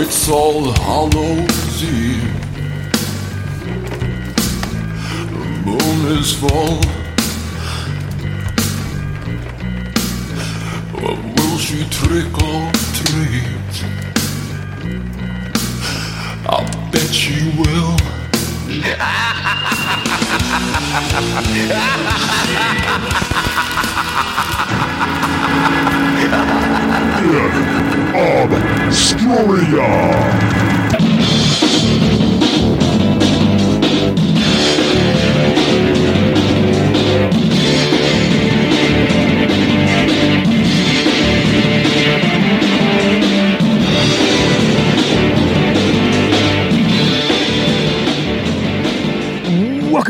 it's 0.00 0.28
all 0.28 0.72
Hallows 0.72 1.82
Eve. 1.82 2.32
The 5.30 5.62
moon 5.64 6.18
is 6.18 6.32
full. 6.34 6.87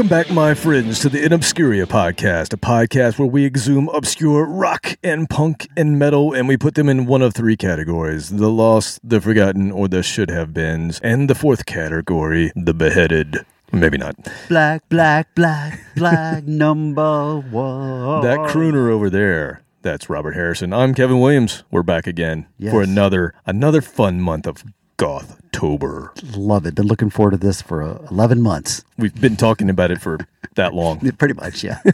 Welcome 0.08 0.26
back, 0.30 0.34
my 0.34 0.54
friends, 0.54 1.00
to 1.00 1.10
the 1.10 1.22
In 1.22 1.32
Obscuria 1.32 1.84
podcast, 1.84 2.54
a 2.54 2.56
podcast 2.56 3.19
where 3.19 3.28
we 3.28 3.44
exhume 3.44 3.91
obscure 3.91 4.46
rock 4.46 4.96
and 5.04 5.28
punk 5.28 5.69
and 5.76 5.98
metal, 5.98 6.32
and 6.32 6.48
we 6.48 6.56
put 6.56 6.76
them 6.76 6.88
in 6.88 7.04
one 7.04 7.20
of 7.20 7.34
three 7.34 7.58
categories 7.58 8.30
the 8.30 8.48
lost, 8.48 9.00
the 9.06 9.20
forgotten, 9.20 9.70
or 9.70 9.86
the 9.86 10.02
should 10.02 10.30
have 10.30 10.54
beens. 10.54 10.98
And 11.02 11.28
the 11.28 11.34
fourth 11.34 11.66
category, 11.66 12.50
the 12.56 12.72
beheaded. 12.72 13.44
Maybe 13.70 13.98
not. 13.98 14.14
Black, 14.48 14.88
black, 14.88 15.34
black, 15.34 15.78
black 15.94 16.42
number 16.46 17.40
one. 17.40 18.22
That 18.22 18.38
crooner 18.48 18.90
over 18.90 19.10
there. 19.10 19.62
That's 19.82 20.08
Robert 20.08 20.32
Harrison. 20.32 20.72
I'm 20.72 20.94
Kevin 20.94 21.20
Williams. 21.20 21.64
We're 21.70 21.82
back 21.82 22.06
again 22.06 22.46
Yes. 22.56 22.72
for 22.72 22.82
another 22.82 23.34
another 23.44 23.82
fun 23.82 24.22
month 24.22 24.46
of 24.46 24.64
Gothtober. 24.98 26.10
Love 26.36 26.66
it. 26.66 26.75
Been 26.75 26.86
looking 26.86 27.09
forward 27.09 27.31
to 27.31 27.36
this 27.36 27.62
for 27.62 27.82
uh, 27.82 28.06
11 28.10 28.42
months. 28.42 28.84
We've 28.98 29.19
been 29.19 29.36
talking 29.36 29.70
about 29.70 29.91
it 29.91 30.00
for 30.00 30.19
that 30.56 30.75
long. 30.75 30.98
Pretty 31.19 31.34
much, 31.34 31.64
yeah. 31.64 31.81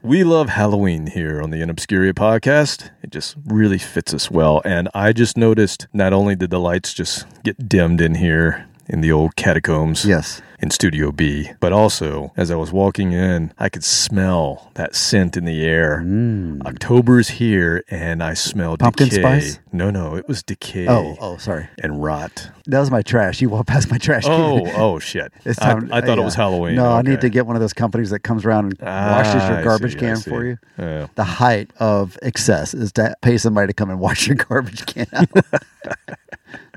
We 0.00 0.22
love 0.22 0.48
Halloween 0.48 1.08
here 1.08 1.42
on 1.42 1.50
the 1.50 1.60
In 1.60 1.68
Obscuria 1.68 2.12
podcast. 2.12 2.90
It 3.02 3.10
just 3.10 3.34
really 3.44 3.78
fits 3.78 4.14
us 4.14 4.30
well. 4.30 4.62
And 4.64 4.88
I 4.94 5.12
just 5.12 5.36
noticed 5.36 5.88
not 5.92 6.12
only 6.12 6.36
did 6.36 6.50
the 6.50 6.60
lights 6.60 6.94
just 6.94 7.26
get 7.42 7.68
dimmed 7.68 8.00
in 8.00 8.14
here 8.14 8.68
in 8.88 9.00
the 9.00 9.12
old 9.12 9.36
catacombs 9.36 10.04
yes. 10.04 10.42
in 10.60 10.70
Studio 10.70 11.12
B, 11.12 11.50
but 11.60 11.72
also 11.72 12.32
as 12.36 12.50
I 12.50 12.56
was 12.56 12.72
walking 12.72 13.12
in, 13.12 13.52
I 13.58 13.68
could 13.68 13.84
smell 13.84 14.70
that 14.74 14.94
scent 14.94 15.36
in 15.36 15.44
the 15.44 15.64
air. 15.64 16.04
October's 16.66 17.28
here 17.28 17.84
and 17.90 18.22
I 18.22 18.34
smell 18.34 18.76
Mm. 18.76 18.80
Pumpkin 18.80 19.08
decay. 19.08 19.20
spice? 19.22 19.58
No, 19.72 19.90
no, 19.90 20.16
it 20.16 20.26
was 20.28 20.42
decay 20.42 20.86
Oh, 20.88 21.16
oh, 21.20 21.36
sorry. 21.36 21.68
and 21.82 22.02
rot. 22.02 22.50
That 22.66 22.80
was 22.80 22.90
my 22.90 23.02
trash. 23.02 23.40
You 23.40 23.48
walked 23.50 23.68
past 23.68 23.90
my 23.90 23.98
trash. 23.98 24.24
Oh, 24.26 24.66
oh 24.76 24.98
shit. 24.98 25.32
It's 25.44 25.58
I, 25.60 25.72
time, 25.74 25.90
I 25.92 26.00
thought 26.00 26.18
it 26.18 26.22
was 26.24 26.34
Halloween. 26.34 26.74
No, 26.76 26.92
I 26.92 27.02
need 27.02 27.20
to 27.22 27.28
get 27.28 27.46
one 27.46 27.56
of 27.56 27.60
those 27.60 27.72
companies 27.72 28.10
that 28.10 28.20
comes 28.20 28.44
around 28.44 28.64
and 28.66 28.78
Ah, 28.82 29.16
washes 29.16 29.48
your 29.48 29.62
garbage 29.64 29.92
see, 29.92 29.98
can 29.98 30.16
for 30.16 30.44
you. 30.44 30.58
Yeah. 30.78 31.06
The 31.14 31.24
height 31.24 31.70
of 31.78 32.18
excess 32.22 32.74
is 32.74 32.92
to 32.92 33.14
pay 33.22 33.38
somebody 33.38 33.68
to 33.68 33.72
come 33.72 33.90
and 33.90 33.98
wash 34.06 34.26
your 34.26 34.36
garbage 34.36 34.86
can 34.86 35.06
out. 35.12 35.28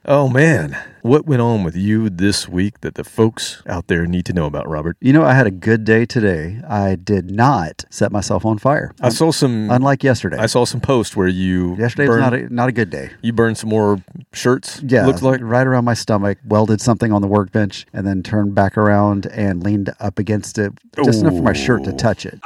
Oh 0.07 0.29
man, 0.29 0.77
what 1.01 1.25
went 1.25 1.41
on 1.41 1.63
with 1.63 1.75
you 1.75 2.11
this 2.11 2.47
week 2.47 2.81
that 2.81 2.93
the 2.93 3.03
folks 3.03 3.63
out 3.66 3.88
there 3.88 4.05
need 4.05 4.23
to 4.27 4.33
know 4.33 4.45
about, 4.45 4.69
Robert? 4.69 4.97
you 5.01 5.11
know, 5.11 5.23
I 5.23 5.33
had 5.33 5.47
a 5.47 5.51
good 5.51 5.83
day 5.83 6.05
today. 6.05 6.61
I 6.69 6.93
did 6.93 7.31
not 7.31 7.85
set 7.89 8.11
myself 8.11 8.45
on 8.45 8.59
fire. 8.59 8.93
I 9.01 9.09
saw 9.09 9.31
some. 9.31 9.71
Unlike 9.71 10.03
yesterday. 10.03 10.38
I 10.38 10.45
saw 10.45 10.63
some 10.63 10.79
posts 10.79 11.16
where 11.16 11.27
you 11.27 11.75
Yesterday 11.77 12.07
was 12.07 12.17
not 12.19 12.33
a, 12.35 12.53
not 12.53 12.69
a 12.69 12.71
good 12.71 12.91
day. 12.91 13.09
you 13.23 13.33
burned 13.33 13.57
some 13.57 13.69
more 13.69 13.99
shirts. 14.31 14.79
Yeah, 14.83 15.07
looks 15.07 15.23
like. 15.23 15.39
right 15.41 15.66
around 15.66 15.85
my 15.85 15.95
stomach, 15.95 16.37
welded 16.45 16.81
something 16.81 17.11
on 17.11 17.23
the 17.23 17.27
workbench, 17.27 17.87
and 17.91 18.05
then 18.05 18.22
turned 18.22 18.53
back 18.53 18.77
around 18.77 19.25
and 19.25 19.63
leaned 19.63 19.91
up 19.99 20.19
against 20.19 20.59
it 20.59 20.72
just 21.03 21.22
enough 21.22 21.35
for 21.35 21.41
my 21.41 21.53
shirt 21.53 21.83
to 21.85 21.93
touch 21.93 22.27
it. 22.27 22.39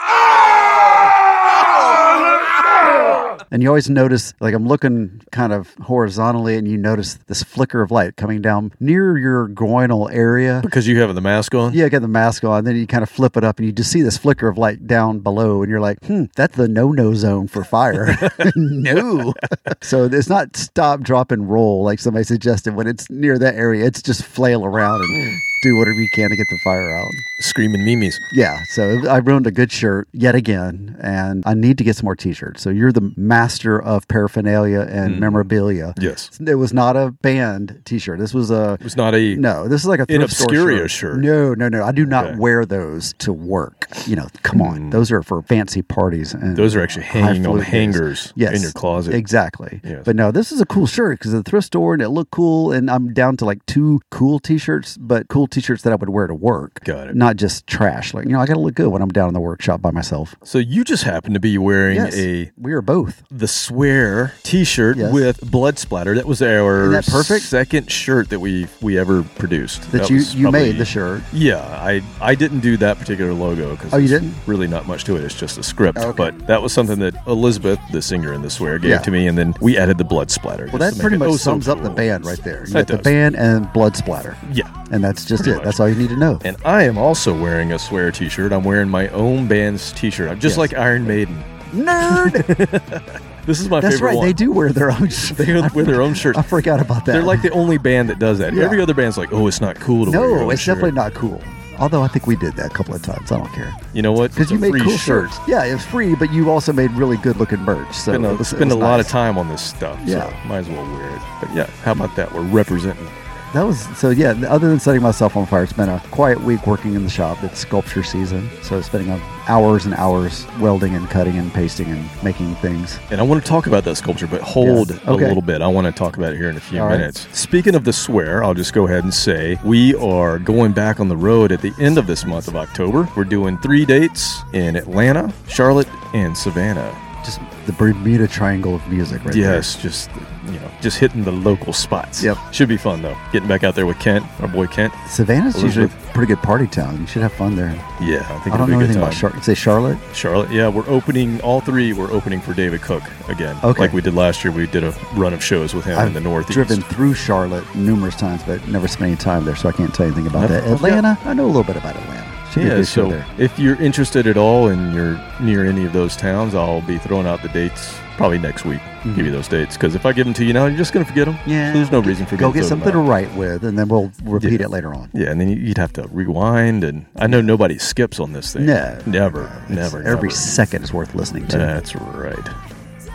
And 3.52 3.64
you 3.64 3.70
always 3.70 3.90
notice, 3.90 4.34
like 4.40 4.54
I'm 4.54 4.68
looking 4.68 5.22
kind 5.32 5.54
of 5.54 5.74
horizontally, 5.82 6.56
and 6.56 6.68
you 6.68 6.78
notice 6.78 7.16
this 7.28 7.44
flicker 7.44 7.82
of 7.82 7.92
light 7.92 8.16
coming 8.16 8.42
down 8.42 8.72
near 8.80 9.18
your 9.18 9.48
groinal 9.50 10.12
area. 10.14 10.62
Because 10.64 10.88
you 10.88 11.00
have 11.00 11.14
the 11.16 11.22
mask 11.22 11.56
on. 11.56 11.74
Yeah, 11.74 11.90
get 11.90 12.02
the 12.02 12.08
mask 12.08 12.44
on, 12.44 12.66
then 12.66 12.76
you 12.76 12.86
kind 12.86 13.04
of 13.04 13.10
flip 13.10 13.36
it 13.38 13.44
up, 13.44 13.58
and 13.58 13.66
you 13.66 13.72
just 13.72 13.92
see 13.92 14.02
this 14.02 14.18
flicker 14.18 14.48
of 14.48 14.58
light 14.58 14.86
down 14.86 15.20
below, 15.20 15.62
and 15.64 15.70
you're 15.70 15.80
like, 15.80 16.04
"Hmm, 16.06 16.26
that's 16.36 16.56
the 16.56 16.68
no-no 16.68 17.14
zone 17.14 17.48
for 17.48 17.64
fire." 17.64 18.16
no, 18.56 19.34
so 19.82 20.06
it's 20.06 20.30
not 20.30 20.56
stop, 20.56 21.02
drop, 21.02 21.32
and 21.32 21.50
roll 21.50 21.84
like 21.84 22.00
somebody 22.00 22.24
suggested. 22.24 22.76
When 22.76 22.88
it's 22.88 23.10
near 23.10 23.40
that 23.40 23.56
area, 23.56 23.86
it's 23.86 24.02
just 24.02 24.24
flail 24.24 24.64
around 24.64 25.02
and 25.02 25.42
do 25.62 25.76
whatever 25.78 26.00
you 26.00 26.10
can 26.14 26.30
to 26.30 26.36
get 26.36 26.48
the 26.50 26.60
fire 26.64 26.96
out. 26.96 27.12
Screaming 27.40 27.86
mimes. 27.86 28.20
Yeah, 28.32 28.64
so 28.70 29.08
I 29.08 29.18
ruined 29.18 29.48
a 29.48 29.52
good 29.52 29.72
shirt 29.72 30.08
yet 30.12 30.36
again, 30.36 30.98
and 31.02 31.44
I 31.46 31.54
need 31.54 31.78
to 31.80 31.84
get 31.84 31.96
some 31.96 32.06
more 32.06 32.16
T-shirts. 32.16 32.62
So 32.62 32.70
you're 32.70 32.92
the 32.92 33.14
master 33.16 33.82
of 33.82 34.08
paraphernalia 34.08 34.82
and 34.82 35.16
hmm. 35.16 35.20
memorabilia. 35.20 35.94
Yes. 36.00 36.30
It 36.40 36.56
was 36.56 36.74
not 36.74 36.96
a 36.96 37.12
band 37.12 37.82
T-shirt. 37.86 38.20
This 38.20 38.34
was 38.34 38.52
a 38.52 38.74
It 38.74 38.84
was 38.84 38.98
not 38.98 39.16
a. 39.16 39.36
no, 39.36 39.68
this 39.68 39.82
is 39.82 39.88
like 39.88 40.00
a 40.00 40.06
thrift 40.06 40.34
store 40.34 40.48
Obscuria 40.48 40.90
shirt. 40.90 41.20
No, 41.20 41.54
no, 41.54 41.70
no. 41.70 41.84
I 41.84 41.92
do 41.92 42.06
not 42.06 42.20
Okay. 42.30 42.38
Wear 42.38 42.66
those 42.66 43.14
to 43.20 43.34
work. 43.34 43.88
You 44.06 44.16
know, 44.16 44.28
come 44.44 44.62
on. 44.62 44.78
Hmm. 44.78 44.90
Those 44.90 45.12
are 45.12 45.24
for 45.24 45.42
fancy 45.42 45.82
parties. 45.82 46.34
And 46.34 46.56
Those 46.56 46.76
are 46.76 46.82
actually 46.82 47.06
hanging 47.06 47.46
on 47.46 47.60
hangers 47.60 48.34
yes, 48.36 48.56
in 48.56 48.62
your 48.62 48.72
closet. 48.72 49.14
Exactly. 49.14 49.82
Yes. 49.84 50.04
But 50.06 50.16
no, 50.16 50.32
this 50.32 50.52
is 50.52 50.62
a 50.62 50.66
cool 50.66 50.88
shirt 50.88 51.20
because 51.20 51.32
the 51.32 51.44
thrift 51.44 51.68
store 51.68 51.94
and 51.94 52.02
it 52.02 52.10
looked 52.10 52.32
cool. 52.32 52.72
And 52.72 52.90
I'm 52.90 53.14
down 53.14 53.38
to 53.38 53.46
like 53.46 53.66
two 53.66 54.02
cool 54.12 54.40
T-shirts, 54.40 54.98
but 54.98 55.28
cool 55.28 55.48
T-shirts 55.50 55.84
that 55.84 55.94
I 55.94 55.96
would 55.96 56.10
wear 56.10 56.28
to 56.28 56.34
work. 56.34 56.84
Got 56.84 57.10
it. 57.10 57.16
Not 57.16 57.36
just 57.38 57.68
trash. 57.68 58.14
Like 58.14 58.26
you 58.26 58.32
know, 58.32 58.40
I 58.40 58.46
got 58.46 58.54
to 58.56 58.60
look 58.60 58.76
good 58.76 58.90
when 58.90 59.02
I'm 59.02 59.10
down 59.10 59.28
in 59.28 59.34
the 59.34 59.40
workshop 59.40 59.82
by 59.82 59.92
myself. 59.92 60.36
So 60.44 60.58
you 60.58 60.84
just 60.84 61.04
happen 61.04 61.34
to 61.34 61.40
be 61.40 61.58
wearing 61.58 61.96
Yes, 61.98 62.16
a 62.18 62.52
we 62.58 62.74
are 62.74 62.82
both. 62.82 63.24
the 63.32 63.48
swear 63.48 64.34
T-shirt 64.44 64.98
Yes. 64.98 65.14
with 65.14 65.52
blood 65.52 65.78
splatter. 65.80 66.16
That 66.16 66.26
was 66.26 66.42
our 66.42 66.90
that 66.90 67.06
perfect? 67.06 67.46
second 67.46 67.92
shirt 67.92 68.30
that 68.30 68.40
we 68.40 68.68
we 68.82 68.98
ever 68.98 69.24
produced. 69.24 69.92
That, 69.92 70.10
you 70.10 70.18
you 70.18 70.44
probably- 70.44 70.60
made 70.62 70.78
the 70.78 70.86
shirt. 70.86 71.22
Yeah, 71.34 71.60
I 71.60 72.02
I 72.22 72.36
didn't 72.36 72.60
do 72.62 72.78
that 72.78 72.98
particular 73.00 73.34
logo 73.34 73.72
because 73.76 73.94
Oh, 73.94 73.98
you 73.98 74.08
didn't? 74.08 74.34
really 74.46 74.68
not 74.68 74.88
much 74.88 75.04
to 75.06 75.16
it. 75.16 75.24
It's 75.24 75.36
just 75.36 75.58
a 75.58 75.64
script. 75.64 75.98
Oh, 76.02 76.10
okay. 76.10 76.18
But 76.18 76.48
that 76.48 76.62
was 76.62 76.74
something 76.74 77.00
that 77.00 77.16
Elizabeth, 77.28 77.80
the 77.92 78.02
singer 78.02 78.34
in 78.34 78.42
the 78.42 78.50
swear, 78.50 78.80
gave 78.80 78.92
Yeah. 78.92 78.98
to 79.00 79.12
me, 79.12 79.28
and 79.28 79.38
then 79.38 79.54
we 79.62 79.78
added 79.78 79.98
the 79.98 80.04
blood 80.04 80.32
splatter. 80.32 80.68
Well, 80.72 80.80
that 80.80 80.98
pretty 81.00 81.18
much 81.18 81.30
oh 81.30 81.38
sums 81.38 81.68
up 81.68 81.82
the 81.84 81.90
band 81.90 82.26
right 82.26 82.42
there. 82.44 82.66
You 82.68 82.74
That 82.74 82.88
the 82.88 82.98
band 82.98 83.36
and 83.36 83.72
blood 83.74 83.96
splatter, 83.96 84.38
Yeah. 84.54 84.68
And 84.92 85.04
that's 85.04 85.26
just 85.26 85.44
Pretty 85.44 85.54
it. 85.54 85.56
much. 85.58 85.66
That's 85.66 85.80
all 85.80 85.90
you 85.90 85.96
need 85.96 86.10
to 86.10 86.18
know. 86.18 86.40
And 86.44 86.58
I 86.66 86.84
am 86.84 86.98
also 86.98 87.40
wearing 87.40 87.72
a 87.74 87.80
swear 87.80 88.12
T-shirt. 88.12 88.52
I'm 88.52 88.64
wearing 88.64 88.90
my 88.90 89.08
own 89.10 89.48
band's 89.48 89.92
T-shirt. 89.94 90.30
I'm 90.30 90.40
just 90.40 90.54
Yes. 90.54 90.58
like 90.58 90.74
Iron 90.76 91.06
Maiden. 91.08 91.44
Nerd. 91.72 93.22
This 93.46 93.60
is 93.62 93.68
my 93.70 93.80
That's 93.80 93.96
favorite 93.96 94.10
That's 94.10 94.16
right. 94.16 94.18
one. 94.18 94.28
They 94.28 94.34
do 94.34 94.52
wear 94.52 94.70
their 94.72 94.92
own. 94.92 95.10
Sh- 95.10 95.32
They 95.32 95.60
wear 95.74 95.84
their 95.84 96.02
own 96.04 96.14
shirts. 96.14 96.38
I 96.38 96.44
forgot 96.44 96.80
about 96.80 97.06
that. 97.06 97.14
They're 97.14 97.24
like 97.24 97.42
the 97.42 97.50
only 97.50 97.80
band 97.80 98.10
that 98.10 98.20
does 98.20 98.38
that. 98.38 98.54
Yeah. 98.54 98.64
Every 98.64 98.80
other 98.80 98.94
band's 98.94 99.18
like, 99.18 99.34
oh, 99.34 99.48
it's 99.48 99.60
not 99.60 99.76
cool 99.80 100.06
to 100.06 100.12
wear. 100.12 100.30
your 100.30 100.40
no, 100.42 100.50
it's 100.52 100.62
shirt." 100.62 100.76
definitely 100.76 100.96
not 100.96 101.16
cool. 101.16 101.42
Although 101.80 102.04
I 102.04 102.10
think 102.10 102.28
we 102.28 102.36
did 102.36 102.54
that 102.58 102.68
a 102.68 102.70
couple 102.70 102.94
of 102.94 103.02
times. 103.02 103.32
I 103.32 103.38
don't 103.38 103.52
care 103.54 103.74
You 103.94 104.04
know 104.04 104.12
what? 104.12 104.30
because 104.32 104.52
you 104.52 104.60
made 104.60 104.72
free 104.72 104.82
cool 104.82 104.98
shirt. 104.98 105.32
shirts. 105.32 105.40
Yeah, 105.48 105.64
it's 105.64 105.84
free, 105.84 106.14
but 106.14 106.32
you 106.32 106.52
also 106.52 106.72
made 106.74 106.92
really 106.92 107.18
good 107.18 107.38
looking 107.38 107.60
merch. 107.62 107.92
So 107.96 108.12
Spend 108.12 108.26
a, 108.26 108.30
it 108.30 108.38
was- 108.38 108.54
it 108.54 108.56
spend 108.58 108.72
a 108.72 108.76
was 108.76 108.84
lot 108.84 109.00
of 109.00 109.08
time 109.08 109.38
on 109.40 109.48
this 109.50 109.64
stuff. 109.64 109.98
Yeah. 110.06 110.30
So 110.30 110.48
might 110.48 110.58
as 110.60 110.70
well 110.70 110.84
wear 110.94 111.10
it. 111.10 111.22
But 111.42 111.56
yeah, 111.56 111.66
how 111.84 111.94
about 111.94 112.16
that? 112.18 112.32
We're 112.32 112.44
representing 112.44 113.08
that 113.54 113.64
was 113.64 113.80
so. 113.98 114.10
Yeah, 114.10 114.32
other 114.48 114.68
than 114.70 114.80
setting 114.80 115.02
myself 115.02 115.36
on 115.36 115.46
fire, 115.46 115.64
it's 115.64 115.74
been 115.74 115.90
a 115.90 116.00
quiet 116.12 116.40
week 116.42 116.66
working 116.68 116.94
in 116.94 117.04
the 117.04 117.10
shop. 117.10 117.44
It's 117.44 117.60
sculpture 117.60 118.04
season, 118.04 118.50
so 118.62 118.82
spending 118.82 119.10
hours 119.48 119.86
and 119.86 119.94
hours 119.96 120.46
welding 120.60 120.94
and 120.96 121.10
cutting 121.10 121.38
and 121.38 121.52
pasting 121.54 121.88
and 121.88 122.08
making 122.24 122.54
things. 122.56 123.00
And 123.10 123.20
I 123.20 123.24
want 123.24 123.44
to 123.44 123.50
talk 123.50 123.66
about 123.68 123.84
that 123.86 123.96
sculpture, 123.96 124.28
but 124.28 124.42
hold 124.42 124.92
Yes. 124.92 125.00
a 125.06 125.14
little 125.14 125.42
bit. 125.42 125.62
I 125.64 125.68
want 125.68 125.86
to 125.88 125.92
talk 125.92 126.18
about 126.18 126.34
it 126.34 126.38
here 126.38 126.50
in 126.50 126.58
a 126.58 126.60
few 126.60 126.80
All 126.80 126.88
right. 126.88 127.00
minutes. 127.00 127.28
Speaking 127.32 127.74
of 127.74 127.84
the 127.84 127.94
swear, 127.94 128.44
I'll 128.44 128.54
just 128.54 128.74
go 128.74 128.86
ahead 128.86 129.04
and 129.04 129.14
say 129.14 129.58
we 129.64 129.96
are 129.96 130.38
going 130.38 130.72
back 130.72 131.00
on 131.00 131.08
the 131.08 131.18
road 131.18 131.52
at 131.52 131.62
the 131.62 131.74
end 131.80 131.98
of 131.98 132.06
this 132.06 132.26
month 132.26 132.48
of 132.48 132.56
October. 132.56 133.08
We're 133.18 133.24
doing 133.24 133.58
three 133.58 133.86
dates 133.86 134.42
in 134.54 134.76
Atlanta, 134.76 135.34
Charlotte, 135.48 135.88
and 136.14 136.38
Savannah. 136.38 136.96
Just 137.24 137.40
the 137.66 137.74
Bermuda 137.74 138.28
Triangle 138.28 138.74
of 138.76 138.88
music, 138.88 139.24
right 139.26 139.36
yes, 139.36 139.76
just 139.82 140.10
you 140.46 140.54
know, 140.60 140.72
just 140.82 140.98
hitting 140.98 141.24
the 141.24 141.32
local 141.32 141.74
spots. 141.74 142.24
Yep. 142.24 142.38
should 142.52 142.70
be 142.70 142.78
fun 142.78 143.02
though. 143.02 143.16
Getting 143.32 143.48
back 143.48 143.64
out 143.64 143.76
there 143.76 143.86
with 143.86 144.00
Kent, 144.00 144.26
our 144.42 144.48
boy 144.48 144.66
Kent. 144.68 144.94
there. 144.94 145.08
Savannah's 145.10 145.62
usually 145.62 145.86
a 145.86 145.90
pretty 146.14 146.28
good 146.34 146.42
party 146.42 146.66
town. 146.66 147.00
You 147.00 147.06
should 147.08 147.22
have 147.22 147.34
fun 147.34 147.56
there. 147.56 147.70
Yeah, 148.02 148.26
I 148.30 148.40
think 148.40 148.56
I 148.56 148.58
don't 148.58 148.70
know 148.72 148.78
anything 148.80 148.96
good 148.96 149.04
about 149.04 149.12
time. 149.12 149.20
Charlotte. 149.20 149.44
Say 149.44 149.54
Charlotte. 149.54 149.98
Charlotte, 150.14 150.50
yeah, 150.52 150.68
we're 150.70 150.88
opening 150.90 151.40
all 151.42 151.62
three. 151.62 151.94
We're 151.94 152.12
opening 152.12 152.40
for 152.42 152.54
David 152.54 152.82
Cook 152.82 153.04
again, 153.28 153.56
Okay. 153.64 153.80
like 153.82 153.94
we 153.94 154.02
did 154.02 154.16
last 154.16 154.44
year. 154.44 154.52
We 154.52 154.66
did 154.68 154.84
a 154.84 154.92
run 155.14 155.34
of 155.34 155.44
shows 155.44 155.76
with 155.76 155.86
him 155.86 156.00
in 156.08 156.14
the 156.14 156.22
Northeast. 156.22 156.54
driven 156.54 156.82
through 156.82 157.14
Charlotte 157.14 157.64
numerous 157.76 158.16
times, 158.16 158.42
but 158.44 158.66
never 158.68 158.88
spent 158.88 159.10
any 159.10 159.18
time 159.18 159.46
there, 159.46 159.56
so 159.56 159.70
I 159.70 159.72
can't 159.74 159.94
tell 159.94 160.08
you 160.08 160.14
anything 160.14 160.28
about 160.28 160.46
I've- 160.46 160.54
that. 160.54 160.64
I've 160.64 160.70
got- 160.82 160.90
Atlanta, 160.90 161.18
I 161.26 161.34
know 161.34 161.46
a 161.46 161.48
little 161.48 161.64
bit 161.64 161.76
about 161.76 161.96
Atlanta. 161.96 162.26
Should 162.54 162.64
Yeah, 162.64 162.82
so 162.82 163.10
there. 163.12 163.26
if 163.38 163.58
you're 163.60 163.80
interested 163.82 164.26
at 164.26 164.36
all 164.38 164.70
and 164.70 164.94
you're 164.94 165.20
near 165.40 165.66
any 165.66 165.86
of 165.86 165.94
those 165.94 166.16
towns, 166.16 166.56
I'll 166.56 166.82
be 166.82 166.98
throwing 166.98 167.28
out 167.28 167.42
the 167.44 167.50
dates 167.50 167.96
probably 168.18 168.40
next 168.40 168.66
week. 168.66 168.80
Give 169.16 169.20
you 169.26 169.32
those 169.32 169.48
dates 169.48 169.78
because 169.78 169.94
if 169.96 170.06
I 170.06 170.12
give 170.14 170.26
them 170.26 170.34
to 170.34 170.44
you 170.44 170.52
now, 170.52 170.66
you're 170.66 170.78
just 170.78 170.92
going 170.92 171.06
to 171.06 171.10
forget 171.10 171.26
them. 171.26 171.36
Mm-hmm. 171.36 171.50
Yeah, 171.52 171.72
so 171.72 171.78
there's 171.78 171.92
no 171.92 172.00
reason 172.02 172.26
for 172.26 172.38
Go 172.38 172.52
get 172.52 172.66
something 172.66 172.92
to 172.92 172.98
write 172.98 173.34
with, 173.36 173.64
and 173.64 173.78
then 173.78 173.88
we'll 173.88 174.12
repeat 174.24 174.60
Yeah. 174.60 174.66
it 174.66 174.72
later 174.72 174.94
on. 174.94 175.10
Yeah, 175.14 175.30
and 175.30 175.40
then 175.40 175.48
you'd 175.50 175.78
have 175.78 175.94
to 175.94 176.08
rewind, 176.12 176.84
and 176.84 177.06
I 177.16 177.28
know 177.28 177.40
nobody 177.40 177.78
skips 177.78 178.20
on 178.20 178.34
this 178.34 178.54
thing. 178.54 178.66
No, 178.66 178.98
never, 179.06 179.44
It's- 179.44 179.70
never, 179.70 180.00
Every 180.00 180.30
never. 180.30 180.32
second 180.32 180.84
is 180.84 180.92
worth 180.92 181.14
listening 181.16 181.48
to. 181.50 181.58
That's 181.58 181.96
right. 181.96 182.50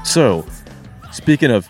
So, 0.04 0.46
speaking 1.12 1.50
of 1.50 1.68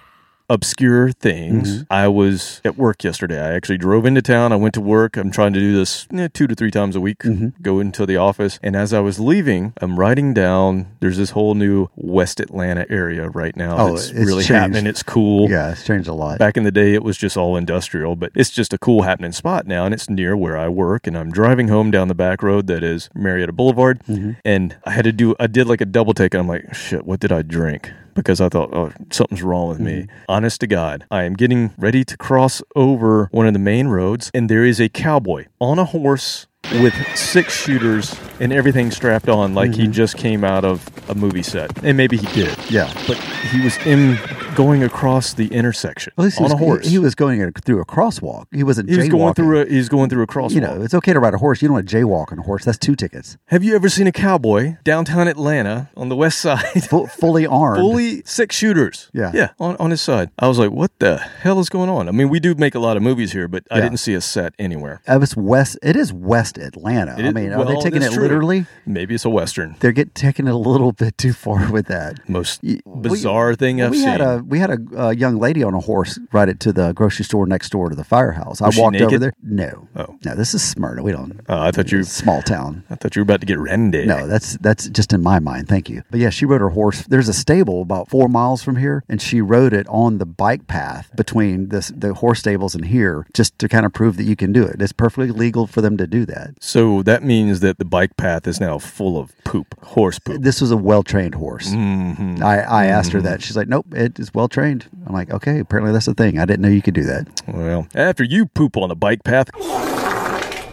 obscure 0.51 1.11
things, 1.13 1.65
Mm-hmm. 1.85 1.93
I 1.93 2.09
was 2.09 2.61
at 2.65 2.77
work 2.77 3.03
yesterday. 3.05 3.41
I 3.41 3.55
actually 3.55 3.79
drove 3.79 4.05
into 4.05 4.21
town. 4.23 4.53
I 4.53 4.57
went 4.57 4.75
to 4.75 4.81
work. 4.81 5.17
I'm 5.17 5.31
trying 5.31 5.53
to 5.55 5.61
do 5.61 5.75
this 5.75 6.07
eh, 6.13 6.29
two 6.33 6.47
to 6.47 6.55
three 6.55 6.71
times 6.71 6.95
a 6.97 7.01
week, 7.01 7.19
Mm-hmm. 7.21 7.49
go 7.63 7.81
into 7.81 8.05
the 8.07 8.17
office. 8.17 8.59
And 8.63 8.77
as 8.77 8.93
I 8.93 9.01
was 9.01 9.19
leaving, 9.19 9.73
I'm 9.81 9.99
writing 9.99 10.35
down 10.35 10.87
there's 11.01 11.17
this 11.17 11.31
whole 11.31 11.55
new 11.55 11.89
West 11.97 12.41
Atlanta 12.41 12.85
area 12.91 13.29
right 13.31 13.57
now. 13.57 13.77
Oh, 13.79 13.95
it's 13.95 14.13
really 14.13 14.45
changed. 14.45 14.51
happening. 14.51 14.87
It's 14.87 15.03
cool. 15.03 15.49
Yeah, 15.51 15.73
it's 15.73 15.85
changed 15.85 16.09
a 16.09 16.15
lot. 16.15 16.39
Back 16.39 16.57
in 16.57 16.65
the 16.65 16.73
day, 16.73 16.95
it 16.95 17.03
was 17.03 17.17
just 17.17 17.37
all 17.37 17.57
industrial, 17.57 18.15
but 18.17 18.31
it's 18.35 18.51
just 18.51 18.73
a 18.73 18.79
cool 18.79 19.03
happening 19.03 19.33
spot 19.33 19.67
now, 19.67 19.85
and 19.85 19.95
it's 19.95 20.11
near 20.11 20.37
where 20.37 20.57
I 20.59 20.69
work. 20.69 21.07
And 21.07 21.17
I'm 21.17 21.31
driving 21.31 21.69
home 21.69 21.91
down 21.91 22.09
the 22.09 22.15
back 22.15 22.43
road 22.43 22.67
that 22.67 22.83
is 22.83 23.09
Marietta 23.15 23.53
Boulevard, 23.53 24.01
and 24.45 24.77
I 24.85 24.91
had 24.91 25.05
to 25.05 25.13
do, 25.13 25.35
I 25.41 25.47
did 25.47 25.67
like 25.67 25.81
a 25.81 25.87
double 25.87 26.13
take, 26.15 26.35
and 26.35 26.41
I'm 26.43 26.49
like, 26.49 26.75
shit, 26.75 27.05
what 27.07 27.21
did 27.21 27.33
I 27.33 27.43
drink? 27.43 27.91
Because 28.15 28.41
I 28.41 28.49
thought, 28.49 28.71
oh, 28.73 28.93
something's 29.11 29.43
wrong 29.43 29.69
with 29.69 29.81
me. 29.81 30.03
Mm-hmm. 30.03 30.25
Honest 30.29 30.61
to 30.61 30.67
God, 30.67 31.05
I 31.11 31.25
am 31.25 31.35
getting 31.35 31.73
ready 31.77 32.05
to 32.05 32.17
cross 32.17 32.63
over 32.77 33.29
one 33.33 33.47
of 33.47 33.53
the 33.53 33.59
main 33.59 33.89
roads, 33.89 34.31
and 34.33 34.49
there 34.49 34.65
is 34.65 34.81
a 34.81 34.89
cowboy 34.89 35.47
on 35.61 35.79
a 35.79 35.85
horse 35.85 36.47
with 36.73 36.95
six 37.17 37.55
shooters 37.55 38.19
and 38.41 38.53
everything 38.53 38.91
strapped 38.91 39.29
on 39.29 39.55
like 39.55 39.75
he 39.75 39.83
mm-hmm. 39.83 39.93
just 39.93 40.17
came 40.17 40.45
out 40.45 40.65
of 40.65 40.89
a 41.11 41.15
movie 41.15 41.43
set. 41.43 41.71
And 41.85 41.97
maybe 41.97 42.17
he 42.17 42.27
did. 42.29 42.57
Yeah. 42.71 42.93
But 43.07 43.19
he 43.19 43.63
was 43.63 43.77
in 43.87 44.17
going 44.55 44.83
across 44.83 45.35
the 45.35 45.49
intersection 45.49 46.13
he 46.17 46.23
on 46.23 46.29
was, 46.43 46.53
a 46.53 46.57
horse. 46.57 46.85
He, 46.87 46.93
he 46.93 46.99
was 46.99 47.15
going 47.15 47.53
through 47.53 47.81
a 47.81 47.85
crosswalk. 47.87 48.47
He 48.53 48.63
wasn't 48.63 48.89
He 48.89 48.97
was 48.97 49.09
going 49.09 49.35
through 49.35 49.61
a 49.63 49.67
he's 49.67 49.89
going 49.89 50.11
through 50.11 50.23
a 50.23 50.27
crosswalk. 50.27 50.53
You 50.53 50.61
know, 50.61 50.83
it's 50.83 50.95
okay 50.95 51.13
to 51.13 51.21
ride 51.21 51.35
a 51.35 51.39
horse. 51.39 51.63
You 51.63 51.69
don't 51.69 51.75
want 51.75 51.89
to 51.89 51.97
jaywalk 51.97 52.33
on 52.33 52.39
a 52.39 52.43
horse. 52.43 52.65
That's 52.65 52.79
two 52.79 52.97
tickets. 52.97 53.37
Have 53.47 53.63
you 53.65 53.75
ever 53.75 53.89
seen 53.89 54.07
a 54.07 54.13
cowboy 54.13 54.77
downtown 54.85 55.29
Atlanta 55.29 55.91
on 55.97 56.09
the 56.09 56.17
west 56.17 56.39
side? 56.41 56.85
Full, 56.89 57.07
fully 57.07 57.47
armed. 57.47 57.79
Fully 57.79 58.23
six 58.25 58.57
shooters. 58.57 59.11
Yeah. 59.13 59.33
Yeah, 59.35 59.51
on, 59.59 59.77
on 59.77 59.91
his 59.91 60.01
side. 60.01 60.31
I 60.39 60.49
was 60.49 60.59
like, 60.59 60.71
what 60.71 60.97
the 60.99 61.19
hell 61.19 61.59
is 61.61 61.69
going 61.69 61.89
on? 61.89 62.09
I 62.09 62.13
mean, 62.13 62.29
we 62.29 62.41
do 62.41 62.55
make 62.55 62.75
a 62.75 62.79
lot 62.79 62.97
of 62.97 63.03
movies 63.03 63.33
here, 63.33 63.49
but 63.49 63.65
I 63.71 63.81
didn't 63.81 63.99
see 63.99 64.15
a 64.15 64.21
set 64.21 64.55
anywhere. 64.59 65.03
Uh, 65.09 65.19
It's 65.21 65.37
west. 65.37 65.79
It 65.83 65.97
is 65.97 66.13
West 66.13 66.59
Atlanta. 66.59 67.17
It 67.19 67.27
I 67.27 67.33
mean, 67.33 67.53
are 67.53 67.65
they 67.65 67.77
taking 67.81 68.03
it 68.03 68.13
true. 68.13 68.23
literally? 68.23 68.67
Maybe 68.87 69.15
it's 69.15 69.25
a 69.25 69.31
Western. 69.31 69.77
They're 69.81 69.93
getting 69.93 70.13
taking 70.15 70.47
it 70.47 70.53
a 70.53 70.57
little 70.57 70.93
bit 70.93 71.19
too 71.19 71.33
far 71.33 71.71
with 71.71 71.87
that. 71.87 72.29
Most 72.29 72.63
bizarre 73.03 73.51
we, 73.51 73.57
thing 73.57 73.83
I've 73.83 73.91
we 73.91 73.99
seen. 73.99 74.09
had 74.09 74.21
a 74.21 74.44
we 74.49 74.59
had 74.59 74.71
a, 74.71 74.79
uh 75.07 75.11
young 75.11 75.39
lady 75.39 75.63
on 75.63 75.75
a 75.75 75.81
horse 75.81 76.19
ride 76.33 76.49
it 76.49 76.61
to 76.61 76.73
the 76.73 76.93
grocery 76.93 77.25
store 77.25 77.47
next 77.47 77.71
door 77.71 77.89
to 77.91 77.97
the 77.97 78.05
firehouse. 78.05 78.61
I 78.63 78.67
Was 78.67 78.75
she 78.75 78.81
walked 78.81 78.97
over 79.01 79.19
there. 79.19 79.33
No, 79.43 79.89
Oh. 79.97 80.17
no, 80.25 80.35
this 80.35 80.55
is 80.55 80.63
Smyrna. 80.63 81.03
We 81.03 81.13
don't. 81.13 81.41
Oh, 81.49 81.59
I 81.61 81.71
thought 81.71 81.91
you- 81.93 82.03
small 82.05 82.43
town. 82.43 82.85
I 82.91 82.95
thought 82.97 83.17
you 83.17 83.21
were 83.21 83.25
about 83.25 83.41
to 83.41 83.47
get 83.47 83.59
rendered. 83.59 84.07
No, 84.07 84.27
that's 84.27 84.57
that's 84.59 84.89
just 84.89 85.13
in 85.13 85.23
my 85.23 85.39
mind. 85.39 85.69
Thank 85.69 85.89
you. 85.89 86.03
But 86.11 86.21
yeah, 86.21 86.31
she 86.31 86.45
rode 86.47 86.61
her 86.61 86.71
horse. 86.71 87.03
There's 87.03 87.29
a 87.29 87.33
stable 87.35 87.83
about 87.83 88.09
four 88.09 88.29
miles 88.29 88.63
from 88.63 88.77
here, 88.77 89.03
and 89.09 89.21
she 89.21 89.41
rode 89.41 89.73
it 89.73 89.87
on 89.89 90.19
the 90.19 90.27
bike 90.27 90.67
path 90.67 91.11
between 91.17 91.69
this 91.69 91.89
the 91.97 92.15
horse 92.15 92.41
stables 92.41 92.75
and 92.75 92.85
here, 92.87 93.27
just 93.35 93.59
to 93.59 93.69
kind 93.69 93.87
of 93.87 93.93
prove 93.93 94.17
that 94.17 94.25
you 94.25 94.37
can 94.37 94.53
do 94.53 94.63
it. 94.65 94.81
It's 94.83 94.93
perfectly 94.93 95.31
legal 95.31 95.67
for 95.67 95.81
them 95.81 95.97
to 95.97 96.07
do 96.07 96.25
that. 96.27 96.51
So 96.61 97.03
that 97.03 97.23
means 97.23 97.61
that 97.61 97.79
the 97.79 97.85
bike 97.85 98.17
path 98.17 98.47
is 98.47 98.61
now 98.61 98.79
full 98.79 99.19
of 99.19 99.33
poop, 99.45 99.75
horse 99.85 100.19
poop. 100.19 100.43
This 100.43 100.61
was 100.61 100.71
a 100.71 100.77
well 100.77 101.03
trained 101.03 101.35
horse. 101.37 101.71
Mm-hmm. 101.71 102.43
I, 102.43 102.61
I 102.63 102.87
asked 102.87 103.13
her 103.13 103.21
that. 103.23 103.43
She's 103.43 103.57
like, 103.57 103.69
nope, 103.69 103.87
it 103.95 104.19
is 104.19 104.34
well 104.35 104.49
trained. 104.49 104.87
I'm 105.07 105.13
like, 105.15 105.31
okay, 105.31 105.61
apparently 105.61 105.93
that's 105.93 106.07
the 106.07 106.15
thing. 106.15 106.39
I 106.39 106.45
didn't 106.45 106.63
know 106.63 106.69
you 106.69 106.83
could 106.83 106.95
do 106.95 107.05
that. 107.05 107.43
Well, 107.47 107.87
after 107.95 108.25
you 108.25 108.47
poop 108.47 108.77
on 108.77 108.91
a 108.91 108.95
bike 108.95 109.25
path, 109.25 109.51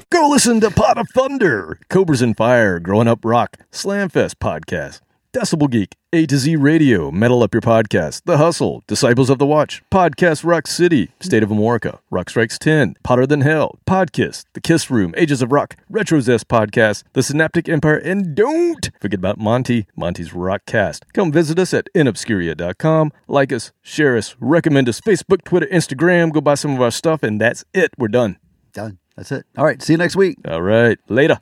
go 0.09 0.29
listen 0.29 0.59
to 0.61 0.71
Pod 0.71 0.97
of 0.97 1.07
Thunder, 1.13 1.79
Cobras 1.89 2.21
and 2.21 2.35
Fire, 2.35 2.79
Growing 2.79 3.07
Up 3.07 3.23
Rock, 3.23 3.57
Slamfest 3.71 4.35
podcast, 4.35 5.01
Decibel 5.33 5.71
Geek, 5.71 5.95
A 6.11 6.25
to 6.25 6.37
Z 6.37 6.57
Radio, 6.57 7.09
Metal 7.09 7.41
Up 7.41 7.53
Your 7.53 7.61
Podcast, 7.61 8.23
The 8.25 8.37
Hustle, 8.37 8.83
Disciples 8.85 9.29
of 9.29 9.39
the 9.39 9.45
Watch, 9.45 9.81
Podcast 9.89 10.43
Rock 10.43 10.67
City, 10.67 11.09
State 11.21 11.41
of 11.41 11.47
Amorica, 11.47 11.99
Rock 12.09 12.29
Strikes 12.29 12.59
10, 12.59 12.95
Podder 13.01 13.25
Than 13.25 13.39
Hell, 13.39 13.79
Podkiss, 13.87 14.43
The 14.51 14.59
Kiss 14.59 14.91
Room, 14.91 15.13
Ages 15.15 15.41
of 15.41 15.53
Rock, 15.53 15.77
Retro 15.89 16.19
Zest 16.19 16.49
Podcast, 16.49 17.05
The 17.13 17.23
Synaptic 17.23 17.69
Empire, 17.69 17.95
and 17.95 18.35
don't 18.35 18.91
forget 18.99 19.19
about 19.19 19.37
Monty, 19.37 19.87
Monty's 19.95 20.31
Rockcast. 20.31 21.03
Come 21.13 21.31
visit 21.31 21.57
us 21.59 21.73
at 21.73 21.87
inobscuria.com, 21.95 23.13
like 23.29 23.53
us, 23.53 23.71
share 23.81 24.17
us, 24.17 24.35
recommend 24.41 24.89
us, 24.89 24.99
Facebook, 24.99 25.45
Twitter, 25.45 25.67
Instagram, 25.67 26.33
go 26.33 26.41
buy 26.41 26.55
some 26.55 26.75
of 26.75 26.81
our 26.81 26.91
stuff, 26.91 27.23
and 27.23 27.39
that's 27.39 27.63
it. 27.73 27.91
We're 27.97 28.09
done. 28.09 28.37
Done. 28.73 28.97
That's 29.15 29.31
it. 29.31 29.45
All 29.57 29.63
right. 29.63 29.81
See 29.81 29.93
you 29.93 29.97
next 29.97 30.17
week. 30.17 30.37
All 30.45 30.61
right, 30.61 30.97
later. 31.07 31.39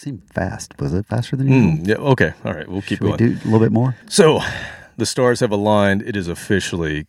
Seemed 0.00 0.22
fast. 0.32 0.74
Was 0.80 0.94
it 0.94 1.06
faster 1.06 1.36
than 1.36 1.48
you? 1.48 1.54
Mm, 1.54 1.86
yeah, 1.86 1.94
okay. 1.96 2.32
All 2.44 2.54
right, 2.54 2.66
we'll 2.66 2.80
keep 2.80 2.98
Should 2.98 3.00
going. 3.02 3.16
do 3.18 3.26
a 3.32 3.44
little 3.44 3.60
bit 3.60 3.70
more? 3.72 3.96
So, 4.08 4.40
the 4.96 5.04
stars 5.06 5.40
have 5.40 5.52
aligned. 5.52 6.02
It 6.02 6.16
is 6.16 6.26
officially 6.26 7.04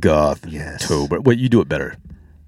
goth 0.00 0.44
Yes. 0.46 0.82
October. 0.82 1.20
Wait, 1.20 1.38
you 1.38 1.48
do 1.48 1.60
it 1.60 1.68
better. 1.68 1.96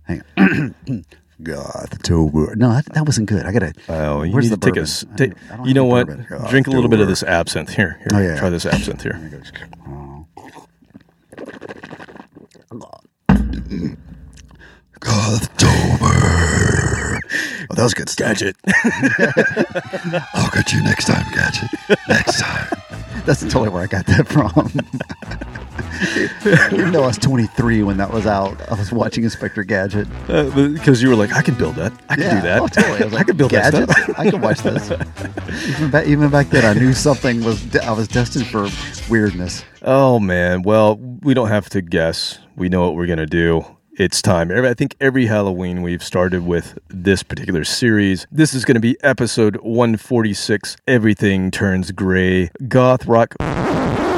Hang 0.05 0.23
on. 0.37 0.75
God, 1.43 1.89
October. 1.93 2.57
No, 2.57 2.73
that, 2.73 2.87
that 2.95 3.05
wasn't 3.05 3.29
good. 3.29 3.45
I 3.45 3.53
gotta. 3.53 3.75
Oh, 3.91 4.23
you 4.23 4.35
need 4.41 4.49
to 4.51 4.57
take 4.57 4.77
a. 4.77 4.81
bourbon? 4.87 5.17
take- 5.17 5.49
don't 5.51 5.67
you 5.67 5.75
know 5.75 5.85
what? 5.85 6.07
Drink 6.49 6.67
a 6.67 6.71
little 6.71 6.89
bit 6.89 7.01
of 7.01 7.09
this 7.09 7.23
absinthe 7.23 7.71
here. 7.75 7.99
here 8.01 8.09
Oh, 8.15 8.19
yeah. 8.21 8.39
Try 8.39 8.49
this 8.51 8.65
absinthe 8.67 9.03
here. 9.03 9.21
October. 15.47 16.86
Oh, 17.71 17.75
that 17.75 17.83
was 17.83 17.95
good 17.95 18.09
stuff. 18.09 18.29
Gadget. 18.29 18.57
I'll 20.35 20.51
get 20.51 20.73
you 20.73 20.83
next 20.83 21.07
time, 21.07 21.25
Gadget. 21.33 21.71
Next 22.09 22.41
time. 22.41 22.69
That's 23.25 23.41
totally 23.43 23.71
where 23.71 23.83
I 23.83 23.87
got 23.87 24.07
that 24.07 24.29
from. 24.29 24.71
Even 26.73 26.93
though 26.93 27.05
I 27.05 27.07
was 27.07 27.19
23 27.19 27.83
when 27.83 27.97
that 27.97 28.13
was 28.13 28.27
out, 28.27 28.61
I 28.71 28.75
was 28.75 28.93
watching 28.93 29.25
Inspector 29.25 29.63
Gadget. 29.65 30.07
Uh, 30.29 30.45
because 30.69 31.03
you 31.03 31.09
were 31.09 31.15
like, 31.17 31.33
I 31.33 31.43
can 31.43 31.55
build 31.55 31.77
that. 31.77 31.93
I 32.09 32.17
can 32.17 32.37
do 32.37 32.43
that. 32.43 32.61
Oh, 32.61 32.69
totally. 32.69 33.01
I, 33.01 33.05
was 33.05 33.13
like, 33.15 33.27
could 33.27 33.37
build 33.37 33.51
Gadget? 33.51 33.89
that 33.89 33.99
stuff. 33.99 34.19
I 34.19 34.31
could 34.31 34.43
watch 34.43 34.61
this. 34.61 34.91
Even 35.77 35.91
back, 35.91 36.07
even 36.07 36.31
back 36.31 36.51
then, 36.51 36.65
I 36.65 36.79
knew 36.79 36.93
something 36.93 37.43
was. 37.45 37.63
De- 37.65 37.85
I 37.85 37.93
was 37.93 38.09
destined 38.09 38.47
for 38.47 38.69
weirdness. 39.11 39.65
Oh 39.83 40.19
man, 40.21 40.63
well, 40.63 40.97
we 40.97 41.35
don't 41.35 41.49
have 41.49 41.69
to 41.71 41.83
guess. 41.83 42.39
We 42.57 42.69
know 42.69 42.83
what 42.83 42.95
we're 42.95 43.07
gonna 43.07 43.27
do. 43.27 43.65
It's 43.99 44.21
time. 44.21 44.51
I 44.53 44.75
think 44.75 44.95
every 45.01 45.25
Halloween 45.25 45.81
we've 45.81 46.03
started 46.03 46.47
with 46.47 46.79
this 46.89 47.23
particular 47.23 47.65
series. 47.65 48.27
This 48.31 48.53
is 48.53 48.67
going 48.67 48.75
to 48.75 48.81
be 48.81 49.03
episode 49.03 49.57
146. 49.63 50.77
Everything 50.87 51.51
turns 51.51 51.93
gray. 51.93 52.51
Goth 52.69 53.07
rock 53.07 53.37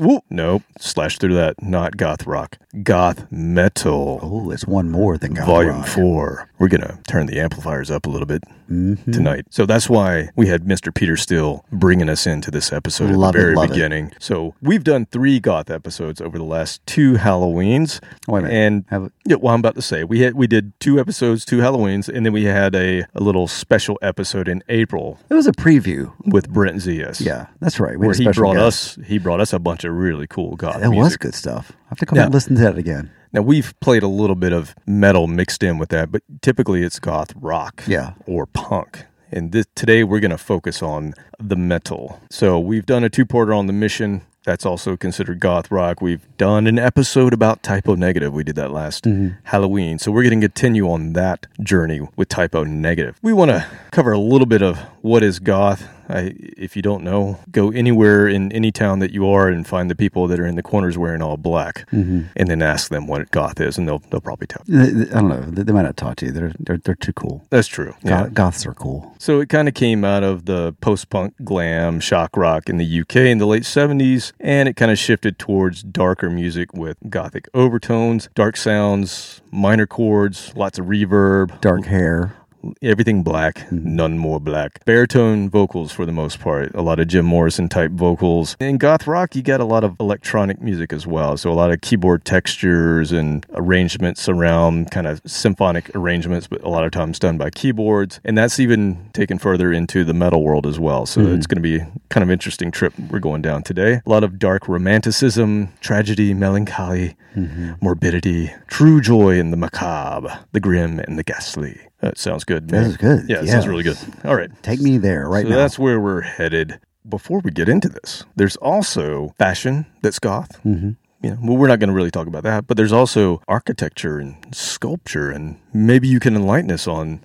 Whoop. 0.01 0.25
Nope. 0.31 0.63
Slash 0.79 1.19
through 1.19 1.35
that. 1.35 1.63
Not 1.63 1.97
goth 1.97 2.27
rock. 2.27 2.59
Goth 2.83 3.31
metal. 3.31 4.21
Oh, 4.23 4.51
it's 4.51 4.67
one 4.67 4.91
more 4.91 5.17
than 5.19 5.35
God 5.35 5.47
Volume 5.47 5.79
Rock. 5.79 5.89
four. 5.89 6.48
We're 6.59 6.69
going 6.69 6.81
to 6.81 6.99
turn 7.07 7.27
the 7.27 7.39
amplifiers 7.41 7.91
up 7.91 8.07
a 8.07 8.11
little 8.11 8.27
bit 8.27 8.43
Mhm. 8.71 9.13
tonight. 9.13 9.47
So 9.51 9.65
that's 9.65 9.89
why 9.89 10.29
we 10.37 10.49
had 10.49 10.65
Mr. 10.65 10.93
Peter 10.95 11.17
Steele 11.17 11.65
bringing 11.73 12.09
us 12.09 12.27
into 12.27 12.51
this 12.51 12.73
episode 12.73 13.11
Love 13.13 13.35
at 13.35 13.39
it, 13.39 13.39
the 13.39 13.45
very 13.45 13.55
love 13.57 13.65
it. 13.67 13.75
beginning. 13.75 14.13
So 14.19 14.55
we've 14.61 14.83
done 14.85 15.07
three 15.11 15.39
goth 15.41 15.71
episodes 15.71 16.21
over 16.21 16.37
the 16.37 16.45
last 16.45 16.85
two 16.85 17.15
Halloweens. 17.15 18.01
Wait 18.27 18.41
a 18.41 18.43
minute. 18.43 18.55
And 18.57 18.85
Have- 18.89 19.11
yeah, 19.25 19.37
well, 19.41 19.55
I'm 19.55 19.61
about 19.61 19.77
to 19.77 19.83
say 19.83 20.05
we 20.05 20.21
had 20.21 20.35
we 20.35 20.47
did 20.47 20.73
two 20.81 20.99
episodes, 21.01 21.45
two 21.45 21.59
Halloweens, 21.59 22.09
and 22.09 22.27
then 22.27 22.33
we 22.33 22.45
had 22.45 22.75
a, 22.75 23.05
a 23.15 23.21
little 23.21 23.47
special 23.49 23.99
episode 24.03 24.49
in 24.49 24.63
April 24.69 25.19
It 25.31 25.35
was 25.35 25.47
a 25.47 25.53
preview. 25.53 26.11
with 26.27 26.49
Brent 26.51 26.77
Zias. 26.79 27.21
Yeah, 27.25 27.47
that's 27.61 27.79
right. 27.81 27.99
We 27.99 28.07
Where 28.07 28.15
he 28.17 28.29
brought 28.33 28.57
guest. 28.57 28.99
us 28.99 29.07
he 29.07 29.19
brought 29.19 29.41
us 29.41 29.53
a 29.53 29.59
bunch 29.59 29.85
of 29.85 29.95
really 29.95 30.27
cool 30.27 30.57
goth 30.57 30.81
That 30.81 30.91
was 30.91 31.17
good 31.17 31.35
stuff. 31.35 31.73
I 31.87 31.91
have 31.91 31.99
to 32.01 32.07
come 32.07 32.17
Yeah. 32.17 32.23
back 32.23 32.27
and 32.27 32.35
listen 32.35 32.55
to 32.57 32.61
that 32.63 32.77
again. 32.79 33.11
Now 33.33 33.43
we've 33.43 33.79
played 33.81 34.03
a 34.03 34.09
little 34.09 34.37
bit 34.37 34.53
of 34.53 34.75
metal 34.87 35.27
mixed 35.27 35.63
in 35.63 35.79
with 35.79 35.91
that, 35.91 36.11
but 36.11 36.23
typically 36.41 36.83
it's 36.83 36.99
goth 36.99 37.33
rock, 37.37 37.83
Yeah. 37.87 38.13
or 38.27 38.47
punk. 38.47 39.05
And 39.31 39.53
this, 39.53 39.67
today 39.75 40.05
we're 40.05 40.21
going 40.21 40.31
to 40.31 40.39
focus 40.39 40.83
on 40.83 41.13
the 41.39 41.57
metal. 41.57 42.21
So 42.31 42.59
we've 42.59 42.87
done 42.87 43.05
a 43.05 43.11
two-parter 43.11 43.57
on 43.57 43.67
the 43.67 43.75
mission. 43.75 44.23
That's 44.45 44.65
also 44.65 44.97
considered 44.97 45.41
goth 45.41 45.71
rock. 45.71 46.01
We've 46.01 46.27
done 46.39 46.67
an 46.67 46.79
episode 46.79 47.35
about 47.35 47.63
Type 47.63 47.87
O 47.87 47.95
Negative. 47.95 48.33
We 48.33 48.45
did 48.45 48.57
that 48.57 48.71
last 48.71 49.05
mm-hmm. 49.05 49.37
Halloween. 49.45 49.99
So 49.99 50.11
we're 50.11 50.23
going 50.23 50.41
to 50.41 50.49
continue 50.49 50.89
on 50.89 51.13
that 51.13 51.47
journey 51.61 52.09
with 52.17 52.29
Type 52.29 52.55
O 52.55 52.65
Negative. 52.65 53.19
We 53.21 53.35
want 53.35 53.51
to 53.51 53.67
cover 53.91 54.13
a 54.13 54.19
little 54.19 54.47
bit 54.47 54.63
of 54.63 54.79
what 55.03 55.23
is 55.23 55.39
goth. 55.39 55.87
I, 56.09 56.35
if 56.57 56.77
you 56.77 56.83
don't 56.83 57.05
know, 57.05 57.39
go 57.51 57.71
anywhere 57.71 58.27
in 58.29 58.51
any 58.53 58.71
town 58.73 58.99
that 59.01 59.13
you 59.13 59.27
are 59.29 59.49
and 59.49 59.67
find 59.67 59.91
the 59.91 59.95
people 59.95 60.27
that 60.29 60.41
are 60.41 60.47
in 60.47 60.57
the 60.57 60.63
corners 60.63 60.97
wearing 60.97 61.23
all 61.23 61.37
black, 61.37 61.89
mm-hmm. 61.91 62.23
and 62.37 62.49
then 62.51 62.63
ask 62.63 62.91
them 62.91 63.07
what 63.07 63.31
goth 63.31 63.61
is, 63.61 63.79
and 63.79 63.87
they'll 63.89 64.01
they'll 64.11 64.21
probably 64.21 64.47
tell. 64.47 64.63
you. 64.67 64.79
They- 64.79 64.91
they- 65.05 65.11
I 65.11 65.21
don't 65.21 65.29
know. 65.29 65.41
They, 65.43 65.63
they 65.63 65.73
might 65.73 65.83
not 65.83 65.97
talk 65.97 66.17
to 66.17 66.27
you. 66.27 66.33
They're 66.33 66.53
they're, 66.59 66.79
they're 66.79 66.95
too 66.95 67.13
cool. 67.13 67.45
That's 67.51 67.69
true. 67.69 67.95
Goth, 68.05 68.35
Goths 68.35 68.67
are 68.67 68.75
cool. 68.75 69.15
So 69.19 69.41
it 69.41 69.49
kind 69.49 69.69
of 69.69 69.75
came 69.75 70.05
out 70.05 70.23
of 70.23 70.45
the 70.47 70.75
post 70.81 71.11
punk 71.11 71.35
glam 71.45 72.01
shock 72.01 72.37
rock 72.37 72.69
in 72.69 72.79
the 72.79 73.01
UK 73.01 73.17
in 73.17 73.39
the 73.39 73.47
late 73.47 73.63
70s, 73.65 74.33
and 74.41 74.69
it 74.69 74.75
kind 74.77 74.91
of 74.91 74.99
shifted 74.99 75.39
towards 75.39 75.83
darker 75.83 76.31
music 76.31 76.73
with 76.75 76.97
gothic 77.09 77.49
overtones, 77.55 78.29
dark 78.35 78.57
sounds, 78.57 79.41
minor 79.51 79.87
chords, 79.87 80.53
lots 80.57 80.79
of 80.79 80.87
reverb, 80.87 81.61
Dark 81.61 81.85
hair. 81.87 82.35
Everything 82.83 83.23
black, 83.23 83.57
mm-hmm. 83.57 83.97
none 83.97 84.19
more 84.19 84.41
black. 84.41 84.85
Baritone 84.85 85.49
vocals 85.49 85.93
for 85.93 86.05
the 86.07 86.13
most 86.13 86.41
part, 86.41 86.75
a 86.75 86.83
lot 86.83 86.99
of 86.99 87.09
Jim 87.09 87.27
Morrison 87.27 87.69
type 87.69 87.91
vocals. 87.93 88.57
In 88.61 88.79
goth 88.79 89.07
rock, 89.07 89.37
you 89.37 89.43
get 89.43 89.61
a 89.61 89.65
lot 89.65 89.85
of 89.85 89.97
electronic 90.01 90.61
music 90.61 90.93
as 90.93 91.07
well. 91.07 91.37
So 91.37 91.51
a 91.51 91.55
lot 91.55 91.71
of 91.71 91.81
keyboard 91.81 92.25
textures 92.25 93.13
and 93.13 93.45
arrangements 93.55 94.29
around 94.29 94.91
kind 94.91 95.07
of 95.07 95.21
symphonic 95.27 95.95
arrangements, 95.95 96.47
but 96.47 96.63
a 96.63 96.69
lot 96.69 96.85
of 96.85 96.93
times 96.93 97.19
done 97.19 97.39
by 97.39 97.51
keyboards. 97.51 98.21
And 98.25 98.37
that's 98.37 98.59
even 98.59 99.11
taken 99.13 99.39
further 99.39 99.73
into 99.73 100.05
the 100.05 100.15
metal 100.15 100.43
world 100.43 100.67
as 100.67 100.79
well. 100.79 101.07
So 101.07 101.21
mm-hmm. 101.21 101.35
it's 101.35 101.47
going 101.47 101.63
to 101.63 101.79
be 101.79 101.85
kind 102.11 102.23
of 102.23 102.31
interesting 102.31 102.71
trip 102.71 102.93
we're 103.11 103.19
going 103.19 103.43
down 103.43 103.63
today. 103.63 104.01
A 104.05 104.11
lot 104.11 104.25
of 104.25 104.39
dark 104.39 104.69
romanticism, 104.69 105.73
tragedy, 105.81 106.35
melancholy, 106.35 107.17
mm-hmm. 107.35 107.73
morbidity, 107.81 108.51
true 108.67 109.01
joy 109.01 109.39
in 109.39 109.51
the 109.51 109.57
macabre, 109.57 110.41
the 110.53 110.61
grim 110.61 110.99
and 111.01 111.19
the 111.19 111.23
ghastly. 111.23 111.88
That 112.01 112.19
sounds 112.19 112.45
good. 112.45 112.69
That 112.69 112.85
is 112.85 112.97
good. 112.97 113.29
Yeah, 113.29 113.41
it 113.43 113.49
sounds 113.49 113.67
really 113.67 113.83
good. 113.83 113.99
All 114.25 114.37
right. 114.37 114.51
Take 114.63 114.81
me 114.81 114.99
there 114.99 115.29
right 115.29 115.43
so 115.45 115.51
now. 115.51 115.57
that's 115.57 115.79
where 115.79 115.99
we're 116.01 116.21
headed. 116.21 116.81
Before 117.09 117.41
we 117.41 117.51
get 117.51 117.69
into 117.69 117.89
this, 117.89 118.25
there's 118.37 118.57
also 118.57 119.35
fashion 119.39 119.87
that's 120.03 120.19
goth. 120.19 120.63
Mm-hmm. 120.65 120.91
You 121.23 121.31
know, 121.31 121.39
well, 121.43 121.57
we're 121.57 121.67
not 121.69 121.81
going 121.81 121.89
to 121.89 121.95
really 121.95 122.13
talk 122.13 122.29
about 122.29 122.45
that, 122.45 122.67
but 122.69 122.77
there's 122.77 122.93
also 122.93 123.43
architecture 123.49 124.19
and 124.19 124.37
sculpture, 124.55 125.31
and 125.31 125.59
maybe 125.73 126.07
you 126.07 126.21
can 126.21 126.37
enlighten 126.37 126.71
us 126.71 126.87
on 126.87 127.21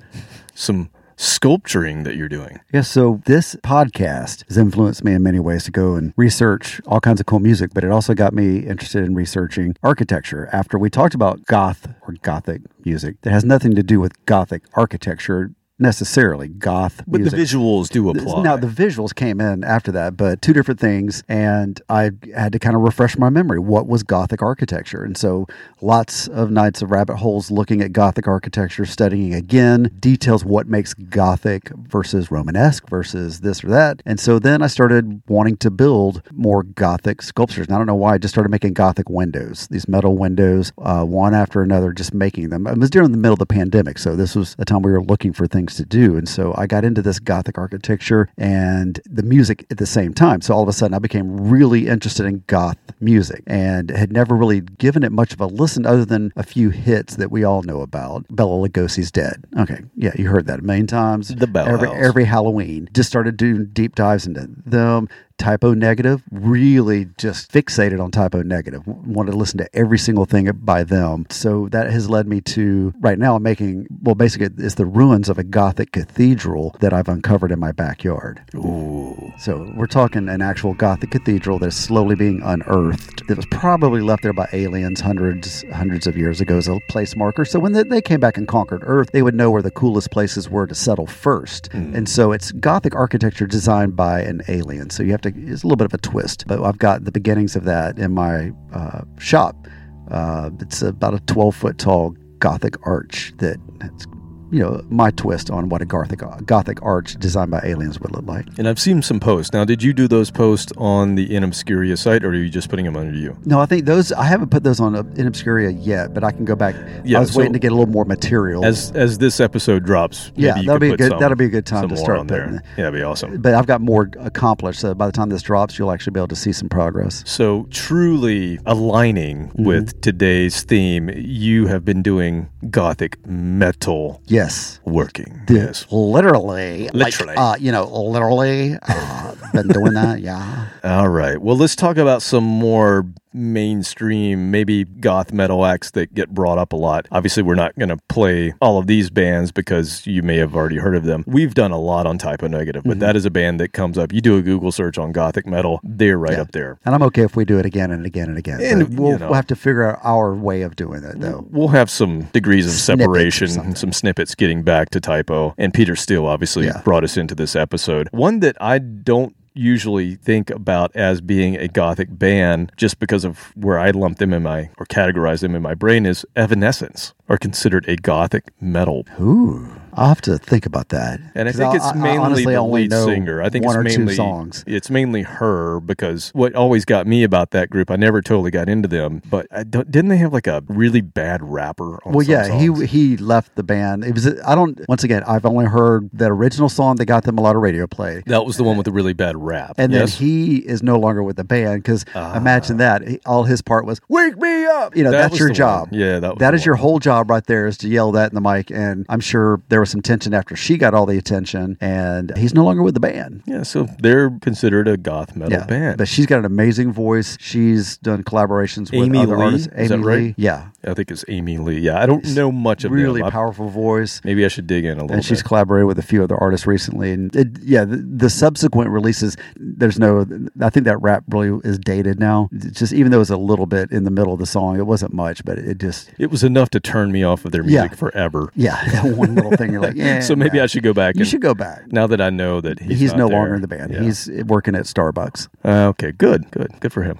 some 0.55 0.89
sculpturing 1.23 2.03
that 2.03 2.15
you're 2.15 2.27
doing. 2.27 2.59
Yeah, 2.73 2.81
so 2.81 3.21
this 3.25 3.55
podcast 3.55 4.45
has 4.47 4.57
influenced 4.57 5.03
me 5.03 5.13
in 5.13 5.23
many 5.23 5.39
ways 5.39 5.63
to 5.63 5.71
go 5.71 5.95
and 5.95 6.13
research 6.17 6.81
all 6.85 6.99
kinds 6.99 7.19
of 7.19 7.25
cool 7.25 7.39
music, 7.39 7.71
but 7.73 7.83
it 7.83 7.91
also 7.91 8.13
got 8.13 8.33
me 8.33 8.59
interested 8.59 9.05
in 9.05 9.15
researching 9.15 9.75
architecture. 9.81 10.49
After 10.51 10.77
we 10.77 10.89
talked 10.89 11.15
about 11.15 11.45
goth 11.45 11.87
or 12.05 12.15
gothic 12.21 12.61
music, 12.85 13.21
that 13.21 13.31
has 13.31 13.45
nothing 13.45 13.73
to 13.75 13.83
do 13.83 13.99
with 13.99 14.25
gothic 14.25 14.63
architecture 14.73 15.51
necessarily, 15.83 16.47
goth 16.47 17.03
But 17.05 17.21
music. 17.21 17.37
the 17.37 17.43
visuals 17.43 17.89
do 17.89 18.09
apply. 18.09 18.41
Now 18.41 18.57
the 18.57 18.65
visuals 18.67 19.13
came 19.13 19.39
in 19.39 19.63
after 19.63 19.91
that, 19.91 20.17
but 20.17 20.41
two 20.41 20.53
different 20.53 20.79
things, 20.79 21.23
and 21.29 21.79
I 21.89 22.11
had 22.35 22.53
to 22.53 22.59
kind 22.59 22.75
of 22.75 22.81
refresh 22.81 23.17
my 23.19 23.29
memory. 23.29 23.59
What 23.59 23.87
was 23.87 24.01
Gothic 24.01 24.41
architecture? 24.41 25.03
And 25.03 25.15
so, 25.15 25.45
lots 25.81 26.27
of 26.29 26.49
nights 26.49 26.81
of 26.81 26.89
rabbit 26.89 27.17
holes 27.17 27.51
looking 27.51 27.81
at 27.81 27.91
Gothic 27.93 28.27
architecture, 28.27 28.85
studying 28.85 29.35
again 29.35 29.91
details 29.99 30.43
what 30.43 30.67
makes 30.67 30.93
Gothic 30.95 31.69
versus 31.75 32.31
Romanesque 32.31 32.89
versus 32.89 33.41
this 33.41 33.63
or 33.63 33.67
that. 33.67 34.01
And 34.05 34.19
so 34.19 34.39
then 34.39 34.61
I 34.61 34.67
started 34.67 35.21
wanting 35.27 35.57
to 35.57 35.69
build 35.69 36.23
more 36.31 36.63
Gothic 36.63 37.21
sculptures. 37.21 37.67
And 37.67 37.75
I 37.75 37.77
don't 37.77 37.87
know 37.87 37.95
why 37.95 38.13
I 38.13 38.17
just 38.17 38.33
started 38.33 38.49
making 38.49 38.73
Gothic 38.73 39.09
windows, 39.09 39.67
these 39.69 39.87
metal 39.87 40.17
windows, 40.17 40.71
uh, 40.77 41.03
one 41.03 41.33
after 41.33 41.61
another, 41.61 41.91
just 41.91 42.13
making 42.13 42.49
them. 42.49 42.65
It 42.65 42.77
was 42.77 42.89
during 42.89 43.11
the 43.11 43.17
middle 43.17 43.33
of 43.33 43.39
the 43.39 43.45
pandemic, 43.45 43.97
so 43.97 44.15
this 44.15 44.35
was 44.35 44.55
a 44.59 44.65
time 44.65 44.81
we 44.81 44.91
were 44.91 45.03
looking 45.03 45.33
for 45.33 45.47
things 45.47 45.72
to 45.77 45.85
do. 45.85 46.17
And 46.17 46.27
so 46.27 46.53
I 46.57 46.67
got 46.67 46.85
into 46.85 47.01
this 47.01 47.19
Gothic 47.19 47.57
architecture 47.57 48.29
and 48.37 48.99
the 49.05 49.23
music 49.23 49.65
at 49.71 49.77
the 49.77 49.85
same 49.85 50.13
time. 50.13 50.41
So 50.41 50.53
all 50.53 50.63
of 50.63 50.69
a 50.69 50.73
sudden 50.73 50.93
I 50.93 50.99
became 50.99 51.49
really 51.49 51.87
interested 51.87 52.25
in 52.25 52.43
goth 52.47 52.77
music 52.99 53.43
and 53.47 53.89
had 53.89 54.11
never 54.11 54.35
really 54.35 54.61
given 54.61 55.03
it 55.03 55.11
much 55.11 55.33
of 55.33 55.41
a 55.41 55.45
listen 55.45 55.85
other 55.85 56.05
than 56.05 56.31
a 56.35 56.43
few 56.43 56.69
hits 56.69 57.15
that 57.17 57.31
we 57.31 57.43
all 57.43 57.63
know 57.63 57.81
about. 57.81 58.25
Bela 58.29 58.67
Lugosi's 58.67 59.11
dead. 59.11 59.45
Okay. 59.59 59.81
Yeah, 59.95 60.11
you 60.15 60.29
heard 60.29 60.47
that 60.47 60.59
a 60.59 60.63
million 60.63 60.87
times. 60.87 61.29
The 61.29 61.47
Bell 61.47 61.67
every, 61.67 61.89
every 61.89 62.25
Halloween. 62.25 62.89
Just 62.93 63.09
started 63.09 63.37
doing 63.37 63.65
deep 63.73 63.95
dives 63.95 64.25
into 64.25 64.47
them. 64.65 65.07
Type 65.43 65.65
O 65.65 65.73
Negative 65.73 66.23
really 66.31 67.09
just 67.17 67.51
fixated 67.51 68.01
on 68.01 68.11
Type 68.11 68.33
O 68.33 68.43
Negative. 68.43 68.81
Wanted 68.87 69.31
to 69.31 69.37
listen 69.37 69.57
to 69.57 69.67
every 69.75 69.97
single 69.97 70.23
thing 70.23 70.49
by 70.53 70.85
them. 70.85 71.25
So 71.29 71.67
that 71.73 71.91
has 71.91 72.09
led 72.09 72.27
me 72.27 72.39
to 72.55 72.93
right 73.01 73.19
now 73.19 73.35
I'm 73.35 73.43
making 73.43 73.87
well 74.03 74.15
basically 74.15 74.47
it's 74.63 74.75
the 74.75 74.85
ruins 74.85 75.27
of 75.27 75.37
a 75.37 75.43
Gothic 75.43 75.91
cathedral 75.91 76.77
that 76.79 76.93
I've 76.93 77.09
uncovered 77.09 77.51
in 77.51 77.59
my 77.59 77.73
backyard. 77.73 78.41
Ooh. 78.55 79.33
So 79.37 79.69
we're 79.75 79.85
talking 79.85 80.29
an 80.29 80.41
actual 80.41 80.75
Gothic 80.75 81.11
cathedral 81.11 81.59
that's 81.59 81.75
slowly 81.75 82.15
being 82.15 82.41
unearthed. 82.41 83.23
It 83.29 83.35
was 83.35 83.45
probably 83.47 83.99
left 83.99 84.23
there 84.23 84.31
by 84.31 84.47
aliens 84.53 85.01
hundreds 85.01 85.65
hundreds 85.73 86.07
of 86.07 86.15
years 86.15 86.39
ago 86.39 86.55
as 86.55 86.69
a 86.69 86.79
place 86.87 87.17
marker. 87.17 87.43
So 87.43 87.59
when 87.59 87.73
they, 87.73 87.83
they 87.83 88.01
came 88.01 88.21
back 88.21 88.37
and 88.37 88.47
conquered 88.47 88.83
Earth, 88.85 89.11
they 89.11 89.21
would 89.21 89.35
know 89.35 89.51
where 89.51 89.61
the 89.61 89.71
coolest 89.71 90.09
places 90.09 90.49
were 90.49 90.67
to 90.67 90.75
settle 90.75 91.05
first. 91.05 91.69
Hmm. 91.73 91.93
And 91.93 92.07
so 92.07 92.31
it's 92.31 92.53
Gothic 92.53 92.95
architecture 92.95 93.45
designed 93.45 93.97
by 93.97 94.21
an 94.21 94.41
alien. 94.47 94.89
So 94.89 95.03
you 95.03 95.11
have 95.11 95.21
to 95.21 95.32
it's 95.35 95.63
a 95.63 95.67
little 95.67 95.77
bit 95.77 95.85
of 95.85 95.93
a 95.93 95.97
twist. 95.97 96.45
But 96.47 96.63
I've 96.63 96.77
got 96.77 97.05
the 97.05 97.11
beginnings 97.11 97.55
of 97.55 97.63
that 97.65 97.97
in 97.97 98.13
my 98.13 98.51
uh, 98.71 99.01
shop. 99.19 99.67
Uh, 100.09 100.49
it's 100.59 100.81
about 100.81 101.13
a 101.13 101.19
12 101.21 101.55
foot 101.55 101.77
tall 101.77 102.15
Gothic 102.39 102.75
arch 102.85 103.33
that 103.37 103.57
it's 103.81 104.05
you 104.53 104.59
know 104.59 104.81
my 104.89 105.11
twist 105.11 105.49
on 105.49 105.67
what 105.69 105.81
a 105.81 105.85
Gothic 105.85 106.21
Gothic 106.45 106.79
arch 106.81 107.15
designed 107.15 107.51
by 107.51 107.59
aliens 107.63 107.99
would 107.99 108.11
look 108.11 108.25
like. 108.25 108.45
And 108.57 108.67
I've 108.67 108.79
seen 108.79 109.01
some 109.01 109.19
posts. 109.19 109.51
Now, 109.51 109.65
did 109.65 109.83
you 109.83 109.91
do 109.93 110.07
those 110.07 110.31
posts 110.31 110.71
on 110.77 111.15
the 111.15 111.35
In 111.35 111.43
Obscuria 111.43 111.97
site, 111.97 112.23
or 112.23 112.29
are 112.29 112.35
you 112.35 112.49
just 112.49 112.69
putting 112.69 112.85
them 112.85 112.95
under 112.95 113.17
you? 113.17 113.35
No, 113.45 113.59
I 113.59 113.65
think 113.65 113.85
those 113.85 114.11
I 114.13 114.23
haven't 114.25 114.49
put 114.51 114.63
those 114.63 114.79
on 114.79 114.95
uh, 114.95 114.99
in 115.15 115.27
Obscuria 115.31 115.75
yet, 115.85 116.13
but 116.13 116.23
I 116.23 116.31
can 116.31 116.45
go 116.45 116.55
back. 116.55 116.75
Yeah, 117.03 117.17
I 117.17 117.21
was 117.21 117.33
so- 117.33 117.39
waiting 117.39 117.53
to 117.53 117.59
get 117.59 117.71
a 117.71 117.75
little 117.75 117.91
more 117.91 118.05
material. 118.05 118.63
As 118.63 118.91
as 118.91 119.17
this 119.17 119.39
episode 119.39 119.83
drops, 119.85 120.31
maybe 120.37 120.43
Yeah, 120.47 120.53
that'll 120.55 120.79
be 120.79 120.91
a 120.91 120.97
good- 120.97 121.09
some- 121.09 121.19
that'll 121.19 121.35
be 121.37 121.45
a 121.45 121.49
good 121.49 121.65
time 121.65 121.89
to 121.89 121.97
start 121.97 122.27
there. 122.27 122.61
Yeah, 122.77 122.83
that'd 122.85 122.93
be 122.93 123.03
awesome. 123.03 123.41
but 123.41 123.53
I've 123.55 123.67
got 123.67 123.81
more 123.81 124.09
accomplished. 124.19 124.79
So 124.79 124.93
by 124.93 125.07
the 125.07 125.11
time 125.11 125.29
this 125.29 125.41
drops, 125.41 125.79
you'll 125.79 125.91
actually 125.91 126.11
be 126.11 126.19
able 126.19 126.27
to 126.29 126.35
see 126.35 126.51
some 126.53 126.69
progress. 126.69 127.23
So, 127.25 127.67
truly 127.71 128.59
aligning 128.65 129.23
Mm-hmm. 129.23 129.63
with 129.63 130.01
today's 130.01 130.63
theme, 130.63 131.09
you 131.15 131.67
have 131.67 131.83
been 131.85 132.01
doing 132.03 132.49
gothic 132.69 133.17
metal 133.27 134.21
Yes. 134.43 134.79
working. 134.85 135.41
Yes. 135.49 135.85
Literally. 135.91 136.89
Literally. 136.93 137.35
Like, 137.35 137.37
uh, 137.37 137.55
you 137.59 137.71
know, 137.71 137.85
literally. 137.85 138.77
Uh, 138.81 139.35
been 139.53 139.67
doing 139.67 139.93
that. 139.93 140.19
Yeah. 140.21 140.67
All 140.83 141.09
right. 141.09 141.39
Well, 141.41 141.55
let's 141.57 141.75
talk 141.75 141.97
about 141.97 142.21
some 142.21 142.43
more 142.43 143.05
mainstream, 143.33 144.51
maybe 144.51 144.83
goth 144.83 145.31
metal 145.33 145.65
acts 145.65 145.91
that 145.91 146.13
get 146.13 146.29
brought 146.29 146.57
up 146.57 146.73
a 146.73 146.75
lot. 146.75 147.07
Obviously, 147.11 147.43
we're 147.43 147.55
not 147.55 147.75
going 147.77 147.89
to 147.89 147.97
play 148.09 148.53
all 148.61 148.77
of 148.77 148.87
these 148.87 149.09
bands 149.09 149.51
because 149.51 150.05
you 150.05 150.21
may 150.23 150.37
have 150.37 150.55
already 150.55 150.77
heard 150.77 150.95
of 150.95 151.03
them. 151.03 151.23
We've 151.27 151.53
done 151.53 151.71
a 151.71 151.79
lot 151.79 152.05
on 152.05 152.17
Type 152.17 152.43
O 152.43 152.47
Negative, 152.47 152.81
Mm-hmm. 152.83 152.89
but 152.89 152.99
that 152.99 153.15
is 153.15 153.25
a 153.25 153.29
band 153.31 153.59
that 153.59 153.73
comes 153.73 153.97
up. 153.97 154.11
You 154.11 154.19
do 154.21 154.37
a 154.37 154.41
Google 154.41 154.71
search 154.71 154.97
on 154.97 155.11
gothic 155.11 155.45
metal, 155.47 155.79
they're 155.83 156.17
right 156.17 156.33
Yeah. 156.33 156.41
up 156.41 156.51
there. 156.51 156.79
And 156.85 156.93
I'm 156.95 157.03
okay 157.03 157.23
if 157.23 157.35
we 157.35 157.45
do 157.45 157.59
it 157.59 157.65
again 157.65 157.91
and 157.91 158.05
again 158.05 158.29
and 158.29 158.37
again. 158.37 158.59
And, 158.61 158.97
we'll, 158.97 159.11
you 159.13 159.17
know. 159.19 159.25
we'll 159.27 159.35
have 159.35 159.47
to 159.47 159.55
figure 159.55 159.83
out 159.89 159.99
our 160.03 160.33
way 160.33 160.61
of 160.63 160.75
doing 160.75 161.03
it, 161.03 161.19
though. 161.19 161.45
We'll 161.51 161.69
have 161.69 161.89
some 161.89 162.23
degrees 162.33 162.65
of 162.65 162.73
separation, 162.73 163.75
some 163.75 163.93
snippets 163.93 164.35
getting 164.35 164.63
back 164.63 164.89
to 164.91 164.99
Type 164.99 165.29
O. 165.31 165.53
And 165.57 165.73
Peter 165.73 165.95
Steele 165.95 166.25
obviously 166.25 166.65
Yeah. 166.65 166.81
brought 166.83 167.03
us 167.03 167.17
into 167.17 167.35
this 167.35 167.55
episode. 167.55 168.09
One 168.11 168.39
that 168.41 168.55
I 168.61 168.79
don't 168.79 169.35
usually 169.53 170.15
think 170.15 170.49
about 170.49 170.95
as 170.95 171.21
being 171.21 171.55
a 171.55 171.67
gothic 171.67 172.07
band 172.17 172.71
just 172.75 172.99
because 172.99 173.23
of 173.23 173.55
where 173.55 173.79
I 173.79 173.91
lump 173.91 174.17
them 174.17 174.33
in 174.33 174.43
my 174.43 174.69
or 174.77 174.85
categorize 174.85 175.41
them 175.41 175.55
in 175.55 175.61
my 175.61 175.73
brain 175.73 176.05
is 176.05 176.25
Evanescence 176.35 177.13
are 177.29 177.37
considered 177.37 177.87
a 177.87 177.95
gothic 177.95 178.51
metal. 178.59 179.05
Ooh, 179.19 179.81
I'll 179.95 180.07
have 180.09 180.21
to 180.21 180.37
think 180.37 180.65
about 180.65 180.89
that. 180.89 181.19
And 181.35 181.47
I 181.47 181.51
think 181.51 181.75
it's 181.75 181.85
I- 181.85 181.91
I 181.91 181.93
mainly 181.93 182.17
honestly 182.17 182.53
the 182.53 182.61
lead 182.63 182.91
singer. 182.91 183.41
I 183.41 183.49
think 183.49 183.65
one 183.65 183.85
it's 183.85 183.97
mainly 183.97 184.15
songs. 184.15 184.63
It's 184.67 184.89
mainly 184.89 185.21
her 185.23 185.79
because 185.79 186.29
what 186.33 186.55
always 186.55 186.85
got 186.85 187.07
me 187.07 187.23
about 187.23 187.51
that 187.51 187.69
group, 187.69 187.91
I 187.91 187.95
never 187.95 188.21
totally 188.21 188.51
got 188.51 188.69
into 188.69 188.87
them, 188.87 189.21
but 189.29 189.47
I 189.51 189.63
don't, 189.63 189.89
didn't 189.91 190.09
they 190.09 190.17
have 190.17 190.33
like 190.33 190.47
a 190.47 190.63
really 190.67 191.01
bad 191.01 191.41
rapper? 191.43 191.99
On 192.05 192.13
Well, 192.13 192.25
yeah, 192.25 192.43
songs? 192.47 192.81
he 192.81 192.85
he 192.87 193.17
left 193.17 193.55
the 193.55 193.63
band. 193.63 194.03
It 194.03 194.13
was 194.13 194.27
I 194.41 194.55
don't. 194.55 194.79
Once 194.87 195.03
again, 195.03 195.23
I've 195.27 195.45
only 195.45 195.65
heard 195.65 196.09
that 196.13 196.31
original 196.31 196.69
song 196.69 196.95
that 196.97 197.05
got 197.05 197.23
them 197.23 197.37
a 197.37 197.41
lot 197.41 197.55
of 197.55 197.61
radio 197.61 197.87
play. 197.87 198.23
that 198.27 198.45
was 198.45 198.57
the 198.57 198.63
one 198.63 198.77
with 198.77 198.85
the 198.85 198.91
really 198.91 199.13
bad 199.13 199.35
rap. 199.37 199.75
And 199.77 199.91
yes? 199.91 200.17
then 200.17 200.27
he 200.27 200.57
is 200.57 200.81
no 200.83 200.97
longer 200.97 201.23
with 201.23 201.35
the 201.35 201.43
band 201.43 201.83
because 201.83 202.05
ah. 202.15 202.35
imagine 202.35 202.77
that 202.77 203.03
all 203.25 203.43
his 203.43 203.61
part 203.61 203.85
was 203.85 203.99
"Wake 204.09 204.37
me 204.37 204.65
up." 204.65 204.95
You 204.95 205.03
know, 205.03 205.11
That 205.11 205.29
that's 205.29 205.39
your 205.39 205.49
job. 205.49 205.91
one. 205.91 205.99
Yeah, 205.99 206.19
that 206.19 206.39
that 206.39 206.53
is 206.53 206.65
your 206.65 206.75
whole 206.75 206.99
job 206.99 207.29
right 207.29 207.45
there 207.45 207.67
is 207.67 207.77
to 207.79 207.87
yell 207.87 208.11
that 208.13 208.31
in 208.31 208.35
the 208.35 208.41
mic. 208.41 208.71
And 208.71 209.05
I'm 209.09 209.19
sure 209.19 209.61
there 209.69 209.82
was 209.83 209.91
some 209.91 210.01
tension 210.01 210.33
after 210.33 210.55
she 210.55 210.77
got 210.77 210.93
all 210.93 211.05
the 211.05 211.17
attention, 211.17 211.77
and 211.81 212.35
he's 212.37 212.53
no 212.53 212.63
longer 212.63 212.81
with 212.83 212.93
the 212.93 212.99
band. 212.99 213.43
yeah, 213.45 213.63
so 213.63 213.87
they're 213.99 214.29
considered 214.41 214.87
a 214.87 214.97
goth 214.97 215.35
metal 215.35 215.53
Yeah, 215.53 215.65
band. 215.65 215.97
but 215.97 216.07
she's 216.07 216.25
got 216.25 216.39
an 216.39 216.45
amazing 216.45 216.91
voice. 216.91 217.37
She's 217.39 217.97
done 217.97 218.23
collaborations 218.23 218.91
with 218.91 219.03
Amy 219.05 219.19
other 219.19 219.37
Lee? 219.37 219.43
artists. 219.45 219.67
Is 219.75 219.89
that 219.89 219.95
Amy 219.95 220.03
right? 220.05 220.19
Lee, 220.19 220.35
yeah, 220.37 220.67
I 220.85 220.93
think 220.93 221.11
it's 221.11 221.25
Amy 221.27 221.57
Lee. 221.57 221.79
Yeah, 221.79 222.01
I 222.01 222.05
don't 222.05 222.25
know 222.35 222.51
much 222.51 222.83
of 222.83 222.91
really 222.91 223.21
them. 223.21 223.31
Powerful 223.31 223.69
voice. 223.69 224.21
Maybe 224.23 224.45
I 224.45 224.47
should 224.47 224.67
dig 224.67 224.85
in 224.85 224.97
a 224.97 225.01
little 225.01 225.13
and 225.15 225.25
she's 225.25 225.39
bit. 225.39 225.47
collaborated 225.47 225.87
with 225.87 225.99
a 225.99 226.03
few 226.03 226.23
other 226.23 226.37
artists 226.37 226.65
recently 226.67 227.11
and 227.11 227.35
it, 227.35 227.47
yeah 227.63 227.83
the, 227.85 227.97
the 227.97 228.29
subsequent 228.29 228.89
releases 228.89 229.35
there's 229.55 229.99
no 229.99 230.25
i 230.61 230.69
think 230.69 230.85
that 230.85 230.97
rap 231.01 231.23
really 231.29 231.59
is 231.63 231.77
dated 231.79 232.19
now 232.19 232.49
It's 232.51 232.79
just 232.79 232.93
even 232.93 233.11
though 233.11 233.17
it 233.17 233.19
was 233.19 233.29
a 233.29 233.37
little 233.37 233.65
bit 233.65 233.91
in 233.91 234.03
the 234.03 234.11
middle 234.11 234.33
of 234.33 234.39
the 234.39 234.45
song 234.45 234.77
it 234.77 234.85
wasn't 234.85 235.13
much 235.13 235.43
but 235.45 235.57
it 235.57 235.79
just 235.79 236.11
It 236.19 236.29
was 236.31 236.43
enough 236.43 236.69
to 236.71 236.79
turn 236.79 237.11
me 237.11 237.23
off 237.23 237.43
of 237.45 237.51
their 237.51 237.63
Yeah. 237.63 237.81
music 237.81 237.97
forever. 237.97 238.51
yeah 238.55 238.83
that 238.91 239.17
one 239.17 239.35
little 239.35 239.51
thing 239.51 239.72
you're 239.73 239.81
like 239.81 239.95
yeah 239.95 240.19
so 240.21 240.35
maybe. 240.35 240.59
I 240.61 240.67
should 240.67 240.83
go 240.83 240.93
back. 240.93 241.15
you 241.17 241.25
should 241.25 241.41
go 241.41 241.53
back 241.53 241.91
now 241.91 242.07
that 242.07 242.21
I 242.21 242.29
know 242.29 242.61
that 242.61 242.79
he's, 242.79 242.99
he's, 242.99 243.13
no 243.13 243.27
there. 243.27 243.37
longer 243.37 243.55
in 243.55 243.61
the 243.61 243.67
band 243.67 243.91
Yeah. 243.93 244.01
he's 244.01 244.29
working 244.45 244.75
at 244.75 244.85
starbucks 244.85 245.49
Uh, 245.65 245.87
okay, 245.89 246.11
good, 246.11 246.49
good, 246.51 246.71
good 246.79 246.93
for 246.93 247.03
him. 247.03 247.19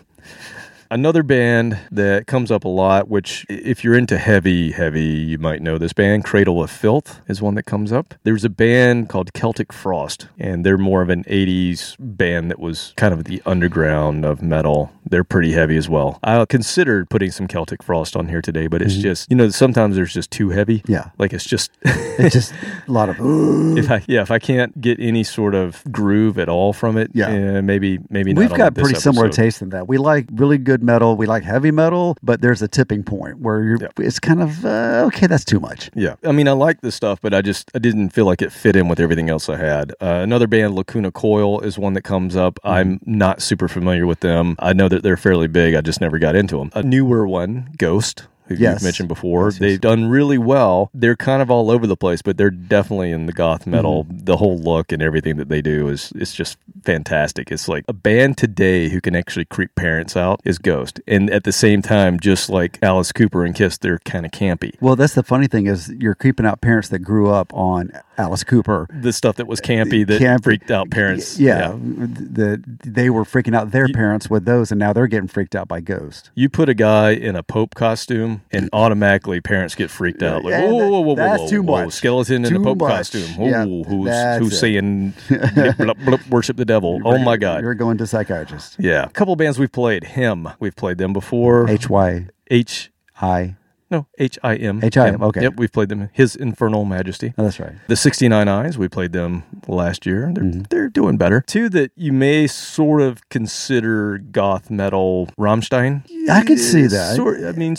Another 0.94 1.24
band 1.24 1.80
that 1.92 2.28
comes 2.28 2.52
up 2.52 2.66
a 2.66 2.70
lot, 2.70 3.10
which 3.10 3.48
if 3.50 3.84
you're 3.84 3.98
into 3.98 4.20
heavy, 4.20 4.70
heavy, 4.72 5.02
you 5.02 5.40
might 5.40 5.60
know 5.60 5.80
this 5.80 5.92
band. 5.92 6.24
Cradle 6.24 6.62
of 6.62 6.70
Filth 6.70 7.20
is 7.28 7.42
one 7.42 7.56
that 7.56 7.64
comes 7.64 7.92
up. 7.92 8.14
There's 8.22 8.46
a 8.46 8.50
band 8.50 9.10
called 9.10 9.34
Celtic 9.34 9.74
Frost, 9.74 10.28
and 10.38 10.64
they're 10.64 10.78
more 10.78 11.02
of 11.02 11.10
an 11.10 11.24
80s 11.24 11.96
band 11.98 12.52
that 12.52 12.60
was 12.60 12.94
kind 12.96 13.12
of 13.12 13.24
the 13.24 13.42
underground 13.44 14.24
of 14.24 14.44
metal. 14.44 14.92
They're 15.10 15.24
pretty 15.24 15.54
heavy 15.54 15.78
as 15.78 15.90
well. 15.90 16.20
I 16.24 16.46
considered 16.46 17.10
putting 17.10 17.32
some 17.32 17.48
Celtic 17.48 17.82
Frost 17.82 18.16
on 18.16 18.30
here 18.30 18.44
today, 18.44 18.68
but 18.68 18.84
it's 18.84 18.94
just, 18.96 19.32
you 19.32 19.36
know, 19.36 19.50
sometimes 19.50 19.96
there's 19.96 20.14
just 20.14 20.30
too 20.30 20.52
heavy. 20.52 20.82
Mm-hmm. 20.82 20.92
Yeah. 20.92 21.10
Like 21.18 21.34
it's 21.34 21.44
just. 21.44 21.72
it's 21.84 22.34
just 22.34 22.54
a 22.88 22.92
lot 22.92 23.10
of 23.10 23.18
if 23.78 23.90
I 23.90 24.04
yeah, 24.08 24.22
if 24.22 24.30
I 24.30 24.38
can't 24.38 24.80
get 24.80 25.00
any 25.00 25.24
sort 25.24 25.56
of 25.56 25.84
groove 25.92 26.38
at 26.38 26.50
all 26.50 26.72
from 26.72 26.98
it, 26.98 27.10
Yeah. 27.14 27.30
eh, 27.30 27.62
maybe 27.62 28.00
maybe 28.10 28.34
not 28.34 28.40
We've 28.40 28.54
got 28.54 28.76
pretty 28.76 29.00
similar 29.00 29.30
taste 29.30 29.64
in 29.64 29.70
that. 29.70 29.88
We 29.88 29.98
like 29.98 30.28
really 30.32 30.60
good 30.60 30.83
metal. 30.84 31.16
We 31.16 31.26
like 31.26 31.44
heavy 31.44 31.72
metal, 31.72 32.16
but 32.22 32.42
there's 32.42 32.62
a 32.62 32.68
tipping 32.68 33.04
point 33.04 33.40
where 33.40 33.64
you're, 33.64 33.78
Yeah. 33.82 33.88
it's 33.98 34.20
kind 34.20 34.42
of 34.42 34.66
uh, 34.66 35.04
okay. 35.08 35.28
That's 35.28 35.46
too 35.46 35.60
much. 35.60 35.90
Yeah, 35.96 36.16
I 36.24 36.32
mean, 36.32 36.48
I 36.48 36.52
like 36.52 36.82
this 36.82 36.96
stuff, 36.96 37.20
but 37.22 37.34
I 37.34 37.42
just 37.42 37.72
I 37.74 37.80
didn't 37.80 38.10
feel 38.10 38.26
like 38.26 38.42
it 38.42 38.52
fit 38.52 38.76
in 38.76 38.88
with 38.88 39.00
everything 39.00 39.30
else 39.30 39.50
I 39.50 39.58
had. 39.58 39.92
Uh, 40.02 40.20
another 40.22 40.48
band, 40.48 40.76
Lacuna 40.76 41.12
Coil, 41.12 41.60
is 41.62 41.80
one 41.80 41.94
that 41.94 42.04
comes 42.04 42.36
up. 42.36 42.56
Mm-hmm. 42.64 42.68
I'm 42.76 43.00
not 43.06 43.42
super 43.42 43.68
familiar 43.68 44.06
with 44.06 44.20
them. 44.20 44.56
I 44.60 44.74
know 44.74 44.90
that 44.90 45.04
they're 45.04 45.18
fairly 45.18 45.48
big. 45.48 45.74
I 45.76 45.82
just 45.82 46.02
never 46.02 46.20
got 46.20 46.36
into 46.36 46.58
them. 46.58 46.70
A 46.74 46.84
newer 46.84 47.26
one, 47.28 47.70
Ghost. 47.78 48.28
Who 48.48 48.56
Yes. 48.56 48.76
you've 48.76 48.84
mentioned 48.84 49.10
before. 49.10 49.46
Yes, 49.46 49.54
yes. 49.54 49.60
They've 49.60 49.82
done 49.82 50.10
really 50.10 50.38
well. 50.38 50.90
They're 50.94 51.16
kind 51.16 51.42
of 51.42 51.50
all 51.50 51.72
over 51.72 51.88
the 51.88 51.96
place, 51.98 52.22
but 52.22 52.38
they're 52.38 52.52
definitely 52.52 53.12
in 53.12 53.26
the 53.26 53.34
goth 53.34 53.66
metal. 53.66 54.04
Mm-hmm. 54.06 54.26
The 54.26 54.38
whole 54.38 54.58
look 54.58 54.92
and 54.92 55.02
everything 55.02 55.38
that 55.38 55.50
they 55.50 55.62
do 55.62 55.88
is 55.88 56.12
it's 56.16 56.34
just 56.36 56.58
fantastic. 56.84 57.52
It's 57.52 57.68
like 57.68 57.86
a 57.88 57.94
band 57.94 58.38
today 58.38 58.90
who 58.90 59.00
can 59.02 59.16
actually 59.16 59.46
creep 59.46 59.74
parents 59.76 60.18
out 60.18 60.42
is 60.44 60.58
Ghost. 60.58 61.00
And 61.08 61.30
at 61.30 61.44
the 61.46 61.52
same 61.52 61.82
time, 61.82 62.20
just 62.20 62.50
like 62.50 62.78
Alice 62.82 63.12
Cooper 63.12 63.46
and 63.46 63.56
Kiss, 63.56 63.78
they're 63.78 64.00
kind 64.00 64.26
of 64.26 64.32
campy. 64.32 64.74
Well, 64.82 64.96
that's 64.96 65.14
the 65.16 65.24
funny 65.24 65.48
thing 65.48 65.68
is 65.68 65.90
you're 65.90 66.16
creeping 66.16 66.46
out 66.46 66.62
parents 66.62 66.90
that 66.90 67.00
grew 67.00 67.30
up 67.30 67.54
on 67.54 67.92
Alice 68.18 68.44
Cooper. 68.44 68.88
the 68.94 69.12
stuff 69.14 69.36
that 69.38 69.48
was 69.48 69.60
campy 69.62 70.06
that 70.06 70.20
Camp- 70.20 70.44
freaked 70.44 70.70
out 70.72 70.90
parents. 70.92 71.40
Yeah, 71.40 71.76
the 71.78 72.62
they 72.84 73.10
were 73.10 73.24
freaking 73.24 73.56
out 73.56 73.72
their 73.72 73.88
parents 73.88 74.30
with 74.30 74.46
those, 74.46 74.72
and 74.72 74.80
now 74.80 74.94
they're 74.94 75.08
getting 75.08 75.28
freaked 75.28 75.56
out 75.56 75.68
by 75.68 75.80
Ghost. 75.82 76.30
You 76.36 76.50
put 76.50 76.70
a 76.70 76.74
guy 76.74 77.12
in 77.12 77.36
a 77.36 77.44
Pope 77.44 77.76
costume, 77.76 78.42
and 78.52 78.70
automatically 78.74 79.42
parents 79.42 79.76
get 79.76 79.90
freaked 79.90 80.22
out. 80.24 80.44
Like, 80.44 80.52
Yeah, 80.52 80.68
whoa, 80.70 80.76
whoa, 80.76 80.88
whoa, 80.90 81.00
whoa, 81.02 81.16
that's 81.16 81.42
whoa, 81.42 81.50
too 81.50 81.64
whoa, 81.64 81.86
much. 81.86 81.94
Skeleton 81.94 82.46
in 82.46 82.52
Too 82.52 82.62
a 82.62 82.64
Pope 82.64 82.80
much. 82.80 82.90
costume. 82.90 83.30
Whoa, 83.38 83.48
Yeah, 83.50 83.66
who's 83.66 84.38
who's 84.40 84.54
it. 84.54 84.58
saying 84.58 85.14
blip, 85.56 85.78
blip, 85.78 85.98
blip, 86.06 86.28
worship 86.30 86.58
the 86.58 86.66
devil? 86.66 87.02
Oh 87.06 87.18
my 87.18 87.38
God! 87.38 87.62
You're 87.64 87.74
going 87.74 87.98
to 87.98 88.08
psychiatrist. 88.08 88.76
Yeah, 88.80 89.04
a 89.06 89.10
couple 89.10 89.36
bands 89.36 89.58
we've 89.60 89.72
played. 89.72 90.04
Him, 90.04 90.50
we've 90.60 90.76
played 90.76 90.98
them 90.98 91.14
before. 91.14 91.70
H 91.70 91.90
Y 91.90 92.28
H 92.52 92.92
I. 93.22 93.56
no 93.94 94.08
H 94.18 94.38
I 94.44 94.56
M 94.56 94.82
H.I.M., 94.84 95.24
okay. 95.24 95.42
Yep, 95.44 95.54
we've 95.58 95.72
played 95.72 95.88
them. 95.90 96.10
His 96.12 96.36
Infernal 96.36 96.84
Majesty. 96.86 97.34
Oh, 97.38 97.44
that's 97.44 97.60
right. 97.60 97.74
The 97.88 97.96
69 97.96 98.48
Eyes, 98.48 98.78
we 98.78 98.88
played 98.90 99.14
them 99.14 99.44
last 99.68 100.06
year. 100.06 100.32
They're, 100.34 100.44
Mm-hmm. 100.44 100.62
they're 100.70 100.90
doing 100.90 101.16
better. 101.18 101.42
Two 101.48 101.70
that 101.70 101.92
you 101.96 102.12
may 102.12 102.48
sort 102.48 103.02
of 103.02 103.28
consider 103.30 104.18
goth 104.18 104.70
metal 104.70 105.30
Rammstein. 105.40 106.04
I 106.30 106.44
could 106.44 106.60
see 106.60 106.88
that. 106.88 107.16
Sort, 107.16 107.44
I 107.44 107.52
mean, 107.54 107.76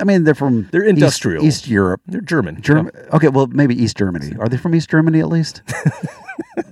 I 0.00 0.04
mean, 0.04 0.24
they're 0.24 0.34
from 0.34 0.68
They're 0.72 0.82
industrial. 0.84 1.44
East, 1.44 1.66
Europe. 1.68 2.02
they're 2.06 2.20
German. 2.20 2.60
Germ- 2.60 2.90
Okay, 3.12 3.28
well, 3.28 3.46
maybe 3.46 3.74
East 3.80 3.96
Germany. 3.96 4.34
Are 4.38 4.48
they 4.48 4.56
from 4.56 4.74
East 4.74 4.90
Germany 4.90 5.20
at 5.20 5.28
least? 5.28 5.62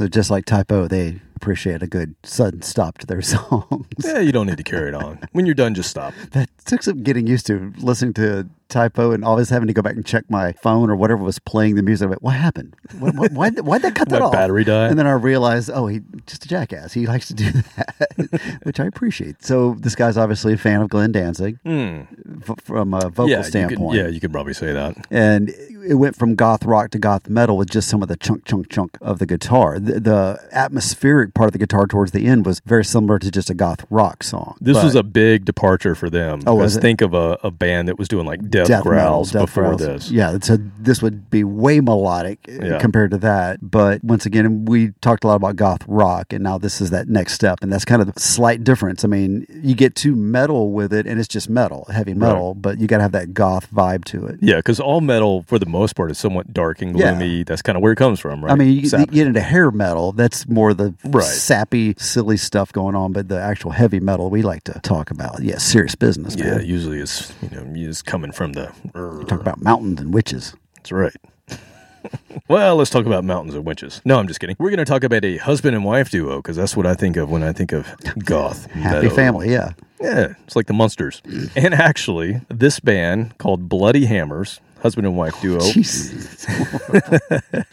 So 0.07 0.11
just 0.11 0.31
like 0.31 0.45
Type 0.45 0.71
O, 0.71 0.87
they 0.87 1.21
appreciate 1.35 1.83
a 1.83 1.88
good 1.88 2.14
sudden 2.23 2.62
stop 2.62 2.99
to 2.99 3.07
their 3.07 3.21
songs. 3.23 3.87
Yeah, 4.05 4.21
you 4.21 4.31
don't 4.31 4.47
need 4.47 4.59
to 4.59 4.62
carry 4.62 4.90
it 4.90 4.95
on. 4.95 5.19
When 5.33 5.47
you're 5.47 5.55
done, 5.57 5.75
just 5.75 5.90
stop. 5.90 6.14
that 6.31 6.49
took 6.64 6.85
some 6.85 7.03
getting 7.03 7.27
used 7.27 7.45
to 7.49 7.73
listening 7.79 8.14
to 8.14 8.49
Type 8.69 9.01
O 9.01 9.11
and 9.11 9.25
always 9.25 9.51
having 9.51 9.66
to 9.66 9.73
go 9.73 9.83
back 9.83 9.97
and 9.97 10.07
check 10.07 10.25
my 10.29 10.53
phone 10.53 10.90
or 10.90 10.95
whatever 10.97 11.25
was 11.25 11.40
playing 11.40 11.75
the 11.75 11.83
music. 11.83 12.09
Like, 12.09 12.23
what 12.23 12.35
happened? 12.35 12.77
What, 13.01 13.16
what, 13.16 13.33
why 13.33 13.51
why'd 13.51 13.83
that 13.83 13.97
cut 13.97 14.09
that 14.11 14.23
off? 14.23 14.31
battery 14.31 14.62
died? 14.62 14.90
And 14.90 14.99
then 14.99 15.09
I 15.09 15.12
realized, 15.12 15.71
oh, 15.75 15.88
he 15.88 16.03
just 16.27 16.45
a 16.45 16.49
jackass. 16.49 16.92
He 16.92 17.09
likes 17.09 17.27
to 17.27 17.35
do 17.35 17.51
that, 17.77 18.59
which 18.62 18.79
I 18.79 18.85
appreciate. 18.85 19.42
So 19.42 19.75
this 19.81 19.97
guy's 19.97 20.16
obviously 20.16 20.53
a 20.53 20.57
fan 20.57 20.83
of 20.83 20.88
Glenn 20.88 21.11
Danzig 21.11 21.59
hmm. 21.64 22.03
f- 22.49 22.61
from 22.62 22.95
a 22.95 23.09
vocal 23.09 23.29
yeah, 23.29 23.38
you 23.38 23.42
could, 23.42 23.51
standpoint. 23.51 23.97
yeah, 23.97 24.07
you 24.07 24.21
could 24.21 24.31
probably 24.31 24.55
say 24.55 24.73
that. 24.73 25.05
and 25.11 25.53
it 25.88 25.94
went 25.94 26.16
from 26.16 26.35
goth 26.35 26.64
rock 26.64 26.90
to 26.90 26.99
goth 26.99 27.29
metal 27.29 27.57
with 27.57 27.70
just 27.70 27.88
some 27.88 28.03
of 28.03 28.09
the 28.09 28.16
chunk, 28.16 28.44
chunk, 28.44 28.68
chunk 28.68 28.96
of 29.01 29.18
the 29.18 29.27
guitar. 29.27 29.79
The, 29.79 30.01
the 30.01 30.49
atmospheric 30.53 31.35
part 31.35 31.49
of 31.49 31.53
the 31.53 31.59
guitar 31.59 31.87
towards 31.87 32.12
the 32.12 32.27
end 32.27 32.44
was 32.44 32.61
very 32.66 32.85
similar 32.85 33.18
to 33.18 33.31
just 33.31 33.51
a 33.51 33.55
goth 33.55 33.85
rock 33.90 34.22
song. 34.22 34.57
This 34.61 34.77
But 34.77 34.85
was 34.85 34.94
a 34.94 35.03
big 35.03 35.44
departure 35.44 35.94
for 35.94 36.11
them. 36.11 36.42
Oh, 36.46 36.55
was 36.57 36.77
it? 36.77 36.81
think 36.81 37.01
of 37.01 37.14
a, 37.14 37.38
a 37.42 37.51
band 37.51 37.88
that 37.88 37.99
was 37.99 38.09
doing 38.09 38.27
like 38.27 38.40
death, 38.51 38.66
death 38.68 38.85
metal, 38.85 38.90
growls 38.92 39.31
death 39.33 39.42
before 39.46 39.64
growls. 39.77 39.81
this. 39.81 40.11
Yeah, 40.11 40.38
so 40.40 40.57
this 40.79 41.03
would 41.03 41.31
be 41.31 41.44
way 41.44 41.81
melodic 41.81 42.38
uh, 42.49 42.64
Yeah. 42.64 42.79
compared 42.79 43.11
to 43.12 43.18
that. 43.18 43.59
But 43.62 44.03
once 44.05 44.27
again, 44.27 44.64
we 44.64 44.92
talked 45.01 45.25
a 45.25 45.27
lot 45.29 45.37
about 45.37 45.57
goth 45.57 45.83
rock, 45.87 46.33
and 46.33 46.42
now 46.42 46.59
this 46.59 46.81
is 46.81 46.90
that 46.90 47.09
next 47.09 47.33
step, 47.35 47.59
and 47.62 47.72
that's 47.72 47.85
kind 47.85 48.03
of 48.03 48.12
the 48.12 48.20
slight 48.20 48.64
difference. 48.64 49.05
I 49.05 49.09
mean, 49.09 49.46
you 49.62 49.75
get 49.75 49.94
too 49.94 50.14
metal 50.16 50.72
with 50.72 50.92
it, 50.92 51.07
and 51.07 51.18
it's 51.18 51.29
just 51.29 51.49
metal, 51.49 51.87
heavy 51.92 52.14
metal, 52.14 52.55
but 52.55 52.81
you 52.81 52.87
got 52.87 52.99
to 52.99 53.03
have 53.03 53.12
that 53.12 53.35
goth 53.35 53.70
vibe 53.72 54.05
to 54.07 54.27
it. 54.27 54.38
Yeah, 54.40 54.57
because 54.57 54.81
all 54.81 55.01
metal, 55.01 55.44
for 55.46 55.59
the 55.59 55.66
most 55.77 55.95
part, 55.97 56.11
is 56.11 56.19
somewhat 56.19 56.53
dark 56.53 56.83
and 56.83 56.99
Yeah. 56.99 57.11
gloomy. 57.12 57.43
That's 57.45 57.62
kind 57.62 57.77
of 57.77 57.83
where 57.83 57.93
it 57.93 57.97
comes 57.97 58.19
from, 58.21 58.45
right? 58.45 58.53
I 58.53 58.55
mean, 58.55 58.69
you, 58.69 58.81
you 58.99 59.07
get 59.07 59.27
into 59.27 59.41
hair 59.41 59.71
metal, 59.71 60.12
that's 60.12 60.49
more 60.49 60.75
the 60.75 60.95
Right. 61.05 61.23
sappy, 61.25 61.95
silly 61.99 62.37
stuff 62.37 62.73
going 62.73 62.95
on, 62.95 63.12
but 63.12 63.29
the 63.29 63.41
actual 63.41 63.71
heavy 63.73 64.01
metal 64.01 64.31
we 64.31 64.43
like 64.43 64.65
to 64.65 64.79
talk 64.81 65.11
about. 65.11 65.43
Yeah, 65.43 65.59
serious 65.59 65.95
business, 65.95 66.35
yeah, 66.37 66.59
usually 66.61 66.99
it's 67.01 67.33
you 67.43 67.51
know 67.57 67.65
it's 67.89 68.03
coming 68.03 68.33
from 68.33 68.53
the. 68.55 68.71
Er. 68.95 69.23
Talk 69.29 69.41
about 69.41 69.62
mountains 69.62 70.01
and 70.01 70.12
witches. 70.15 70.55
That's 70.77 70.93
right. 70.93 71.15
well, 72.49 72.77
let's 72.77 72.91
talk 72.91 73.07
about 73.07 73.25
mountains 73.25 73.55
and 73.55 73.65
witches. 73.65 74.01
No, 74.05 74.19
I'm 74.19 74.29
just 74.29 74.39
kidding. 74.41 74.55
We're 74.59 74.71
going 74.71 74.79
to 74.79 74.85
talk 74.85 75.03
about 75.05 75.25
a 75.25 75.39
husband 75.39 75.75
and 75.75 75.85
wife 75.85 76.11
duo 76.11 76.37
because 76.37 76.57
that's 76.57 76.77
what 76.77 76.87
I 76.87 76.95
think 76.95 77.17
of 77.17 77.31
when 77.31 77.43
I 77.43 77.53
think 77.53 77.73
of 77.73 77.93
goth. 78.25 78.67
Happy 78.71 78.97
metal. 79.03 79.11
family, 79.17 79.51
yeah. 79.51 79.73
Yeah, 80.01 80.35
it's 80.45 80.55
like 80.55 80.67
the 80.67 80.73
Munsters. 80.75 81.23
and 81.57 81.75
actually, 81.75 82.43
this 82.49 82.81
band 82.81 83.37
called 83.39 83.69
Bloody 83.69 84.05
Hammers, 84.07 84.61
husband 84.81 85.07
and 85.07 85.17
wife 85.17 85.41
duo, 85.41 85.59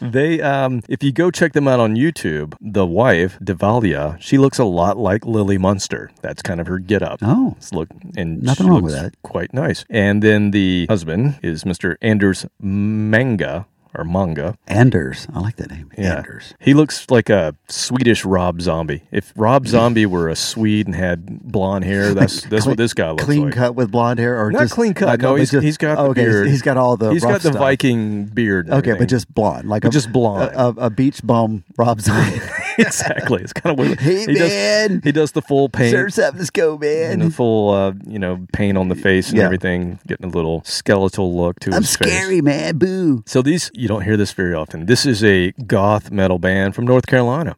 they 0.00 0.40
um 0.40 0.82
if 0.88 1.02
you 1.02 1.12
go 1.12 1.30
check 1.30 1.52
them 1.52 1.68
out 1.68 1.80
on 1.80 1.96
YouTube, 1.96 2.54
the 2.60 2.86
wife, 2.86 3.38
Devallia, 3.40 4.20
she 4.20 4.38
looks 4.38 4.58
a 4.58 4.64
lot 4.64 4.96
like 4.96 5.24
Lily 5.24 5.58
Munster. 5.58 6.10
That's 6.22 6.42
kind 6.42 6.60
of 6.60 6.66
her 6.66 6.78
get 6.78 7.02
up. 7.02 7.18
Oh. 7.22 7.56
look 7.72 7.88
and 8.16 8.42
Nothing 8.42 8.66
she 8.66 8.70
wrong 8.70 8.82
with 8.82 8.94
that. 8.94 9.20
Quite 9.22 9.54
nice. 9.54 9.84
And 9.90 10.22
then 10.22 10.50
the 10.50 10.86
husband 10.88 11.38
is 11.42 11.64
Mr. 11.64 11.96
Anders 12.02 12.46
Manga 12.60 13.66
or 13.94 14.04
Manga. 14.04 14.56
Anders. 14.66 15.26
I 15.34 15.40
like 15.40 15.56
that 15.56 15.70
name. 15.70 15.90
Yeah. 15.96 16.16
Anders. 16.16 16.54
He 16.60 16.74
looks 16.74 17.10
like 17.10 17.28
a 17.30 17.54
Swedish 17.68 18.24
Rob 18.24 18.60
Zombie. 18.60 19.02
If 19.10 19.32
Rob 19.36 19.66
Zombie 19.74 20.06
were 20.06 20.28
a 20.28 20.36
Swede 20.36 20.86
and 20.86 20.94
had 20.96 21.40
blonde 21.42 21.84
hair, 21.84 22.14
that's 22.14 22.42
that's 22.50 22.66
what 22.66 22.76
this 22.76 22.94
guy 22.94 23.10
looks 23.10 23.24
clean 23.24 23.44
like. 23.44 23.52
Clean 23.52 23.62
cut 23.64 23.74
with 23.74 23.90
blonde 23.90 24.18
hair, 24.18 24.38
or 24.44 24.50
Not 24.50 24.62
just 24.62 24.74
clean 24.74 24.94
cut. 24.94 25.06
like, 25.08 25.20
no, 25.20 25.34
he's, 25.34 25.50
just- 25.50 25.64
he's 25.64 25.76
got 25.78 25.98
oh, 25.98 26.04
the 26.04 26.10
okay, 26.10 26.24
beard. 26.24 26.48
He's 26.48 26.62
got 26.62 26.76
all 26.76 26.96
the 26.96 27.10
He's 27.10 27.22
got 27.22 27.40
the 27.42 27.50
stuff. 27.50 27.56
Viking 27.56 28.26
beard. 28.26 28.70
Okay, 28.70 28.94
but 28.94 29.08
just 29.08 29.32
blonde, 29.32 29.68
like 29.68 29.82
But 29.82 29.88
a 29.88 29.90
just 29.92 30.12
blonde. 30.12 30.52
a, 30.54 30.60
a, 30.66 30.68
a 30.86 30.90
beach 30.90 31.20
bum 31.24 31.64
Rob 31.76 32.00
Zombie. 32.00 32.40
exactly. 32.78 33.42
It's 33.42 33.52
kind 33.52 33.72
of 33.72 33.78
weird. 33.78 34.00
Hey, 34.00 34.20
he 34.20 34.26
man. 34.38 34.90
does 34.96 35.00
he 35.04 35.12
does 35.12 35.32
the 35.32 35.42
full 35.42 35.68
paint. 35.68 35.90
Sir, 35.92 36.08
something, 36.10 36.38
let's 36.38 36.50
go, 36.50 36.78
and 36.82 37.22
the 37.22 37.30
full, 37.30 37.70
uh, 37.70 37.92
you 38.06 38.18
know, 38.18 38.46
paint 38.52 38.76
on 38.78 38.88
the 38.88 38.94
face 38.94 39.28
and 39.30 39.38
Yeah. 39.38 39.44
everything, 39.44 39.98
getting 40.06 40.26
a 40.26 40.28
little 40.30 40.62
skeletal 40.64 41.36
look 41.36 41.60
to 41.60 41.70
I'm 41.74 41.82
his 41.82 41.96
face. 41.96 42.08
scary, 42.12 42.40
man. 42.40 42.78
Boo. 42.78 43.22
So 43.26 43.42
these, 43.42 43.70
you 43.74 43.88
don't 43.88 44.02
hear 44.02 44.16
this 44.16 44.32
very 44.32 44.54
often. 44.54 44.86
This 44.86 45.06
is 45.06 45.22
a 45.24 45.52
goth 45.66 46.10
metal 46.10 46.38
band 46.38 46.74
from 46.74 46.84
North 46.86 47.06
Carolina, 47.06 47.56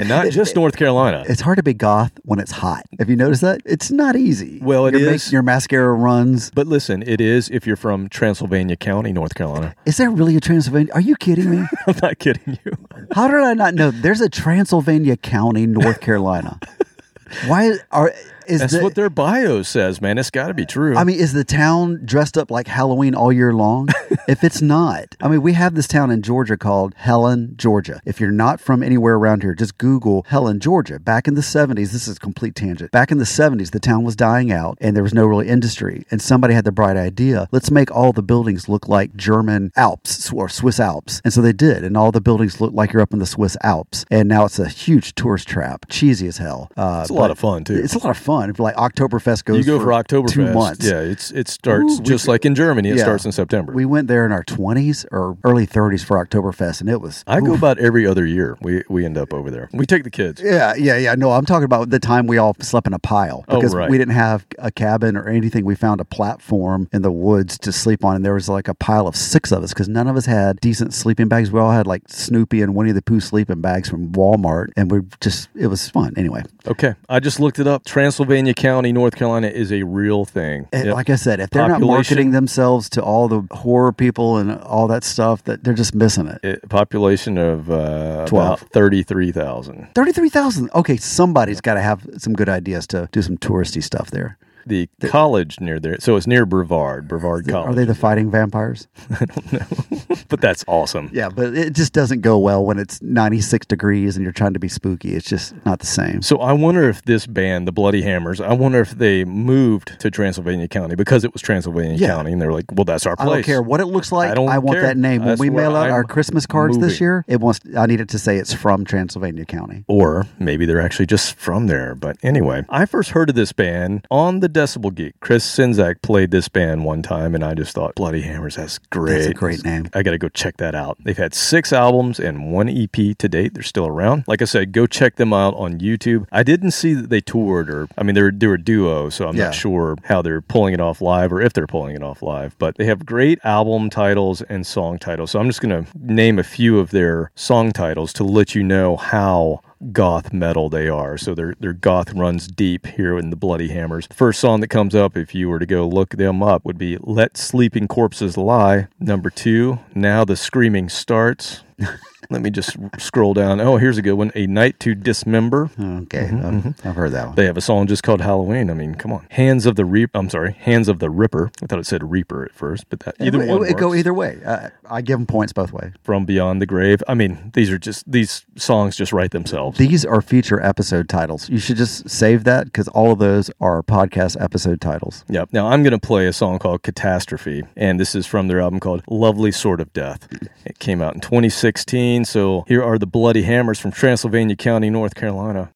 and 0.00 0.08
not 0.08 0.30
just 0.30 0.56
North 0.56 0.76
Carolina. 0.76 1.24
It's 1.28 1.40
hard 1.40 1.56
to 1.58 1.62
be 1.62 1.74
goth 1.74 2.12
when 2.24 2.38
it's 2.38 2.50
hot. 2.52 2.84
Have 2.98 3.08
you 3.10 3.16
noticed 3.16 3.42
that? 3.42 3.60
It's 3.64 3.90
not 3.90 4.16
easy. 4.16 4.58
Well, 4.62 4.86
it 4.86 4.94
Your 4.94 5.12
is. 5.14 5.32
your 5.32 5.42
mascara 5.42 5.92
runs. 5.92 6.50
But 6.50 6.66
listen, 6.66 7.02
it 7.06 7.20
is 7.20 7.48
if 7.50 7.66
you're 7.66 7.76
from 7.76 8.08
Transylvania 8.08 8.76
County, 8.76 9.12
North 9.12 9.34
Carolina. 9.34 9.74
Is 9.86 9.96
there 9.96 10.10
really 10.10 10.36
a 10.36 10.40
Transylvania? 10.40 10.92
Are 10.94 11.00
you 11.00 11.16
kidding 11.16 11.50
me? 11.50 11.66
I'm 11.86 11.96
not 12.02 12.18
kidding 12.18 12.58
you. 12.64 12.72
How 13.12 13.28
did 13.28 13.40
I 13.40 13.54
not 13.54 13.74
know? 13.74 13.90
There's 13.90 14.20
a 14.20 14.28
Transylvania 14.28 15.16
County, 15.16 15.66
North 15.66 16.00
Carolina. 16.00 16.58
Why 17.46 17.78
are 17.92 18.12
is 18.46 18.60
That's 18.60 18.74
the, 18.74 18.82
what 18.82 18.94
their 18.94 19.10
bio 19.10 19.62
says, 19.62 20.00
man. 20.00 20.18
It's 20.18 20.30
got 20.30 20.48
to 20.48 20.54
be 20.54 20.66
true. 20.66 20.96
I 20.96 21.04
mean, 21.04 21.18
is 21.18 21.32
the 21.32 21.44
town 21.44 22.00
dressed 22.04 22.36
up 22.36 22.50
like 22.50 22.66
Halloween 22.66 23.14
all 23.14 23.32
year 23.32 23.52
long? 23.52 23.88
if 24.28 24.44
it's 24.44 24.62
not, 24.62 25.16
I 25.20 25.28
mean, 25.28 25.42
we 25.42 25.52
have 25.54 25.74
this 25.74 25.86
town 25.86 26.10
in 26.10 26.22
Georgia 26.22 26.56
called 26.56 26.94
Helen, 26.96 27.54
Georgia. 27.56 28.00
If 28.04 28.20
you're 28.20 28.30
not 28.30 28.60
from 28.60 28.82
anywhere 28.82 29.14
around 29.14 29.42
here, 29.42 29.54
just 29.54 29.78
Google 29.78 30.24
Helen, 30.28 30.60
Georgia. 30.60 30.98
Back 30.98 31.28
in 31.28 31.34
the 31.34 31.40
70s, 31.40 31.92
this 31.92 32.08
is 32.08 32.16
a 32.16 32.20
complete 32.20 32.54
tangent. 32.54 32.90
Back 32.90 33.10
in 33.10 33.18
the 33.18 33.24
70s, 33.24 33.70
the 33.70 33.80
town 33.80 34.04
was 34.04 34.16
dying 34.16 34.50
out 34.52 34.78
and 34.80 34.96
there 34.96 35.02
was 35.02 35.14
no 35.14 35.26
real 35.26 35.40
industry. 35.40 36.04
And 36.10 36.20
somebody 36.22 36.54
had 36.54 36.64
the 36.64 36.72
bright 36.72 36.96
idea 36.96 37.48
let's 37.52 37.70
make 37.70 37.90
all 37.90 38.12
the 38.12 38.22
buildings 38.22 38.68
look 38.68 38.88
like 38.88 39.14
German 39.16 39.72
Alps 39.76 40.32
or 40.32 40.48
Swiss 40.48 40.80
Alps. 40.80 41.20
And 41.24 41.32
so 41.32 41.42
they 41.42 41.52
did. 41.52 41.84
And 41.84 41.96
all 41.96 42.12
the 42.12 42.20
buildings 42.20 42.60
look 42.60 42.72
like 42.72 42.92
you're 42.92 43.02
up 43.02 43.12
in 43.12 43.18
the 43.18 43.26
Swiss 43.26 43.56
Alps. 43.62 44.04
And 44.10 44.28
now 44.28 44.44
it's 44.44 44.58
a 44.58 44.68
huge 44.68 45.14
tourist 45.14 45.48
trap, 45.48 45.86
cheesy 45.88 46.26
as 46.26 46.38
hell. 46.38 46.70
Uh, 46.76 47.00
It's 47.02 47.10
a 47.10 47.14
lot 47.14 47.30
of 47.30 47.38
fun, 47.38 47.64
too. 47.64 47.74
It's 47.74 47.94
a 47.94 47.98
lot 47.98 48.10
of 48.10 48.18
fun. 48.18 48.39
If 48.48 48.58
like 48.58 48.76
Oktoberfest 48.76 49.44
goes 49.44 49.58
you 49.58 49.64
go 49.64 49.78
for, 49.78 49.84
for 49.86 49.90
Oktoberfest. 49.92 50.32
two 50.32 50.52
months. 50.54 50.86
Yeah, 50.86 51.00
it's 51.00 51.30
it 51.32 51.48
starts 51.48 51.94
Ooh, 51.94 51.98
we- 51.98 52.04
just 52.04 52.26
like 52.28 52.46
in 52.46 52.54
Germany. 52.54 52.88
It 52.90 52.96
Yeah. 52.96 53.02
starts 53.02 53.26
in 53.26 53.32
September. 53.32 53.72
We 53.74 53.84
went 53.84 54.08
there 54.08 54.24
in 54.24 54.32
our 54.32 54.44
20s 54.44 55.04
or 55.12 55.36
early 55.44 55.66
30s 55.66 56.02
for 56.02 56.24
Oktoberfest, 56.24 56.80
and 56.80 56.88
it 56.88 57.00
was. 57.02 57.22
I 57.26 57.40
go 57.40 57.54
about 57.54 57.78
every 57.78 58.06
other 58.06 58.24
year. 58.24 58.56
We 58.62 58.82
we 58.88 59.04
end 59.04 59.18
up 59.18 59.34
over 59.34 59.50
there. 59.50 59.68
We 59.74 59.84
take 59.84 60.04
the 60.04 60.10
kids. 60.10 60.40
Yeah, 60.42 60.74
yeah, 60.76 60.96
yeah. 60.96 61.14
No, 61.16 61.32
I'm 61.32 61.44
talking 61.44 61.64
about 61.64 61.90
the 61.90 61.98
time 62.00 62.26
we 62.26 62.38
all 62.38 62.54
slept 62.60 62.86
in 62.86 62.94
a 62.94 62.98
pile 62.98 63.44
Oh, 63.48 63.56
because 63.56 63.74
right. 63.74 63.90
we 63.90 63.98
didn't 63.98 64.14
have 64.14 64.46
a 64.58 64.70
cabin 64.70 65.16
or 65.16 65.28
anything. 65.28 65.64
We 65.64 65.74
found 65.74 66.00
a 66.00 66.04
platform 66.04 66.88
in 66.92 67.02
the 67.02 67.10
woods 67.10 67.58
to 67.58 67.72
sleep 67.72 68.04
on, 68.04 68.16
and 68.16 68.24
there 68.24 68.34
was 68.34 68.48
like 68.48 68.68
a 68.68 68.74
pile 68.74 69.06
of 69.06 69.16
six 69.16 69.50
of 69.52 69.62
us 69.62 69.70
because 69.72 69.88
none 69.88 70.06
of 70.06 70.16
us 70.16 70.26
had 70.26 70.60
decent 70.60 70.94
sleeping 70.94 71.28
bags. 71.28 71.50
We 71.50 71.58
all 71.60 71.72
had 71.72 71.86
like 71.86 72.02
Snoopy 72.08 72.62
and 72.62 72.74
Winnie 72.74 72.92
the 72.92 73.02
Pooh 73.02 73.20
sleeping 73.20 73.60
bags 73.60 73.88
from 73.88 74.12
Walmart, 74.12 74.68
and 74.76 74.90
we 74.90 75.00
just 75.20 75.48
it 75.54 75.66
was 75.66 75.88
fun. 75.88 76.12
Anyway, 76.16 76.42
Okay, 76.66 76.94
I 77.08 77.20
just 77.20 77.40
looked 77.40 77.58
it 77.58 77.66
up. 77.66 77.84
Transylvania 78.20 78.52
County, 78.54 78.92
North 78.92 79.16
Carolina, 79.16 79.46
is 79.48 79.72
a 79.72 79.82
real 79.82 80.24
thing. 80.26 80.68
Yep. 80.74 80.94
like 80.94 81.08
I 81.10 81.16
said, 81.16 81.40
if 81.40 81.50
they're 81.50 81.62
not 81.66 81.80
Population- 81.80 81.94
marketing 82.16 82.30
themselves 82.32 82.90
to 82.90 83.02
all 83.02 83.28
the 83.28 83.42
horror 83.50 83.92
people 83.92 84.36
and 84.36 84.58
all 84.60 84.86
that 84.88 85.04
stuff, 85.04 85.42
that 85.44 85.64
they're 85.64 85.72
just 85.74 85.94
missing 85.94 86.26
it. 86.26 86.40
It- 86.42 86.68
population 86.68 87.38
of 87.38 87.70
uh, 87.70 88.26
12. 88.26 88.32
about 88.62 88.70
thirty-three 88.72 89.32
thousand. 89.32 89.88
Thirty-three 89.94 90.28
thousand. 90.28 90.70
Okay, 90.74 90.96
somebody's 90.98 91.60
got 91.62 91.74
to 91.74 91.80
have 91.80 92.06
some 92.18 92.34
good 92.34 92.48
ideas 92.50 92.86
to 92.88 93.08
do 93.12 93.22
some 93.22 93.38
touristy 93.38 93.82
stuff 93.82 94.10
there. 94.10 94.36
The 94.66 94.88
college 95.06 95.60
near 95.60 95.80
there, 95.80 95.98
so 96.00 96.16
it's 96.16 96.26
near 96.26 96.44
Brevard, 96.46 97.08
Brevard 97.08 97.48
College. 97.48 97.70
Are 97.70 97.74
they 97.74 97.84
the 97.84 97.94
fighting 97.94 98.30
vampires? 98.30 98.88
I 99.20 99.24
don't 99.24 99.52
know, 99.52 100.16
but 100.28 100.40
that's 100.40 100.64
awesome. 100.68 101.10
Yeah, 101.12 101.28
but 101.28 101.54
it 101.56 101.72
just 101.74 101.92
doesn't 101.92 102.20
go 102.20 102.38
well 102.38 102.64
when 102.64 102.78
it's 102.78 103.00
ninety-six 103.02 103.66
degrees 103.66 104.16
and 104.16 104.22
you're 104.22 104.32
trying 104.32 104.52
to 104.54 104.58
be 104.60 104.68
spooky. 104.68 105.14
It's 105.14 105.28
just 105.28 105.54
not 105.64 105.78
the 105.80 105.86
same. 105.86 106.22
So 106.22 106.38
I 106.38 106.52
wonder 106.52 106.88
if 106.88 107.02
this 107.02 107.26
band, 107.26 107.66
the 107.66 107.72
Bloody 107.72 108.02
Hammers, 108.02 108.40
I 108.40 108.52
wonder 108.52 108.80
if 108.80 108.90
they 108.90 109.24
moved 109.24 109.98
to 110.00 110.10
Transylvania 110.10 110.68
County 110.68 110.94
because 110.94 111.24
it 111.24 111.32
was 111.32 111.42
Transylvania 111.42 111.96
Yeah. 111.96 112.08
County, 112.08 112.32
and 112.32 112.40
they're 112.42 112.52
like, 112.52 112.66
"Well, 112.72 112.84
that's 112.84 113.06
our 113.06 113.16
place." 113.16 113.28
I 113.28 113.34
don't 113.34 113.42
care 113.44 113.62
what 113.62 113.80
it 113.80 113.86
looks 113.86 114.12
like. 114.12 114.30
I 114.30 114.34
don't 114.34 114.48
I 114.48 114.58
want 114.58 114.76
care. 114.76 114.82
that 114.86 114.96
name. 114.96 115.20
When 115.20 115.28
That's 115.28 115.40
we 115.40 115.50
mail 115.50 115.74
out 115.76 115.86
I'm 115.86 115.92
our 115.92 116.04
Christmas 116.04 116.46
cards 116.46 116.78
this 116.78 117.00
year, 117.00 117.24
it 117.28 117.40
wants. 117.40 117.60
I 117.76 117.86
need 117.86 118.00
it 118.00 118.08
to 118.10 118.18
say 118.18 118.36
it's 118.36 118.52
from 118.52 118.84
Transylvania 118.84 119.44
County. 119.46 119.84
Or 119.88 120.26
maybe 120.38 120.66
they're 120.66 120.80
actually 120.80 121.06
just 121.06 121.34
from 121.36 121.66
there. 121.66 121.94
But 121.94 122.16
anyway, 122.22 122.64
I 122.68 122.84
first 122.86 123.10
heard 123.10 123.30
of 123.30 123.34
this 123.34 123.52
band 123.52 124.06
on 124.10 124.40
the 124.40 124.49
Decibel 124.52 124.94
Geek. 124.94 125.14
Chris 125.20 125.44
Czynszak 125.56 126.02
played 126.02 126.30
this 126.30 126.48
band 126.48 126.84
one 126.84 127.02
time, 127.02 127.34
and 127.34 127.44
I 127.44 127.54
just 127.54 127.74
thought, 127.74 127.94
Bloody 127.94 128.22
Hammers, 128.22 128.56
that's 128.56 128.78
great. 128.78 129.12
That's 129.14 129.26
a 129.26 129.34
great 129.34 129.64
name. 129.64 129.88
I 129.94 130.02
got 130.02 130.10
to 130.12 130.18
go 130.18 130.28
check 130.28 130.56
that 130.58 130.74
out. 130.74 130.98
They've 131.04 131.16
had 131.16 131.34
six 131.34 131.72
albums 131.72 132.18
and 132.20 132.52
one 132.52 132.68
EP 132.68 132.92
to 133.18 133.28
date. 133.28 133.54
They're 133.54 133.62
still 133.62 133.86
around. 133.86 134.24
Like 134.26 134.42
I 134.42 134.44
said, 134.46 134.72
go 134.72 134.86
check 134.86 135.16
them 135.16 135.32
out 135.32 135.54
on 135.54 135.78
YouTube. 135.78 136.26
I 136.32 136.42
didn't 136.42 136.72
see 136.72 136.94
that 136.94 137.10
they 137.10 137.20
toured, 137.20 137.70
or 137.70 137.88
I 137.96 138.02
mean, 138.02 138.14
they're 138.14 138.30
they're 138.32 138.54
a 138.54 138.62
duo, 138.62 139.08
so 139.10 139.28
I'm 139.28 139.36
Yeah. 139.36 139.46
not 139.46 139.54
sure 139.54 139.96
how 140.04 140.22
they're 140.22 140.40
pulling 140.40 140.74
it 140.74 140.80
off 140.80 141.00
live 141.00 141.32
or 141.32 141.40
if 141.40 141.52
they're 141.52 141.66
pulling 141.66 141.94
it 141.96 142.02
off 142.02 142.22
live. 142.22 142.56
But 142.58 142.76
they 142.76 142.84
have 142.86 143.04
great 143.06 143.38
album 143.44 143.90
titles 143.90 144.42
and 144.42 144.66
song 144.66 144.98
titles. 144.98 145.30
So 145.32 145.40
I'm 145.40 145.46
just 145.48 145.60
gonna 145.60 145.84
name 145.98 146.38
a 146.38 146.42
few 146.44 146.78
of 146.78 146.90
their 146.90 147.30
song 147.34 147.72
titles 147.72 148.12
to 148.14 148.24
let 148.24 148.54
you 148.54 148.62
know 148.62 148.96
how 148.96 149.60
goth 149.92 150.32
metal 150.32 150.68
they 150.68 150.88
are. 150.88 151.16
So 151.16 151.34
their 151.34 151.54
their 151.58 151.72
goth 151.72 152.12
runs 152.12 152.46
deep 152.46 152.86
here 152.86 153.18
in 153.18 153.30
the 153.30 153.36
Bloody 153.36 153.68
Hammers. 153.68 154.06
First 154.12 154.40
song 154.40 154.60
that 154.60 154.68
comes 154.68 154.94
up 154.94 155.16
if 155.16 155.34
you 155.34 155.48
were 155.48 155.58
to 155.58 155.66
go 155.66 155.86
look 155.88 156.10
them 156.10 156.42
up 156.42 156.64
would 156.64 156.78
be 156.78 156.98
Let 157.00 157.36
Sleeping 157.36 157.88
Corpses 157.88 158.36
Lie. 158.36 158.88
Number 158.98 159.30
2, 159.30 159.78
Now 159.94 160.24
the 160.24 160.36
Screaming 160.36 160.88
Starts. 160.88 161.62
Let 162.30 162.42
me 162.42 162.50
just 162.50 162.76
scroll 162.98 163.34
down. 163.34 163.60
Oh, 163.60 163.76
here's 163.76 163.98
a 163.98 164.02
good 164.02 164.14
one. 164.14 164.30
A 164.36 164.46
Night 164.46 164.78
to 164.80 164.94
Dismember. 164.94 165.70
Okay, 165.80 166.30
I've, 166.32 166.86
I've 166.86 166.96
heard 166.96 167.12
that 167.12 167.26
one. 167.26 167.34
They 167.34 167.44
have 167.46 167.56
a 167.56 167.60
song 167.60 167.88
just 167.88 168.02
called 168.04 168.20
Halloween. 168.20 168.70
I 168.70 168.74
mean, 168.74 168.94
come 168.94 169.12
on. 169.12 169.26
Hands 169.30 169.66
of 169.66 169.74
the 169.74 169.84
Reaper. 169.84 170.16
I'm 170.16 170.30
sorry. 170.30 170.52
Hands 170.52 170.86
of 170.88 171.00
the 171.00 171.10
Ripper. 171.10 171.50
I 171.62 171.66
thought 171.66 171.80
it 171.80 171.86
said 171.86 172.08
Reaper 172.08 172.44
at 172.44 172.52
first, 172.52 172.84
but 172.88 173.00
that 173.00 173.16
either 173.18 173.42
it, 173.42 173.48
one 173.48 173.64
it, 173.64 173.70
it 173.72 173.76
go 173.76 173.94
either 173.94 174.14
way. 174.14 174.38
Uh, 174.44 174.68
I 174.88 175.02
give 175.02 175.18
them 175.18 175.26
points 175.26 175.52
both 175.52 175.72
ways. 175.72 175.92
From 176.02 176.24
Beyond 176.24 176.62
the 176.62 176.66
Grave. 176.66 177.02
I 177.08 177.14
mean, 177.14 177.50
these 177.54 177.70
are 177.70 177.78
just 177.78 178.10
these 178.10 178.46
songs 178.56 178.96
just 178.96 179.12
write 179.12 179.32
themselves. 179.32 179.78
These 179.78 180.04
are 180.04 180.22
future 180.22 180.62
episode 180.62 181.08
titles. 181.08 181.48
You 181.48 181.58
should 181.58 181.76
just 181.76 182.08
save 182.08 182.44
that 182.44 182.66
because 182.66 182.86
all 182.88 183.12
of 183.12 183.18
those 183.18 183.50
are 183.60 183.82
podcast 183.82 184.40
episode 184.40 184.80
titles. 184.80 185.24
Yep. 185.28 185.52
Now 185.52 185.68
I'm 185.68 185.82
going 185.82 185.92
to 185.92 185.98
play 185.98 186.26
a 186.26 186.32
song 186.32 186.60
called 186.60 186.82
Catastrophe, 186.82 187.64
and 187.76 187.98
this 187.98 188.14
is 188.14 188.26
from 188.26 188.46
their 188.48 188.60
album 188.60 188.78
called 188.78 189.02
Lovely 189.08 189.50
Sort 189.50 189.80
of 189.80 189.92
Death. 189.92 190.28
It 190.64 190.78
came 190.78 191.02
out 191.02 191.14
in 191.14 191.20
2016. 191.20 192.19
So 192.24 192.64
here 192.68 192.82
are 192.82 192.98
the 192.98 193.06
Bloody 193.06 193.42
Hammers 193.42 193.78
from 193.78 193.92
Transylvania 193.92 194.56
County, 194.56 194.90
North 194.90 195.14
Carolina. 195.14 195.72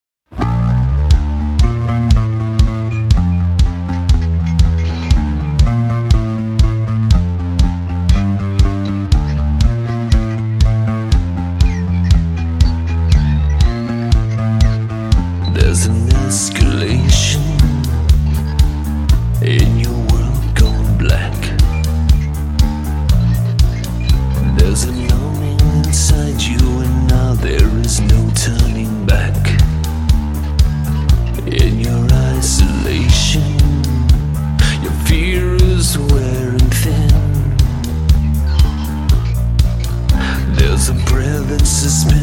is 41.84 42.13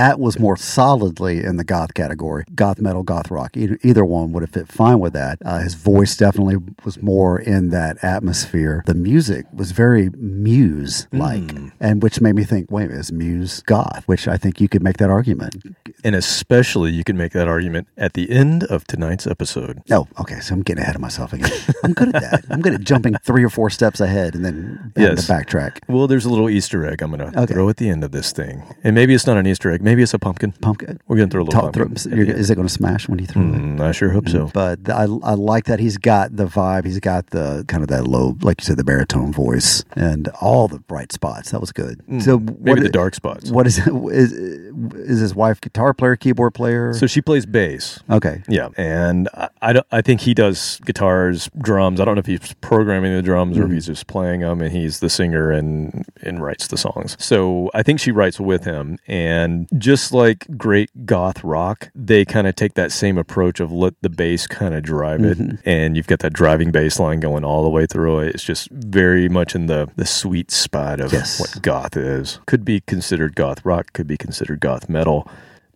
that. 0.00 0.18
Was 0.18 0.38
more 0.38 0.56
solidly 0.56 1.44
in 1.44 1.56
the 1.56 1.64
goth 1.64 1.94
category. 1.94 2.44
Goth 2.54 2.80
metal, 2.80 3.02
goth 3.02 3.30
rock. 3.30 3.56
Either, 3.56 3.78
either 3.82 4.04
one 4.04 4.32
would 4.32 4.42
have 4.42 4.50
fit 4.50 4.68
fine 4.68 4.98
with 4.98 5.12
that. 5.12 5.38
Uh, 5.44 5.58
his 5.58 5.74
voice 5.74 6.16
definitely 6.16 6.56
was 6.84 7.00
more 7.02 7.38
in 7.38 7.70
that 7.70 8.02
atmosphere. 8.02 8.82
The 8.86 8.94
music 8.94 9.46
was 9.52 9.72
very 9.72 10.10
Muse 10.16 11.06
like, 11.12 11.52
and 11.80 12.02
which 12.02 12.20
made 12.20 12.34
me 12.34 12.44
think, 12.44 12.70
wait, 12.70 12.90
is 12.90 13.12
Muse 13.12 13.62
goth? 13.62 14.04
Which 14.06 14.26
I 14.28 14.36
think 14.36 14.60
you 14.60 14.68
could 14.68 14.82
make 14.82 14.96
that 14.98 15.10
argument. 15.10 15.56
And 16.04 16.14
especially, 16.14 16.90
you 16.92 17.04
can 17.04 17.16
make 17.16 17.32
that 17.32 17.48
argument 17.48 17.88
at 17.96 18.14
the 18.14 18.30
end 18.30 18.64
of 18.64 18.86
tonight's 18.86 19.26
episode. 19.26 19.82
Oh, 19.90 20.06
okay. 20.20 20.40
So 20.40 20.54
I'm 20.54 20.62
getting 20.62 20.82
ahead 20.82 20.94
of 20.94 21.00
myself 21.00 21.32
again. 21.32 21.50
I'm 21.84 21.92
good 21.92 22.14
at 22.14 22.22
that. 22.22 22.44
I'm 22.50 22.60
good 22.60 22.74
at 22.74 22.80
jumping 22.82 23.14
three 23.22 23.44
or 23.44 23.50
four 23.50 23.70
steps 23.70 24.00
ahead 24.00 24.34
and 24.34 24.44
then 24.44 24.92
Yes. 24.96 25.26
to 25.26 25.32
backtrack. 25.32 25.78
Well, 25.88 26.06
there's 26.06 26.24
a 26.24 26.30
little 26.30 26.48
Easter 26.50 26.86
egg 26.86 27.02
I'm 27.02 27.10
going 27.12 27.30
to 27.32 27.40
Okay. 27.42 27.54
throw 27.54 27.68
at 27.68 27.76
the 27.76 27.88
end 27.88 28.02
of 28.04 28.12
this 28.12 28.32
thing. 28.32 28.62
And 28.84 28.94
maybe 28.94 29.14
it's 29.14 29.26
not 29.26 29.36
an 29.36 29.46
Easter 29.46 29.70
egg. 29.70 29.82
Maybe 29.82 30.02
it's 30.02 30.14
a 30.14 30.18
pumpkin. 30.18 30.52
Pumpkin. 30.52 31.00
We're 31.08 31.16
going 31.16 31.28
to 31.28 31.32
throw 31.32 31.42
a 31.42 31.44
little 31.44 31.60
Talk 31.60 31.72
pumpkin. 31.74 31.94
through, 31.96 32.12
at 32.12 32.16
you're, 32.16 32.26
the 32.26 32.32
end. 32.32 32.40
is 32.40 32.50
it 32.50 32.54
going 32.54 32.66
to 32.68 32.72
smash 32.72 33.08
when 33.08 33.18
you 33.18 33.26
throw 33.26 33.42
it? 33.42 33.46
Mm, 33.46 33.80
I 33.80 33.92
sure 33.92 34.10
hope 34.10 34.28
so. 34.28 34.50
But 34.52 34.88
I, 34.88 35.02
I 35.02 35.34
like 35.34 35.64
that 35.66 35.80
he's 35.80 35.98
got 35.98 36.34
the 36.36 36.46
vibe. 36.46 36.69
He's 36.84 37.00
got 37.00 37.26
the 37.28 37.64
kind 37.68 37.82
of 37.82 37.88
that 37.88 38.04
low, 38.06 38.36
like 38.42 38.60
you 38.60 38.64
said, 38.64 38.76
the 38.76 38.84
baritone 38.84 39.32
voice 39.32 39.84
and 39.94 40.28
all 40.40 40.68
the 40.68 40.78
bright 40.80 41.12
spots. 41.12 41.50
That 41.50 41.60
was 41.60 41.72
good. 41.72 42.00
so 42.22 42.38
Mm, 42.38 42.60
Maybe 42.60 42.70
what 42.70 42.82
the 42.82 42.88
dark 42.88 43.14
spots. 43.14 43.50
What 43.50 43.66
is 43.66 43.78
is 43.86 44.32
is 44.32 45.20
his 45.20 45.34
wife 45.34 45.60
guitar 45.60 45.92
player, 45.94 46.16
keyboard 46.16 46.54
player? 46.54 46.92
So 46.94 47.06
she 47.06 47.20
plays 47.20 47.46
bass. 47.46 48.00
okay, 48.10 48.42
Yeah, 48.48 48.68
and 48.76 49.28
I, 49.34 49.48
I, 49.62 49.72
don't- 49.72 49.86
I 49.90 50.00
think 50.02 50.20
he 50.22 50.34
does 50.34 50.78
guitars, 50.84 51.50
drums. 51.58 52.00
I 52.00 52.04
don't 52.04 52.14
know 52.14 52.20
if 52.20 52.26
he's 52.26 52.54
programming 52.60 53.14
the 53.14 53.22
drums 53.22 53.58
or 53.58 53.64
if 53.66 53.72
he's 53.72 53.86
just 53.86 54.06
playing 54.06 54.40
them, 54.40 54.60
and 54.60 54.72
he's 54.72 55.00
the 55.00 55.10
singer 55.10 55.50
and 55.50 56.04
and 56.22 56.42
writes 56.42 56.66
the 56.68 56.76
songs. 56.76 57.16
So 57.18 57.70
I 57.74 57.82
think 57.82 58.00
she 58.00 58.10
writes 58.12 58.38
with 58.40 58.64
him, 58.64 58.98
and 59.06 59.68
just 59.78 60.12
like 60.12 60.46
great 60.56 61.06
goth 61.06 61.42
rock, 61.44 61.90
they 61.94 62.24
kind 62.24 62.46
of 62.46 62.54
take 62.54 62.74
that 62.74 62.92
same 62.92 63.18
approach 63.18 63.60
of 63.60 63.72
let 63.72 63.94
the 64.02 64.10
bass 64.10 64.46
kind 64.46 64.74
of 64.74 64.82
drive 64.82 65.24
it, 65.24 65.38
and 65.64 65.96
you've 65.96 66.06
got 66.06 66.20
that 66.20 66.32
driving 66.60 66.72
bass 66.72 67.00
line 67.00 67.20
going 67.20 67.42
all 67.44 67.62
the 67.62 67.70
way 67.70 67.86
through 67.86 68.20
it. 68.20 68.34
It's 68.34 68.44
just 68.44 68.68
very 68.70 69.28
much 69.30 69.54
in 69.54 69.66
the 69.66 69.88
the 69.96 70.04
sweet 70.06 70.50
spot 70.50 71.00
of 71.00 71.10
Yes. 71.12 71.40
what 71.40 71.62
goth 71.62 71.96
is. 71.96 72.38
Could 72.46 72.64
be 72.66 72.80
considered 72.80 73.34
goth 73.34 73.64
rock, 73.64 73.92
could 73.94 74.06
be 74.06 74.18
considered 74.18 74.60
goth 74.60 74.88
metal. 74.88 75.26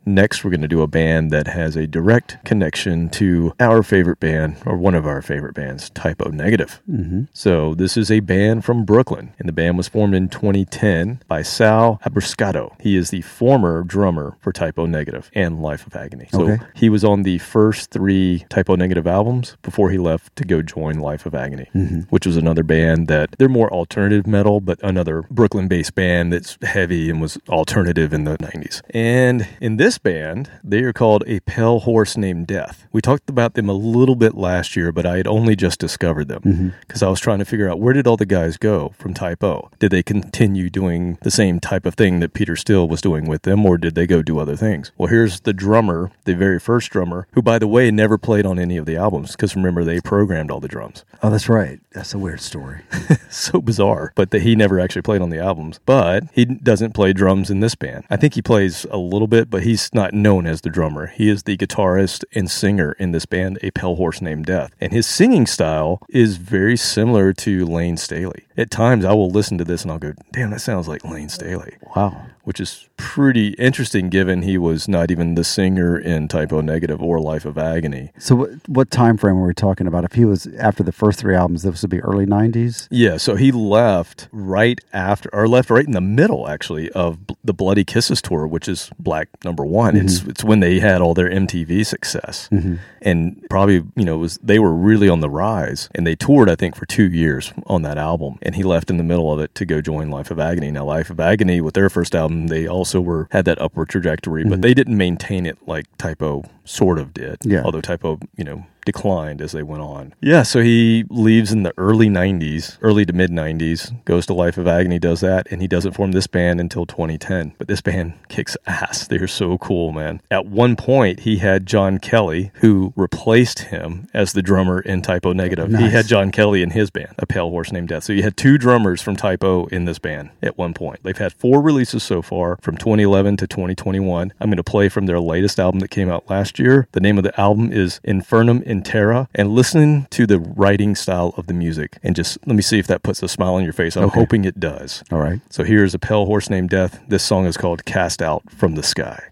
Next, 0.07 0.45
we're 0.45 0.51
going 0.51 0.61
to 0.63 0.69
do 0.69 0.83
a 0.83 0.87
band 0.87 1.31
that 1.31 1.47
has 1.47 1.77
a 1.77 1.87
direct 1.87 2.37
connection 2.45 3.09
to 3.11 3.55
our 3.59 3.83
favorite 3.83 4.21
band, 4.21 4.57
or 4.67 4.77
one 4.77 4.95
of 4.95 5.07
our 5.07 5.23
favorite 5.23 5.55
bands, 5.55 5.91
Type 5.91 6.21
O 6.25 6.29
Negative. 6.31 6.81
Mm-hmm. 6.91 7.23
So, 7.33 7.75
this 7.75 7.97
is 7.97 8.11
a 8.11 8.21
band 8.21 8.65
from 8.65 8.85
Brooklyn, 8.85 9.33
and 9.39 9.49
the 9.49 9.53
band 9.53 9.77
was 9.77 9.89
formed 9.89 10.15
in 10.15 10.29
2010 10.29 11.23
by 11.27 11.43
Sal 11.43 12.01
Abruscato. 12.05 12.73
He 12.81 12.97
is 12.97 13.11
the 13.11 13.23
former 13.23 13.83
drummer 13.83 14.37
for 14.41 14.53
Type 14.53 14.79
O 14.79 14.87
Negative 14.87 15.31
and 15.35 15.63
Life 15.63 15.87
of 15.87 15.97
Agony. 15.97 16.29
So, 16.33 16.43
Okay. 16.51 16.63
he 16.75 16.89
was 16.89 17.05
on 17.05 17.23
the 17.23 17.39
first 17.39 17.91
three 17.91 18.45
Type 18.51 18.69
O 18.69 18.75
Negative 18.75 19.07
albums 19.07 19.57
before 19.63 19.91
he 19.91 19.99
left 19.99 20.37
to 20.37 20.45
go 20.45 20.61
join 20.63 20.99
Life 20.99 21.25
of 21.27 21.35
Agony, 21.35 21.69
which 22.11 22.27
was 22.27 22.37
another 22.37 22.63
band 22.63 23.09
that 23.09 23.35
they're 23.39 23.49
more 23.49 23.73
alternative 23.73 24.27
metal, 24.27 24.61
but 24.61 24.79
another 24.83 25.23
Brooklyn 25.31 25.69
based 25.69 25.95
band 25.95 26.33
that's 26.33 26.59
heavy 26.63 27.09
and 27.11 27.21
was 27.21 27.39
alternative 27.49 28.13
in 28.13 28.25
the 28.25 28.37
90s. 28.39 28.83
And 28.91 29.49
in 29.61 29.77
this 29.77 29.94
band, 29.99 30.51
they 30.63 30.83
are 30.83 30.93
called 30.93 31.25
A 31.27 31.41
Pale 31.41 31.81
Horse 31.81 32.17
Named 32.17 32.47
Death. 32.47 32.87
We 32.93 33.01
talked 33.01 33.29
about 33.29 33.55
them 33.55 33.69
a 33.69 33.75
little 33.75 34.17
bit 34.17 34.35
last 34.35 34.77
year, 34.77 34.93
but 34.93 35.07
I 35.07 35.17
had 35.17 35.27
only 35.27 35.57
just 35.57 35.79
discovered 35.79 36.29
them 36.29 36.43
mm-hmm. 36.43 36.69
because 36.81 37.03
I 37.03 37.09
was 37.09 37.21
trying 37.21 37.39
to 37.39 37.45
figure 37.45 37.69
out 37.69 37.81
where 37.81 37.93
did 37.93 38.07
all 38.07 38.17
the 38.17 38.27
guys 38.27 38.57
go 38.57 38.95
from 38.99 39.15
Type 39.15 39.43
O? 39.43 39.71
Did 39.79 39.91
they 39.91 40.03
continue 40.03 40.71
doing 40.71 41.19
the 41.23 41.31
same 41.31 41.61
type 41.61 41.87
of 41.87 41.95
thing 41.95 42.21
that 42.21 42.35
Peter 42.35 42.57
Steele 42.57 42.89
was 42.89 43.01
doing 43.01 43.27
with 43.27 43.43
them, 43.43 43.65
or 43.67 43.79
did 43.79 43.95
they 43.95 44.07
go 44.07 44.23
do 44.23 44.39
other 44.39 44.57
things? 44.57 44.93
Well, 44.97 45.09
here's 45.09 45.41
the 45.41 45.53
drummer, 45.53 46.11
the 46.25 46.35
very 46.35 46.59
first 46.59 46.91
drummer, 46.91 47.27
who, 47.33 47.43
by 47.43 47.59
the 47.59 47.69
way, 47.69 47.91
never 47.91 48.19
played 48.19 48.47
on 48.47 48.59
any 48.59 48.77
of 48.77 48.87
the 48.87 48.97
albums 48.97 49.33
because 49.33 49.57
remember, 49.57 49.85
they 49.85 50.01
programmed 50.01 50.51
all 50.51 50.61
the 50.61 50.69
drums. 50.69 51.05
oh, 51.23 51.31
that's 51.31 51.49
right. 51.49 51.81
That's 51.93 52.15
a 52.15 52.19
weird 52.19 52.41
story. 52.41 52.83
so 53.31 53.61
bizarre, 53.61 54.13
but 54.15 54.31
that 54.31 54.43
he 54.43 54.57
never 54.57 54.81
actually 54.81 55.03
played 55.03 55.23
on 55.23 55.31
the 55.31 55.39
albums. 55.39 55.81
But 55.87 56.25
he 56.33 56.45
doesn't 56.45 56.93
play 56.93 57.13
drums 57.13 57.51
in 57.51 57.61
this 57.61 57.75
band. 57.75 58.05
I 58.11 58.17
think 58.17 58.35
he 58.35 58.43
plays 58.43 58.85
a 58.91 58.97
little 58.97 59.29
bit, 59.29 59.51
but 59.51 59.63
he's 59.63 59.84
not 59.93 60.15
known 60.15 60.47
as 60.47 60.61
the 60.61 60.71
drummer. 60.71 61.09
He 61.09 61.29
is 61.29 61.43
the 61.43 61.57
guitarist 61.57 62.25
and 62.35 62.51
singer 62.51 62.93
in 62.93 63.13
this 63.13 63.27
band, 63.27 63.59
A 63.63 63.71
Pale 63.73 63.97
Horse 63.97 64.23
Named 64.23 64.47
Death. 64.47 64.71
And 64.81 64.93
his 64.93 65.07
singing 65.07 65.47
style 65.47 66.01
is 66.09 66.37
very 66.37 66.77
similar 66.77 67.33
to 67.35 67.67
Lane 67.67 67.97
Staley. 67.97 68.45
At 68.57 68.71
times, 68.71 69.05
I 69.05 69.13
will 69.13 69.31
listen 69.31 69.59
to 69.59 69.65
this 69.65 69.83
and 69.83 69.91
I'll 69.91 69.99
go, 69.99 70.15
damn, 70.33 70.51
that 70.51 70.61
sounds 70.61 70.89
like 70.89 71.05
Lane 71.05 71.29
Staley. 71.29 71.77
Wow. 71.97 72.27
Which 72.45 72.61
is 72.61 72.89
pretty 72.97 73.49
interesting 73.55 74.09
given 74.09 74.43
he 74.43 74.59
was 74.59 74.87
not 74.87 75.11
even 75.11 75.35
the 75.35 75.45
singer 75.45 75.99
in 75.99 76.29
Type 76.29 76.53
O 76.53 76.61
Negative 76.61 77.03
or 77.03 77.21
Life 77.21 77.45
of 77.45 77.59
Agony. 77.59 78.11
So 78.19 78.35
what 78.35 78.51
what 78.69 78.91
time 78.91 79.17
frame 79.17 79.41
were 79.41 79.47
we 79.47 79.55
talking 79.55 79.87
about? 79.87 80.05
If 80.05 80.13
he 80.13 80.25
was 80.25 80.47
after 80.59 80.83
the 80.83 80.93
first 80.93 81.19
three 81.19 81.35
albums, 81.35 81.63
this 81.63 81.83
would 81.83 81.91
be 81.91 82.01
early 82.01 82.27
'90s. 82.27 82.89
Yeah, 82.91 83.17
so 83.17 83.37
he 83.37 83.53
left 83.53 84.29
right 84.33 84.81
after, 84.93 85.35
or 85.35 85.49
left 85.49 85.71
right 85.71 85.85
in 85.85 85.93
the 85.93 86.01
middle, 86.01 86.49
actually, 86.49 86.91
of 86.93 87.19
the 87.43 87.55
Bloody 87.55 87.85
Kisses 87.85 88.21
tour, 88.21 88.47
which 88.47 88.69
is 88.69 88.91
Black 88.99 89.29
Number 89.45 89.65
One. 89.65 89.95
Mm-hmm. 89.95 90.07
It's 90.07 90.23
it's 90.25 90.45
when 90.45 90.61
they 90.61 90.81
had 90.81 91.01
all 91.01 91.15
their 91.15 91.31
MTV 91.31 91.85
success, 91.87 92.49
mm-hmm. 92.53 92.77
and 93.03 93.45
probably 93.49 93.83
you 93.97 94.05
know 94.05 94.17
it 94.17 94.19
was 94.19 94.39
they 94.43 94.59
were 94.59 94.75
really 94.75 95.09
on 95.09 95.21
the 95.21 95.31
rise, 95.31 95.89
and 95.95 96.07
they 96.07 96.15
toured 96.15 96.51
I 96.51 96.57
think 96.57 96.77
for 96.77 96.87
two 96.87 97.11
years 97.11 97.53
on 97.67 97.83
that 97.83 97.99
album, 97.99 98.39
and 98.43 98.55
he 98.55 98.63
left 98.63 98.91
in 98.91 98.97
the 98.97 99.05
middle 99.05 99.33
of 99.33 99.41
it 99.41 99.55
to 99.57 99.65
go 99.65 99.81
join 99.81 100.11
Life 100.11 100.31
of 100.31 100.39
Agony. 100.39 100.71
Now 100.71 100.85
Life 100.85 101.11
of 101.11 101.21
Agony 101.21 101.61
with 101.61 101.75
their 101.75 101.91
first 101.91 102.15
album, 102.15 102.34
they 102.47 102.67
also 102.67 103.01
were 103.01 103.29
had 103.31 103.45
that 103.47 103.61
upward 103.61 103.89
trajectory, 103.89 104.45
but 104.45 104.53
mm-hmm. 104.53 104.61
they 104.61 104.75
didn't 104.75 104.97
maintain 104.97 105.47
it 105.47 105.59
like 105.67 105.87
Type 105.99 106.23
O 106.23 106.45
sort 106.65 106.99
of 106.99 107.13
did. 107.15 107.39
Yeah. 107.45 107.63
although 107.65 107.81
Type 107.81 108.05
O 108.05 108.19
you 108.37 108.45
know 108.45 108.67
declined 108.85 109.41
as 109.41 109.53
they 109.53 109.63
went 109.63 109.83
on. 109.83 110.15
Yeah, 110.21 110.43
so 110.43 110.61
he 110.61 111.05
leaves 111.09 111.53
in 111.53 111.63
the 111.63 111.73
early 111.79 112.09
90s, 112.09 112.77
early 112.83 113.05
to 113.07 113.13
mid 113.13 113.31
90s, 113.31 114.05
goes 114.05 114.27
to 114.27 114.35
Life 114.35 114.59
of 114.59 114.67
Agony, 114.67 114.99
does 114.99 115.21
that, 115.21 115.47
and 115.51 115.63
he 115.63 115.69
doesn't 115.69 115.93
form 115.93 116.13
this 116.13 116.27
band 116.27 116.61
until 116.61 116.87
2010. 116.87 117.55
But 117.59 117.69
this 117.69 117.81
band 117.81 118.15
kicks 118.29 118.57
ass. 118.67 119.07
They're 119.07 119.27
so 119.27 119.59
cool, 119.59 119.93
man. 119.93 120.21
At 120.31 120.47
one 120.47 120.77
point, 120.77 121.21
he 121.21 121.39
had 121.39 121.67
John 121.67 121.99
Kelly, 121.99 122.51
who 122.57 122.93
replaced 122.97 123.61
him 123.61 124.09
as 124.13 124.33
the 124.33 124.43
drummer 124.43 124.81
in 124.81 125.03
Type 125.03 125.25
O 125.27 125.33
Negative. 125.33 125.71
He 125.71 125.89
had 125.89 126.07
John 126.07 126.31
Kelly 126.31 126.63
in 126.63 126.71
his 126.71 126.91
band, 126.91 127.15
A 127.19 127.27
Pale 127.27 127.51
Horse 127.51 127.73
Named 127.73 127.89
Death. 127.89 128.05
So 128.05 128.13
you 128.13 128.23
had 128.23 128.37
two 128.37 128.59
drummers 128.59 129.01
from 129.01 129.17
Type 129.17 129.43
O 129.43 129.67
in 129.67 129.87
this 129.87 129.99
band 129.99 130.31
at 130.43 130.59
one 130.59 130.75
point. 130.75 131.03
They've 131.03 131.17
had 131.17 131.33
four 131.33 131.63
releases 131.63 132.03
so 132.03 132.21
far 132.23 132.59
from 132.61 132.77
2011 132.77 133.39
to 133.39 133.47
2021. 133.47 134.33
I'm 134.41 134.49
going 134.51 134.57
to 134.57 134.63
play 134.63 134.89
from 134.89 135.07
their 135.07 135.21
latest 135.21 135.59
album 135.59 135.81
that 135.81 135.89
came 135.89 136.11
out 136.11 136.29
last 136.29 136.54
year. 136.59 136.87
The 136.93 137.01
name 137.01 137.19
of 137.19 137.25
the 137.25 137.39
album 137.41 137.73
is 137.73 138.01
Infernum 138.07 138.63
in 138.63 138.83
Terra. 138.83 139.29
And 139.35 139.51
listen 139.51 140.07
to 140.11 140.27
the 140.27 140.39
writing 140.39 140.95
style 140.95 141.35
of 141.37 141.47
the 141.47 141.55
music 141.55 141.99
and 142.03 142.15
just 142.17 142.39
let 142.47 142.57
me 142.57 142.63
see 142.63 142.79
if 142.79 142.87
that 142.87 143.03
puts 143.03 143.23
a 143.23 143.29
smile 143.29 143.55
on 143.55 143.65
your 143.65 143.73
face. 143.73 143.97
I'm 143.97 144.05
Okay. 144.05 144.21
hoping 144.21 144.45
it 144.45 144.61
does. 144.61 145.03
All 145.11 145.19
right. 145.21 145.41
So 145.51 145.65
here's 145.65 145.95
A 145.95 145.99
Pale 145.99 146.27
Horse 146.27 146.51
Named 146.51 146.71
Death. 146.71 147.01
This 147.09 147.23
song 147.25 147.47
is 147.47 147.57
called 147.57 147.85
Cast 147.85 148.23
Out 148.23 148.43
from 148.51 148.75
the 148.75 148.83
Sky. 148.83 149.23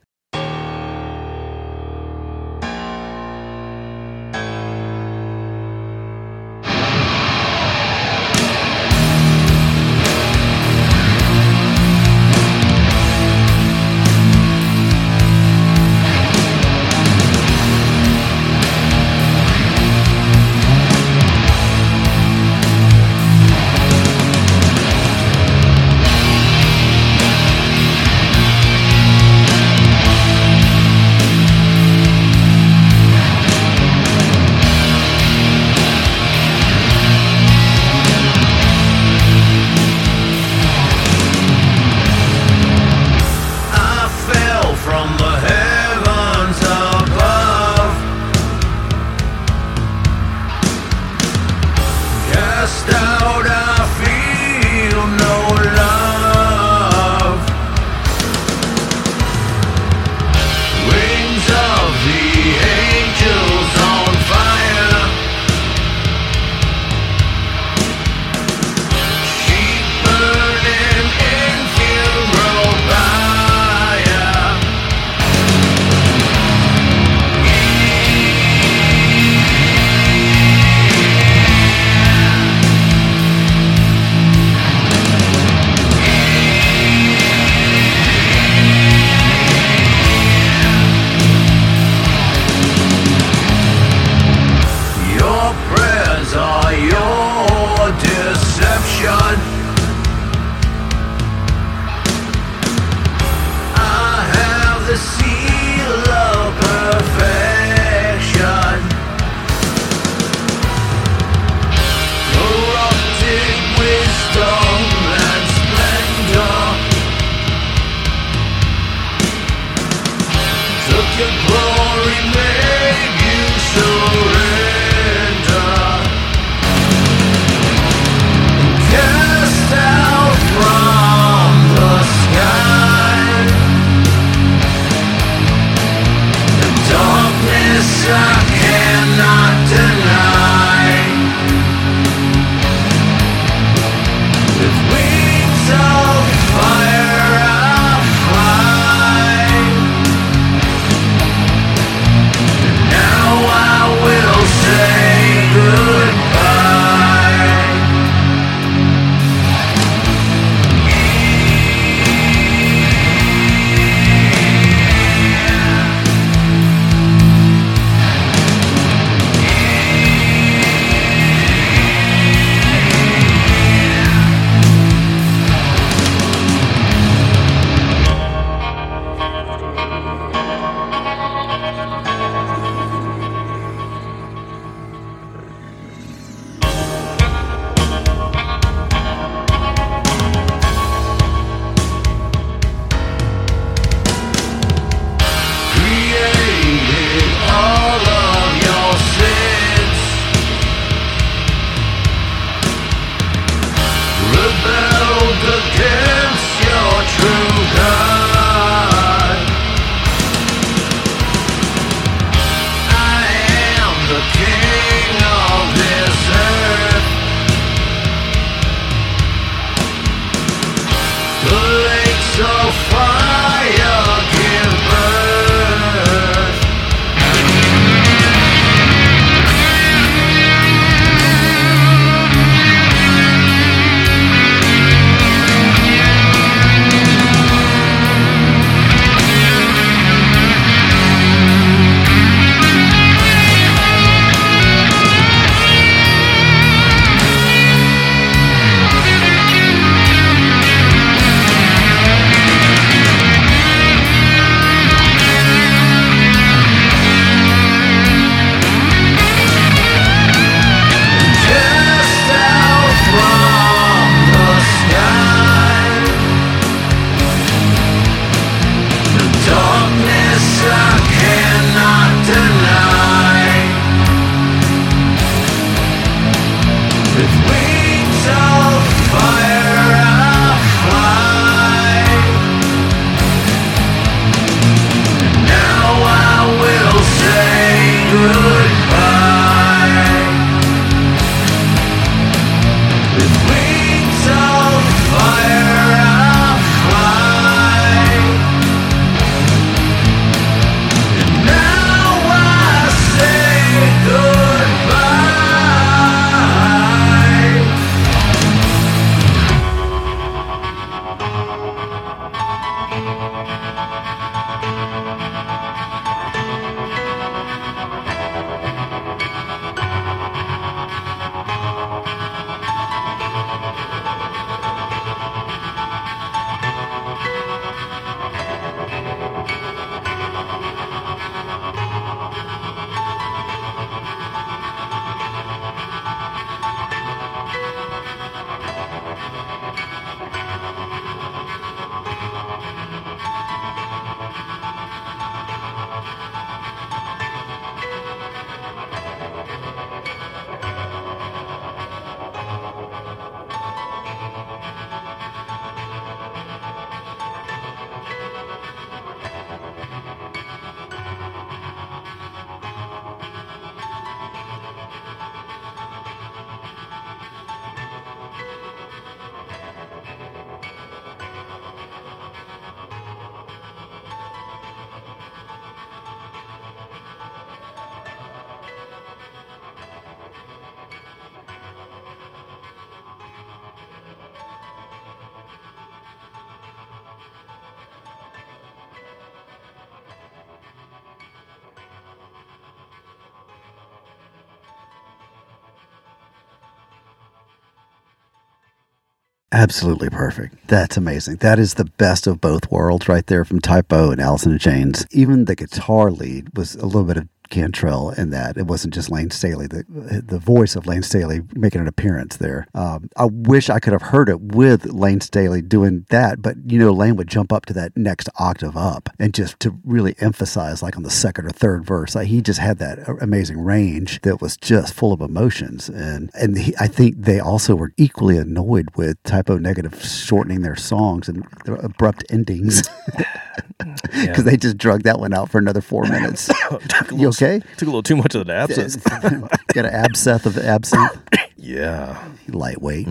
Absolutely 399.63 400.11
perfect. 400.11 400.67
That's 400.67 400.97
amazing. 400.97 401.37
That 401.37 401.61
is 401.61 401.75
the 401.75 401.85
best 401.85 402.27
of 402.27 402.41
both 402.41 402.69
worlds 402.69 403.09
right 403.09 403.25
there 403.25 403.45
from 403.45 403.61
Type 403.61 403.93
O 403.93 404.11
and 404.11 404.21
Alice 404.21 404.45
in 404.45 404.59
Chains. 404.59 405.07
Even 405.13 405.45
the 405.45 405.55
guitar 405.55 406.11
lead 406.11 406.57
was 406.59 406.75
a 406.75 406.85
little 406.85 407.05
bit 407.05 407.17
of 407.17 407.29
Cantrell 407.49 408.11
in 408.11 408.31
that. 408.31 408.57
It 408.57 408.67
wasn't 408.67 408.93
just 408.93 409.09
Lane 409.09 409.31
Staley, 409.31 409.69
the 409.69 409.85
the 410.03 410.39
voice 410.39 410.77
of 410.77 410.87
Lane 410.87 411.03
Staley 411.03 411.41
making 411.55 411.81
an 411.81 411.89
appearance 411.89 412.37
there. 412.37 412.67
Um, 412.75 413.09
I 413.17 413.27
wish 413.27 413.71
I 413.71 413.79
could 413.79 413.93
have 413.93 414.03
heard 414.03 414.29
it 414.29 414.41
with 414.41 414.87
Lane 414.87 415.21
Staley 415.21 415.63
doing 415.63 416.07
that, 416.11 416.43
but 416.43 416.57
you 416.67 416.79
know, 416.79 416.93
Lane 416.93 417.17
would 417.17 417.29
jump 417.29 417.53
up 417.53 417.67
to 417.67 417.73
that 417.75 417.97
next 417.97 418.29
octave 418.39 418.77
up 418.77 419.09
and 419.19 419.35
just 419.35 419.59
to 419.61 419.79
really 419.85 420.15
emphasize, 420.19 420.83
like 420.83 420.97
on 420.97 421.03
the 421.03 421.11
second 421.11 421.47
or 421.47 421.51
third 421.51 421.85
verse, 421.85 422.15
like 422.15 422.29
he 422.29 422.41
just 422.41 422.61
had 422.61 422.79
that 422.79 423.09
amazing 423.21 423.61
range 423.61 424.21
that 424.23 424.41
was 424.41 424.57
just 424.57 424.95
full 424.95 425.13
of 425.13 425.21
emotions. 425.21 425.89
And 425.89 426.31
and 426.35 426.59
he, 426.59 426.75
I 426.79 426.89
think 426.89 427.17
they 427.19 427.41
also 427.41 427.75
were 427.75 427.93
equally 427.97 428.37
annoyed 428.37 428.89
with 428.97 429.23
Type 429.23 429.51
O 429.51 429.59
Negative 429.59 430.03
shortening 430.05 430.63
their 430.63 430.77
songs 430.77 431.29
and 431.29 431.47
their 431.65 431.77
abrupt 431.77 432.25
endings 432.31 432.83
because 433.79 434.45
they 434.45 434.57
just 434.57 434.77
drug 434.79 435.03
that 435.03 435.19
one 435.19 435.33
out 435.33 435.51
for 435.51 435.59
another 435.59 435.81
four 435.81 436.05
minutes. 436.05 436.51
you 437.13 437.29
okay? 437.29 437.61
Took 437.77 437.83
a 437.83 437.91
little 437.91 438.03
too 438.03 438.17
much 438.17 438.35
of 438.35 438.47
the 438.47 438.53
absinthe. 438.53 439.03
Got 439.75 439.87
an 439.87 439.95
abscess 439.95 440.47
of 440.47 440.55
the 440.55 440.67
absinthe. 440.67 441.19
Yeah. 441.63 442.23
Lightweight. 442.49 443.07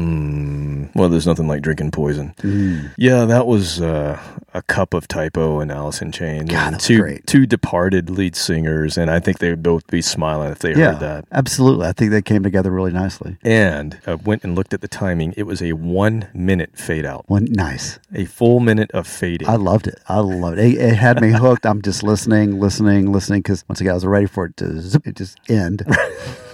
Well, 0.93 1.07
there's 1.07 1.25
nothing 1.25 1.47
like 1.47 1.61
drinking 1.61 1.91
poison. 1.91 2.33
Mm. 2.39 2.91
Yeah, 2.97 3.23
that 3.25 3.47
was 3.47 3.81
uh, 3.81 4.19
a 4.53 4.61
cup 4.63 4.93
of 4.93 5.07
Type 5.07 5.37
O 5.37 5.61
and 5.61 5.71
Alice 5.71 6.01
in 6.01 6.11
Chains. 6.11 6.51
God, 6.51 6.77
two 6.79 6.99
great. 6.99 7.25
two 7.25 7.45
departed 7.45 8.09
lead 8.09 8.35
singers, 8.35 8.97
and 8.97 9.09
I 9.09 9.21
think 9.21 9.39
they 9.39 9.49
would 9.49 9.63
both 9.63 9.87
be 9.87 10.01
smiling 10.01 10.51
if 10.51 10.59
they 10.59 10.71
Yeah, 10.75 10.91
heard 10.91 10.99
that. 10.99 11.25
absolutely. 11.31 11.87
I 11.87 11.93
think 11.93 12.11
they 12.11 12.21
came 12.21 12.43
together 12.43 12.71
really 12.71 12.91
nicely. 12.91 13.37
And 13.41 13.97
I 14.05 14.15
went 14.15 14.43
and 14.43 14.53
looked 14.53 14.73
at 14.73 14.81
the 14.81 14.87
timing. 14.89 15.33
It 15.37 15.43
was 15.43 15.61
a 15.61 15.71
one 15.71 16.27
minute 16.33 16.77
fade 16.77 17.05
out, 17.05 17.23
One 17.29 17.45
nice. 17.51 17.99
a 18.13 18.25
full 18.25 18.59
minute 18.59 18.91
of 18.91 19.07
fading. 19.07 19.47
I 19.47 19.55
loved 19.55 19.87
it. 19.87 19.97
I 20.09 20.19
loved 20.19 20.59
it. 20.59 20.65
It, 20.73 20.77
it 20.77 20.95
had 20.95 21.21
me 21.21 21.31
hooked. 21.31 21.65
I'm 21.65 21.81
just 21.81 22.03
listening, 22.03 22.59
listening, 22.59 23.13
listening. 23.13 23.39
Because 23.43 23.63
once 23.69 23.79
again, 23.79 23.91
I 23.91 23.93
was 23.95 24.05
ready 24.05 24.25
for 24.27 24.45
it 24.47 24.57
to 24.57 24.81
zip, 24.81 25.07
it 25.07 25.15
just 25.15 25.39
end. 25.49 25.83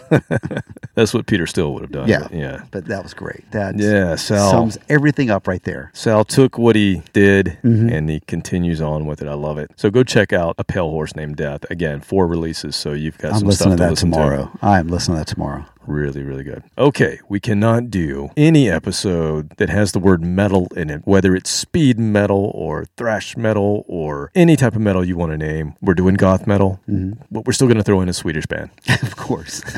That's 0.96 1.14
what 1.14 1.28
Peter 1.28 1.46
Steele 1.46 1.74
would 1.74 1.82
have 1.84 1.92
done. 1.92 2.08
Yeah, 2.08 2.20
but 2.24 2.34
yeah. 2.34 2.64
But 2.72 2.86
that 2.86 3.04
was 3.04 3.14
great. 3.14 3.50
That 3.52 3.78
Yeah, 3.78 4.16
Sal. 4.16 4.50
sums 4.52 4.78
everything 4.90 5.30
up 5.30 5.48
right 5.48 5.62
there. 5.64 5.92
Sal 5.94 6.26
took 6.26 6.58
what 6.58 6.76
he 6.76 7.02
did 7.14 7.58
Mm-hmm. 7.64 7.90
and 7.90 8.10
he 8.10 8.20
continues 8.22 8.82
on 8.82 9.06
with 9.06 9.22
it. 9.22 9.28
I 9.28 9.34
love 9.34 9.58
it. 9.58 9.72
So 9.76 9.90
go 9.90 10.04
check 10.04 10.34
out 10.34 10.56
A 10.58 10.64
Pale 10.64 10.90
Horse 10.90 11.16
Named 11.16 11.36
Death. 11.36 11.66
Again, 11.70 12.02
four 12.02 12.28
releases, 12.28 12.76
so 12.76 12.94
you've 12.94 13.18
got 13.18 13.34
I'm 13.34 13.40
some 13.40 13.48
listening 13.48 13.70
stuff 13.70 13.78
to 13.78 13.84
that 13.84 13.90
listen 13.92 14.12
tomorrow. 14.12 14.52
I 14.62 14.80
am 14.80 14.88
listening 14.88 15.16
to 15.18 15.20
that 15.22 15.28
tomorrow. 15.28 15.66
Really, 15.88 16.22
really 16.24 16.44
good. 16.44 16.64
Okay, 16.78 17.20
we 17.30 17.40
cannot 17.40 17.90
do 17.90 18.30
any 18.36 18.70
episode 18.70 19.50
that 19.58 19.70
has 19.70 19.94
the 19.94 20.00
word 20.00 20.22
metal 20.24 20.68
in 20.76 20.90
it, 20.90 21.02
whether 21.06 21.34
it's 21.36 21.50
speed 21.50 21.98
metal 21.98 22.52
or 22.54 22.86
thrash 22.98 23.38
metal 23.38 23.86
or 23.88 24.30
any 24.36 24.56
type 24.58 24.76
of 24.76 24.82
metal 24.82 25.04
you 25.06 25.16
want 25.16 25.32
to 25.32 25.38
name. 25.38 25.76
We're 25.82 25.94
doing 25.94 26.16
goth 26.16 26.46
metal, 26.46 26.80
Mm-hmm. 26.90 27.22
but 27.32 27.46
we're 27.46 27.54
still 27.54 27.68
going 27.68 27.78
to 27.78 27.84
throw 27.84 28.02
in 28.02 28.10
a 28.10 28.14
Swedish 28.14 28.46
band. 28.46 28.70
of 29.02 29.16
course. 29.16 29.62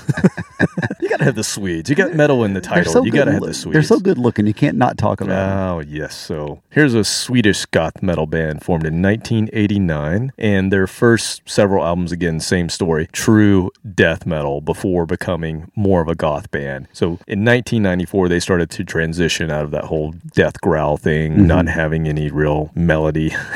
You 1.01 1.07
got 1.07 1.17
to 1.19 1.25
have 1.25 1.35
the 1.35 1.43
Swedes. 1.43 1.89
You 1.89 1.95
got 1.95 2.13
metal 2.13 2.43
in 2.43 2.53
the 2.53 2.61
title. 2.61 2.91
so 2.91 3.03
you 3.03 3.11
got 3.11 3.25
to 3.25 3.31
have 3.31 3.41
the 3.41 3.53
Swedes. 3.53 3.73
They're 3.73 3.81
so 3.81 3.99
good 3.99 4.17
looking. 4.19 4.45
You 4.45 4.53
can't 4.53 4.77
not 4.77 4.97
talk 4.97 5.21
about 5.21 5.49
them. 5.49 5.57
Oh, 5.57 5.79
yes. 5.79 6.15
So 6.15 6.61
here's 6.69 6.93
a 6.93 7.03
Swedish 7.03 7.65
goth 7.65 8.03
metal 8.03 8.27
band 8.27 8.61
formed 8.63 8.85
in 8.85 9.01
1989. 9.01 10.33
And 10.37 10.71
their 10.71 10.85
first 10.85 11.41
several 11.49 11.83
albums, 11.83 12.11
again, 12.11 12.39
same 12.39 12.69
story 12.69 13.07
true 13.11 13.71
death 13.95 14.25
metal 14.27 14.61
before 14.61 15.05
becoming 15.07 15.71
more 15.75 15.98
of 16.01 16.07
a 16.07 16.15
goth 16.15 16.49
band. 16.51 16.87
So 16.93 17.05
in 17.27 17.43
1994, 17.45 18.29
they 18.29 18.39
started 18.39 18.69
to 18.71 18.83
transition 18.83 19.51
out 19.51 19.63
of 19.63 19.71
that 19.71 19.85
whole 19.85 20.13
death 20.33 20.59
growl 20.61 20.97
thing, 20.97 21.47
not 21.47 21.67
having 21.67 22.07
any 22.07 22.29
real 22.31 22.71
melody 22.75 23.31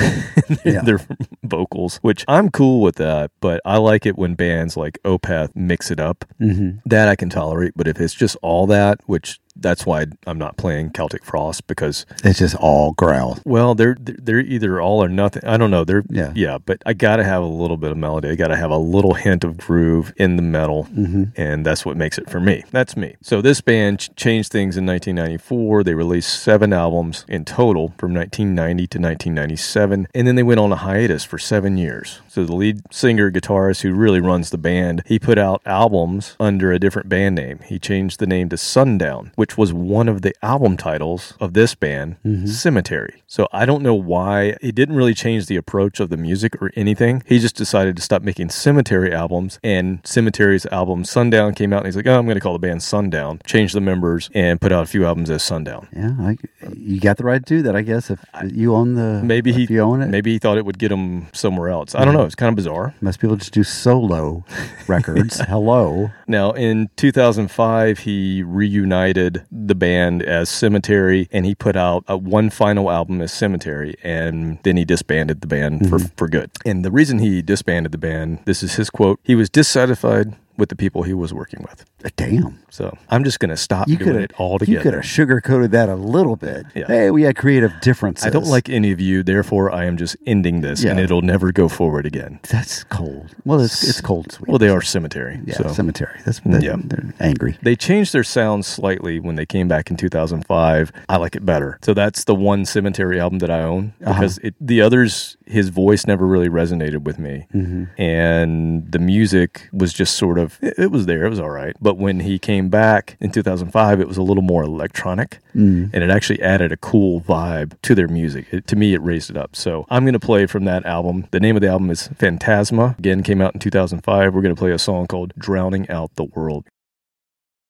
in 0.66 0.74
Yeah. 0.74 0.82
their 0.82 1.00
vocals, 1.44 1.98
which 1.98 2.26
I'm 2.28 2.50
cool 2.50 2.82
with 2.82 2.96
that. 2.96 3.32
But 3.42 3.62
I 3.66 3.78
like 3.78 4.06
it 4.06 4.18
when 4.18 4.36
bands 4.36 4.78
like 4.78 5.00
Opeth 5.04 5.56
mix 5.56 5.92
it 5.92 6.00
up. 6.00 6.26
Mm-hmm. 6.42 6.80
That 6.86 7.08
I 7.08 7.16
can 7.16 7.30
tolerate. 7.30 7.74
But 7.76 7.88
if 7.88 8.00
it's 8.00 8.14
just 8.14 8.36
all 8.42 8.68
that, 8.68 9.00
which 9.06 9.40
that's 9.56 9.86
why 9.86 10.06
I'm 10.28 10.38
not 10.38 10.58
playing 10.58 10.92
Celtic 10.92 11.24
Frost 11.24 11.68
because 11.68 12.06
It's 12.24 12.40
just 12.40 12.56
all 12.56 12.94
growl. 12.94 13.40
well 13.46 13.76
they're 13.76 13.96
they're 14.00 14.40
either 14.40 14.82
all 14.82 15.04
or 15.04 15.10
nothing. 15.10 15.44
I 15.46 15.58
don't 15.58 15.72
know. 15.72 15.84
They're 15.84 16.04
Yeah. 16.10 16.32
yeah, 16.36 16.58
but 16.58 16.82
I 16.86 16.94
got 16.94 17.18
to 17.18 17.24
have 17.24 17.42
a 17.44 17.48
little 17.48 17.78
bit 17.78 17.92
of 17.92 17.98
melody. 17.98 18.30
I 18.30 18.36
got 18.36 18.48
to 18.50 18.56
have 18.56 18.72
a 18.72 18.78
little 18.78 19.14
hint 19.14 19.44
of 19.44 19.58
groove 19.58 20.14
in 20.18 20.36
the 20.36 20.42
metal, 20.42 20.88
Mm-hmm. 20.94 21.24
and 21.36 21.66
that's 21.66 21.86
what 21.86 21.98
makes 21.98 22.18
it 22.18 22.30
for 22.30 22.40
me. 22.40 22.64
That's 22.72 22.96
me. 22.98 23.16
So 23.22 23.42
this 23.42 23.62
band 23.62 24.00
ch- 24.00 24.16
changed 24.16 24.52
things 24.52 24.76
in 24.78 24.86
1994. 24.86 25.84
They 25.84 25.94
released 25.94 26.42
seven 26.42 26.74
albums 26.74 27.26
in 27.28 27.46
total 27.46 27.94
from 27.98 28.14
1990 28.14 28.88
to 28.88 29.00
1997, 29.00 30.08
and 30.14 30.28
then 30.28 30.36
they 30.36 30.44
went 30.44 30.60
on 30.60 30.72
a 30.72 30.76
hiatus 30.78 31.24
for 31.24 31.38
seven 31.38 31.78
years. 31.78 32.22
So 32.28 32.44
the 32.46 32.56
lead 32.56 32.82
singer, 32.92 33.32
guitarist 33.32 33.82
who 33.82 33.94
really 33.94 34.20
runs 34.22 34.50
the 34.50 34.58
band, 34.58 35.04
he 35.06 35.20
put 35.20 35.38
out 35.38 35.62
albums 35.66 36.36
under 36.40 36.72
a 36.72 36.80
different 36.80 37.10
band 37.10 37.36
name. 37.36 37.60
He 37.66 37.80
changed 37.80 38.20
the 38.20 38.28
name 38.28 38.50
to 38.50 38.58
Sundown, 38.58 39.32
which 39.44 39.58
was 39.58 39.74
one 39.74 40.08
of 40.08 40.22
the 40.22 40.34
album 40.42 40.78
titles 40.78 41.34
of 41.42 41.52
this 41.52 41.76
band, 41.76 42.16
mm-hmm. 42.24 42.46
Cemetary. 42.46 43.22
So 43.28 43.50
I 43.52 43.66
don't 43.66 43.84
know 43.84 43.94
why 43.94 44.56
he 44.62 44.72
didn't 44.72 44.96
really 44.96 45.14
change 45.14 45.48
the 45.48 45.58
approach 45.58 46.00
of 46.00 46.10
the 46.10 46.16
music 46.16 46.62
or 46.62 46.72
anything. 46.78 47.24
He 47.26 47.40
just 47.40 47.58
decided 47.58 47.98
to 47.98 48.02
stop 48.02 48.22
making 48.22 48.48
Cemetary 48.48 49.12
albums, 49.12 49.60
and 49.62 50.02
Cemetary's 50.04 50.66
album 50.68 51.04
Sundown 51.04 51.54
came 51.54 51.74
out, 51.74 51.80
and 51.80 51.88
he's 51.88 51.98
like, 51.98 52.08
"Oh, 52.08 52.18
I'm 52.18 52.24
going 52.26 52.36
to 52.36 52.40
call 52.40 52.54
the 52.54 52.60
band 52.60 52.82
Sundown." 52.84 53.42
change 53.46 53.74
the 53.74 53.82
members 53.82 54.30
and 54.34 54.62
put 54.62 54.72
out 54.72 54.84
a 54.84 54.86
few 54.86 55.06
albums 55.06 55.30
as 55.30 55.44
Sundown. 55.44 55.90
Yeah, 55.94 56.16
I, 56.20 56.38
you 56.74 57.02
got 57.02 57.18
the 57.18 57.26
right 57.26 57.46
to 57.46 57.56
do 57.56 57.62
that, 57.64 57.76
I 57.76 57.82
guess. 57.82 58.10
If 58.10 58.24
you 58.46 58.74
own 58.74 58.96
the, 58.96 59.22
Maybe 59.24 59.52
he 59.52 59.68
you 59.70 59.82
own 59.82 60.02
it. 60.02 60.08
Maybe 60.08 60.32
he 60.32 60.40
thought 60.40 60.58
it 60.58 60.66
would 60.66 60.80
get 60.80 60.90
him 60.92 61.28
somewhere 61.34 61.68
else. 61.68 61.96
I 61.96 62.06
don't 62.06 62.14
know. 62.14 62.24
It's 62.24 62.36
kind 62.36 62.50
of 62.50 62.56
bizarre. 62.56 62.96
most 63.02 63.20
people 63.20 63.36
just 63.36 63.52
do 63.52 63.66
solo 63.66 64.46
records. 64.88 65.42
Hello, 65.42 66.12
Now, 66.28 66.52
in 66.52 66.90
2005, 66.96 68.00
he 68.00 68.44
reunited 68.44 69.33
the 69.52 69.76
band 69.76 70.24
as 70.24 70.50
Cemetary, 70.50 71.28
and 71.32 71.46
he 71.46 71.56
put 71.56 71.76
out 71.76 72.04
a 72.08 72.18
one 72.18 72.50
final 72.50 72.92
album 72.92 73.22
as 73.22 73.32
Cemetary, 73.32 73.96
and 74.04 74.60
then 74.64 74.78
he 74.78 74.86
disbanded 74.86 75.42
the 75.42 75.48
band 75.48 75.90
for 75.90 75.98
mm-hmm. 75.98 76.16
for 76.18 76.28
good. 76.28 76.52
And 76.66 76.84
the 76.84 76.92
reason 76.92 77.20
he 77.20 77.42
disbanded 77.42 77.92
the 77.92 77.98
band, 77.98 78.40
this 78.46 78.64
is 78.64 78.76
his 78.76 78.90
quote: 78.90 79.20
he 79.24 79.36
was 79.36 79.50
dissatisfied 79.50 80.36
with 80.58 80.70
the 80.70 80.76
people 80.76 81.04
he 81.04 81.14
was 81.14 81.34
working 81.34 81.66
with. 81.68 81.86
damn. 82.16 82.60
So 82.70 82.96
I'm 83.10 83.24
just 83.24 83.40
going 83.40 83.50
to 83.50 83.58
stop 83.58 83.88
You 83.88 83.98
doing 83.98 84.18
it 84.18 84.34
all 84.38 84.58
You 84.62 84.80
could 84.80 84.94
have 84.94 85.04
sugarcoated 85.04 85.72
that 85.72 85.90
a 85.90 85.96
little 85.96 86.36
bit. 86.36 86.66
Yeah. 86.76 86.88
Hey, 86.88 87.12
we 87.12 87.24
had 87.24 87.36
creative 87.36 87.72
differences. 87.82 88.26
I 88.26 88.30
don't 88.30 88.48
like 88.48 88.70
any 88.70 88.92
of 88.92 89.00
you, 89.00 89.24
therefore 89.24 89.72
I 89.72 89.86
am 89.86 89.98
just 89.98 90.16
ending 90.26 90.62
this, 90.62 90.84
and 90.84 91.00
it'll 91.00 91.22
never 91.22 91.52
go 91.52 91.68
forward 91.70 92.06
again. 92.06 92.40
That's 92.50 92.84
cold. 92.86 93.36
Well, 93.46 93.62
it's 93.62 93.84
it's 93.88 94.02
cold, 94.02 94.32
sweet. 94.32 94.48
Well, 94.48 94.58
they 94.60 94.70
are 94.70 94.82
Cemetary. 94.82 95.42
yeah, 95.46 95.56
so. 95.56 95.68
cemetery. 95.70 96.20
That's 96.26 96.40
mm, 96.42 96.52
they're, 96.52 96.62
Yeah. 96.62 96.76
they're 96.84 97.14
angry. 97.20 97.58
They 97.62 97.76
changed 97.76 98.14
their 98.14 98.24
sound 98.24 98.66
slightly 98.66 99.20
when 99.20 99.36
they 99.36 99.46
came 99.46 99.68
back 99.68 99.90
in 99.90 99.98
2005. 99.98 100.92
I 101.10 101.18
like 101.18 101.36
it 101.36 101.46
better. 101.46 101.80
So 101.84 101.94
that's 101.94 102.24
the 102.26 102.36
one 102.36 102.66
Cemetary 102.66 103.20
album 103.20 103.40
that 103.40 103.50
I 103.50 103.62
own 103.62 103.94
uh-huh. 104.02 104.14
because 104.14 104.38
it, 104.40 104.56
the 104.60 104.82
others, 104.82 105.38
his 105.46 105.70
voice 105.70 106.06
never 106.06 106.26
really 106.26 106.50
resonated 106.50 107.04
with 107.04 107.20
me. 107.20 107.46
Mm-hmm. 107.54 108.02
And 108.02 108.92
the 108.92 109.00
music 109.00 109.70
was 109.72 109.94
just 109.94 110.16
sort 110.16 110.38
of, 110.38 110.43
it, 110.62 110.76
it 110.78 110.92
was 110.92 111.06
there, 111.06 111.26
it 111.26 111.30
was 111.30 111.40
all 111.40 111.50
right. 111.50 111.76
But 111.82 111.98
when 111.98 112.22
he 112.22 112.40
came 112.40 112.70
back 112.70 113.18
in 113.20 113.32
2005, 113.32 114.00
it 114.00 114.08
was 114.08 114.18
a 114.18 114.22
little 114.22 114.44
more 114.44 114.64
electronic 114.64 115.40
mm. 115.56 115.90
and 115.94 116.04
it 116.04 116.10
actually 116.10 116.42
added 116.42 116.72
a 116.72 116.78
cool 116.78 117.22
vibe 117.22 117.80
to 117.84 117.96
their 117.96 118.08
music. 118.08 118.48
It, 118.52 118.68
to 118.68 118.76
me, 118.76 118.94
it 118.94 119.02
raised 119.02 119.30
it 119.30 119.38
up. 119.38 119.56
So 119.56 119.86
I'm 119.90 120.04
going 120.04 120.14
to 120.14 120.20
play 120.20 120.46
from 120.46 120.66
that 120.66 120.86
album. 120.86 121.28
The 121.32 121.40
name 121.40 121.56
of 121.56 121.62
the 121.62 121.70
album 121.70 121.90
is 121.90 122.08
Phantasma. 122.08 122.96
Again, 123.00 123.24
came 123.24 123.42
out 123.42 123.54
in 123.54 123.60
2005. 123.60 124.34
We're 124.34 124.42
going 124.42 124.56
to 124.56 124.60
play 124.60 124.72
a 124.72 124.80
song 124.80 125.08
called 125.08 125.34
Drowning 125.38 125.90
Out 125.90 126.16
the 126.16 126.26
World. 126.26 126.66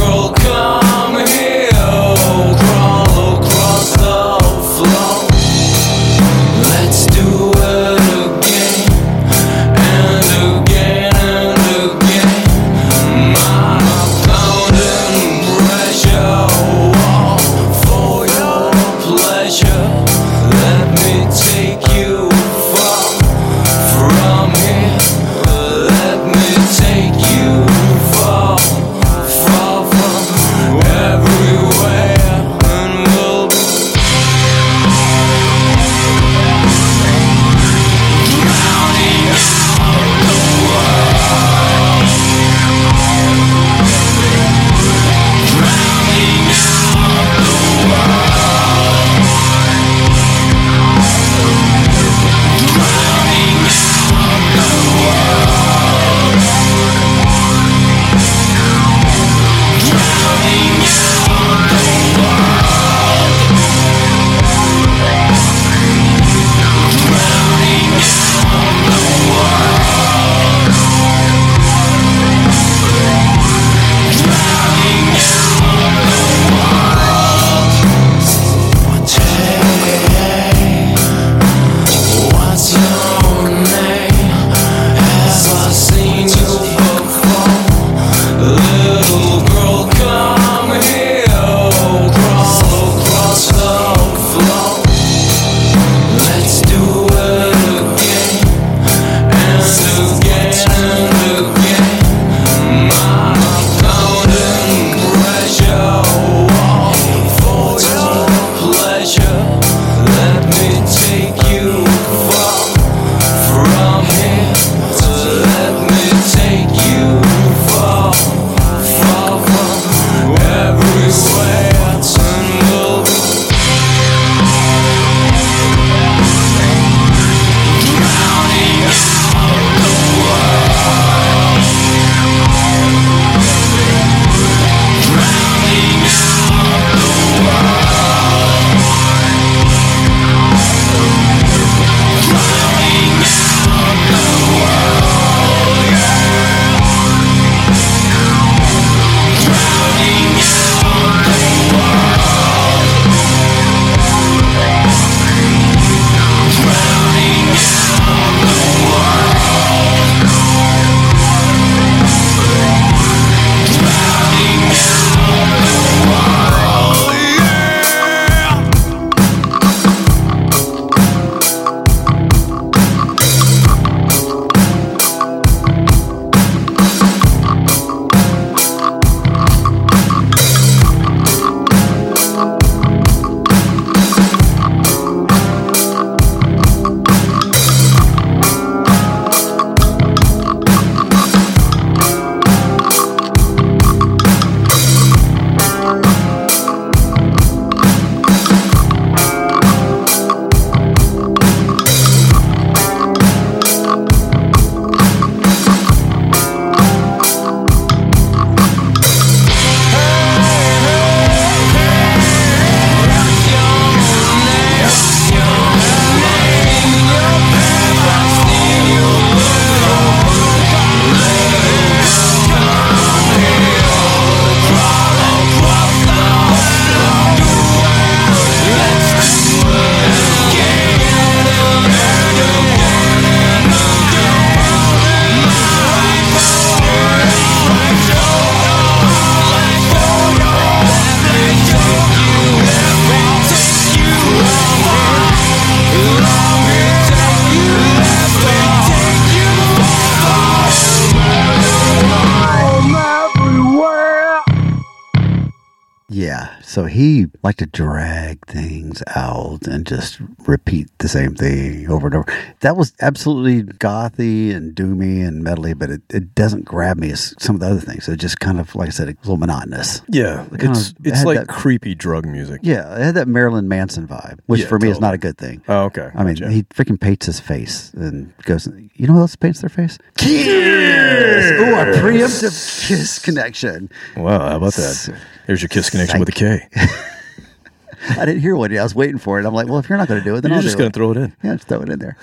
he 256.97 257.27
liked 257.43 257.59
to 257.61 257.67
drag 257.67 258.45
things 258.47 259.03
out 259.15 259.67
and 259.67 259.87
just 259.87 260.19
repeat 260.47 260.89
the 260.99 261.09
same 261.09 261.35
thing 261.35 261.91
over 261.91 262.07
and 262.07 262.17
over. 262.17 262.33
That 262.61 262.77
was 262.77 262.93
absolutely 263.01 263.63
gothy 263.75 264.55
and 264.55 264.75
doomy 264.75 265.27
and 265.27 265.45
metally, 265.45 265.79
but 265.79 265.91
it, 265.91 266.03
it 266.11 266.35
doesn't 266.35 266.65
grab 266.65 266.97
me 266.97 267.11
as 267.11 267.35
some 267.39 267.57
of 267.57 267.61
the 267.61 267.69
other 267.69 267.81
things. 267.81 268.09
It 268.09 268.17
just 268.17 268.41
kind 268.41 268.59
of, 268.59 268.75
like 268.75 268.89
I 268.89 268.91
said, 268.91 269.09
a 269.09 269.13
little 269.23 269.37
monotonous. 269.37 270.01
Yeah, 270.09 270.47
it's 270.53 270.91
of 270.91 270.97
it's 271.05 271.19
had 271.19 271.27
like 271.27 271.39
that- 271.41 271.49
creepy 271.49 271.95
drug 271.95 272.27
music. 272.27 272.61
Yeah, 272.63 272.95
it 272.97 273.03
had 273.03 273.15
that 273.17 273.29
Marilyn 273.29 273.69
Manson 273.69 274.09
vibe, 274.09 274.41
which 274.47 274.63
Yeah, 274.63 274.67
for 274.69 274.79
me 274.79 274.89
is 274.89 275.01
not 275.01 275.15
a 275.15 275.19
good 275.19 275.37
thing. 275.39 275.63
Oh, 275.69 275.85
okay. 275.85 276.11
I 276.15 276.25
mean, 276.25 276.35
Gotcha. 276.37 276.51
he 276.51 276.63
freaking 276.65 277.01
paints 277.01 277.27
his 277.27 277.41
face 277.41 277.93
and 277.95 278.33
goes, 278.45 278.69
you 278.95 279.07
know 279.07 279.15
who 279.15 279.21
else 279.21 279.37
paints 279.37 279.61
their 279.61 279.69
face? 279.69 279.99
Kiss! 280.17 281.51
Ooh, 281.61 281.75
a 281.75 281.85
preemptive 282.01 282.87
kiss 282.89 283.19
connection. 283.19 283.91
wow, 284.17 284.39
how 284.49 284.57
about 284.57 284.73
that? 284.75 285.21
There's 285.47 285.63
your 285.63 285.69
kiss 285.69 285.91
connection 285.91 286.19
with 286.19 286.29
a 286.29 286.33
K. 286.33 286.67
I 288.11 288.25
didn't 288.25 288.41
hear 288.41 288.55
one. 288.57 288.71
yet. 288.71 288.81
I 288.81 288.83
was 288.85 288.95
waiting 288.95 289.19
for 289.19 289.39
it. 289.41 289.47
I'm 289.47 289.55
like, 289.55 289.67
well, 289.69 289.79
if 289.79 289.89
you're 289.89 289.99
not 289.99 290.07
going 290.09 290.21
to 290.21 290.25
do 290.25 290.37
it, 290.37 290.41
then 290.43 290.51
You're 290.51 290.57
I'll 290.59 290.63
just 290.63 290.79
gonna 290.79 290.91
throw 290.91 291.11
it 291.13 291.17
in. 291.17 291.35
Yeah, 291.43 291.55
just 291.57 291.67
throw 291.69 291.81
it 291.83 291.89
in 291.89 291.99
there. 291.99 292.17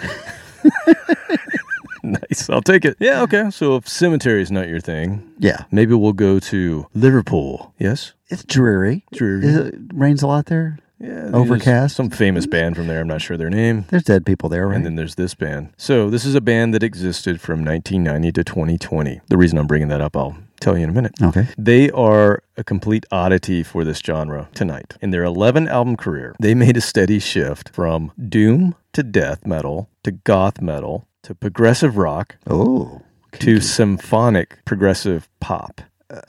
nice. 2.04 2.50
I'll 2.50 2.62
take 2.62 2.86
it. 2.86 2.96
Yeah. 3.00 3.22
Okay. 3.24 3.50
So 3.50 3.76
if 3.78 3.88
cemetery 3.88 4.42
is 4.42 4.52
not 4.52 4.68
your 4.68 4.80
thing, 4.80 5.30
Yeah. 5.40 5.66
maybe 5.72 5.94
we'll 5.94 6.14
go 6.14 6.40
to 6.40 6.88
Liverpool. 6.94 7.74
Yes. 7.80 8.14
It's 8.30 8.44
dreary. 8.44 9.04
Dreary. 9.14 9.46
Is 9.46 9.56
it 9.56 9.76
rains 9.94 10.22
a 10.24 10.28
lot 10.28 10.46
there? 10.48 10.80
Yeah. 11.04 11.32
Overcast? 11.34 11.96
Some 11.96 12.10
famous 12.10 12.46
band 12.46 12.76
from 12.78 12.88
there. 12.88 13.02
I'm 13.02 13.08
not 13.08 13.22
sure 13.22 13.36
their 13.38 13.50
name. 13.50 13.86
There's 13.90 14.04
dead 14.04 14.26
people 14.26 14.48
there, 14.50 14.68
right? 14.68 14.76
And 14.78 14.86
then 14.86 14.96
there's 14.96 15.16
this 15.16 15.36
band. 15.36 15.70
So 15.78 16.10
this 16.10 16.24
is 16.26 16.34
a 16.36 16.42
band 16.42 16.74
that 16.74 16.84
existed 16.84 17.42
from 17.42 17.66
1990 17.66 18.32
to 18.32 18.44
2020. 18.44 19.22
The 19.28 19.38
reason 19.38 19.58
I'm 19.60 19.68
bringing 19.68 19.90
that 19.90 20.00
up, 20.02 20.16
I'll 20.16 20.38
tell 20.62 20.78
you 20.78 20.86
in 20.86 20.90
a 20.90 20.94
minute. 20.94 21.14
okay. 21.22 21.48
They 21.58 21.92
are 21.92 22.42
a 22.56 22.64
complete 22.64 23.06
oddity 23.12 23.64
for 23.64 23.84
this 23.84 24.00
genre 24.00 24.48
tonight. 24.54 24.96
In 25.02 25.12
their 25.12 25.24
11 25.26 25.68
album 25.68 25.98
career, 25.98 26.36
they 26.40 26.56
made 26.56 26.78
a 26.78 26.82
steady 26.82 27.20
shift 27.20 27.70
from 27.74 28.14
doom 28.30 28.76
to 28.94 29.04
death 29.04 29.46
metal 29.46 29.90
to 30.04 30.12
goth 30.12 30.62
metal 30.62 31.08
to 31.24 31.36
progressive 31.36 31.98
rock 31.98 32.38
Oh. 32.50 33.02
to 33.40 33.60
symphonic 33.60 34.60
progressive 34.66 35.28
pop. 35.40 35.82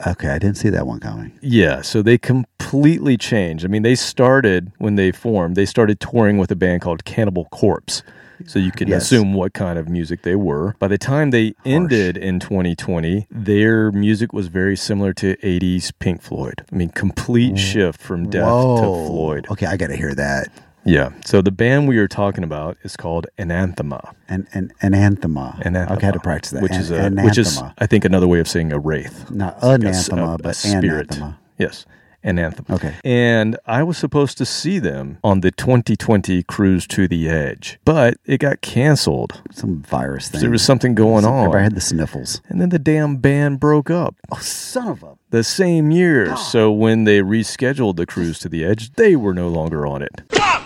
Okay, 0.07 0.29
I 0.29 0.39
didn't 0.39 0.57
see 0.57 0.71
that 0.71 0.87
one 0.87 1.01
coming. 1.01 1.39
Yeah, 1.43 1.83
so 1.83 2.03
they 2.03 2.19
completely 2.19 3.17
changed. 3.17 3.65
I 3.65 3.69
mean, 3.69 3.83
they 3.83 3.95
started 3.95 4.73
when 4.79 4.97
they 4.97 5.13
formed, 5.13 5.57
they 5.57 5.67
started 5.67 6.01
touring 6.01 6.39
with 6.39 6.51
a 6.51 6.57
band 6.57 6.83
called 6.83 7.05
Cannibal 7.05 7.47
Corpse. 7.47 8.03
So 8.47 8.59
you 8.59 8.73
can 8.73 8.89
Yes. 8.89 9.05
assume 9.05 9.33
what 9.33 9.55
kind 9.55 9.79
of 9.79 9.89
music 9.89 10.23
they 10.23 10.35
were. 10.35 10.75
By 10.79 10.89
the 10.89 10.99
time 10.99 11.31
they 11.31 11.55
ended 11.65 12.17
in 12.17 12.41
2020, 12.41 13.27
their 13.31 13.93
music 13.93 14.33
was 14.33 14.49
very 14.49 14.77
similar 14.77 15.13
to 15.15 15.37
80s 15.43 15.93
Pink 15.99 16.21
Floyd. 16.21 16.63
I 16.73 16.77
mean, 16.77 16.89
complete 16.91 17.55
mm. 17.55 17.59
shift 17.59 18.01
from 18.01 18.29
death 18.29 18.45
to 18.45 19.07
Floyd. 19.07 19.47
Okay, 19.51 19.67
I 19.67 19.77
got 19.77 19.87
to 19.89 19.97
hear 19.97 20.15
that. 20.15 20.49
Yeah. 20.85 21.13
So 21.25 21.41
the 21.41 21.51
band 21.51 21.89
we 21.89 21.99
are 21.99 22.09
talking 22.09 22.45
about 22.45 22.77
is 22.83 22.97
called 22.97 23.27
Anathema. 23.39 24.15
An 24.29 24.47
an, 24.53 24.73
an 24.83 24.93
anthema. 24.93 25.59
Anathema. 25.65 25.97
Okay, 25.97 26.03
I 26.03 26.07
had 26.07 26.15
to 26.15 26.21
practice 26.21 26.51
that. 26.53 26.63
Which 26.63 26.73
An- 26.73 26.81
is 26.81 26.91
a, 26.91 27.11
which 27.11 27.39
is 27.39 27.57
anathema. 27.57 27.75
I 27.79 27.87
think 27.87 28.05
another 28.05 28.29
way 28.29 28.41
of 28.41 28.49
saying 28.49 28.73
a 28.73 28.79
wraith. 28.79 29.31
not 29.31 29.63
Like 29.63 29.81
anathema, 29.81 30.33
a- 30.33 30.35
a 30.35 30.39
but 30.39 30.57
spirit. 30.57 31.07
anathema. 31.13 31.39
Yes, 31.59 31.87
an 32.25 32.39
anthem. 32.39 32.65
Okay. 32.71 32.95
And 33.05 33.57
I 33.67 33.83
was 33.85 33.97
supposed 33.99 34.37
to 34.39 34.45
see 34.47 34.79
them 34.81 35.19
on 35.23 35.41
the 35.43 35.51
2020 35.53 36.43
cruise 36.45 36.87
to 36.89 37.07
the 37.07 37.29
edge, 37.29 37.79
but 37.85 38.15
it 38.25 38.39
got 38.39 38.61
canceled. 38.63 39.41
Some 39.53 39.83
virus 39.83 40.29
thing. 40.31 40.41
There 40.41 40.51
was 40.51 40.63
something 40.63 40.95
going 40.97 41.25
Everybody 41.25 41.49
on. 41.51 41.57
I 41.57 41.63
had 41.63 41.75
the 41.75 41.81
sniffles. 41.81 42.41
And 42.49 42.61
then 42.61 42.71
the 42.71 42.79
damn 42.81 43.17
band 43.19 43.61
broke 43.61 43.91
up 43.91 44.17
Oh, 44.33 44.39
son 44.39 44.89
of 44.89 45.03
a. 45.03 45.17
the 45.31 45.45
same 45.45 45.91
year. 45.91 46.35
So 46.37 46.73
when 46.73 47.05
they 47.05 47.21
rescheduled 47.21 47.97
the 47.97 48.07
cruise 48.07 48.39
to 48.41 48.49
the 48.49 48.65
edge, 48.65 48.93
they 48.95 49.15
were 49.15 49.35
no 49.35 49.49
longer 49.49 49.87
on 49.87 50.03
it. 50.03 50.23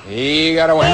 You 0.09 0.54
gotta 0.54 0.74
win. 0.76 0.88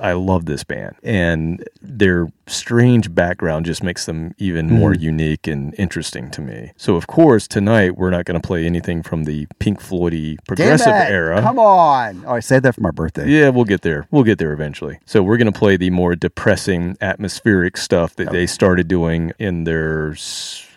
I 0.00 0.12
love 0.12 0.46
this 0.46 0.64
band, 0.64 0.96
and 1.02 1.66
their 1.80 2.28
strange 2.46 3.14
background 3.14 3.66
just 3.66 3.82
makes 3.82 4.06
them 4.06 4.34
even 4.38 4.70
more 4.70 4.94
unique 4.94 5.46
and 5.46 5.74
interesting 5.78 6.30
to 6.30 6.40
me. 6.40 6.72
So, 6.76 6.96
of 6.96 7.06
course, 7.06 7.46
tonight 7.46 7.96
we're 7.96 8.10
not 8.10 8.24
going 8.24 8.40
to 8.40 8.46
play 8.46 8.64
anything 8.64 9.02
from 9.02 9.24
the 9.24 9.46
Pink 9.58 9.80
Floydy 9.80 10.38
progressive 10.46 10.88
era. 10.88 11.40
Come 11.42 11.58
on. 11.58 12.24
All 12.24 12.34
right, 12.34 12.44
save 12.44 12.62
that 12.62 12.74
for 12.74 12.80
my 12.80 12.90
birthday. 12.90 13.28
Yeah, 13.28 13.50
we'll 13.50 13.64
get 13.64 13.82
there. 13.82 14.06
We'll 14.10 14.24
get 14.24 14.38
there 14.38 14.52
eventually. 14.52 14.98
So 15.06 15.22
we're 15.22 15.36
going 15.36 15.52
to 15.52 15.58
play 15.58 15.76
the 15.76 15.90
more 15.90 16.14
depressing, 16.16 16.96
atmospheric 17.00 17.76
stuff 17.76 18.14
that 18.16 18.32
they 18.32 18.46
started 18.46 18.88
doing 18.88 19.32
in 19.38 19.64
their 19.64 20.14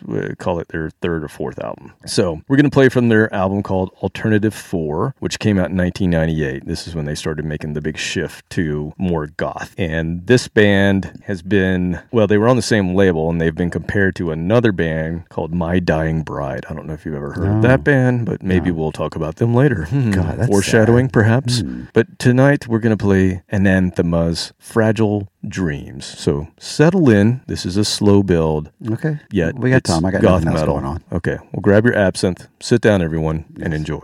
uh, 0.08 0.34
call 0.38 0.58
it 0.58 0.68
their 0.68 0.90
third 0.90 1.24
or 1.24 1.28
fourth 1.28 1.58
album. 1.58 1.92
So 2.06 2.42
we're 2.48 2.56
going 2.56 2.68
to 2.68 2.74
play 2.74 2.88
from 2.88 3.08
their 3.08 3.32
album 3.32 3.62
called 3.62 3.90
Alternative 4.02 4.54
Four, 4.54 5.14
which 5.20 5.38
came 5.38 5.58
out 5.58 5.70
in 5.70 5.76
1998. 5.76 6.66
This 6.66 6.86
is 6.86 6.94
when 6.94 7.04
they 7.04 7.14
started 7.14 7.44
making 7.44 7.74
the 7.74 7.80
big 7.80 7.98
shift 7.98 8.48
to 8.50 8.92
more 8.98 9.11
goth. 9.26 9.74
And 9.78 10.26
this 10.26 10.48
band 10.48 11.22
has 11.24 11.42
been 11.42 12.00
well, 12.12 12.26
they 12.26 12.38
were 12.38 12.48
on 12.48 12.56
the 12.56 12.62
same 12.62 12.94
label, 12.94 13.30
and 13.30 13.40
they've 13.40 13.54
been 13.54 13.70
compared 13.70 14.14
to 14.16 14.30
another 14.30 14.72
band 14.72 15.28
called 15.28 15.52
My 15.54 15.78
Dying 15.78 16.22
Bride. 16.22 16.64
I 16.68 16.74
don't 16.74 16.86
know 16.86 16.94
if 16.94 17.04
you've 17.04 17.14
ever 17.14 17.32
heard 17.32 17.56
of 17.56 17.62
that 17.62 17.84
band, 17.84 18.26
but 18.26 18.42
maybe 18.42 18.70
we'll 18.70 18.92
talk 18.92 19.16
about 19.16 19.36
them 19.36 19.54
later. 19.54 19.86
Hmm. 19.92 20.10
God, 20.10 20.38
that's 20.38 20.48
foreshadowing, 20.48 21.06
sad. 21.06 21.12
perhaps. 21.12 21.62
But 21.92 22.18
tonight 22.18 22.66
we're 22.66 22.78
going 22.78 22.96
to 22.96 23.02
play 23.04 23.42
Anathema's 23.50 24.52
Fragile 24.58 25.28
Dreams. 25.46 26.06
So 26.06 26.48
settle 26.58 27.10
in. 27.10 27.42
This 27.46 27.66
is 27.66 27.76
a 27.76 27.84
slow 27.84 28.22
build. 28.22 28.70
Okay. 28.90 29.18
Yet 29.30 29.58
we 29.58 29.68
got 29.70 29.84
time. 29.84 30.04
I 30.06 30.10
got 30.12 30.22
goth 30.22 30.44
nothing 30.44 30.48
else 30.48 30.60
metal. 30.60 30.74
going 30.74 30.86
on. 30.86 31.04
Okay, 31.12 31.36
well 31.52 31.60
grab 31.60 31.84
your 31.84 31.94
absinthe, 31.94 32.48
sit 32.60 32.80
down, 32.80 33.02
everyone, 33.02 33.44
and 33.60 33.74
enjoy. 33.74 34.00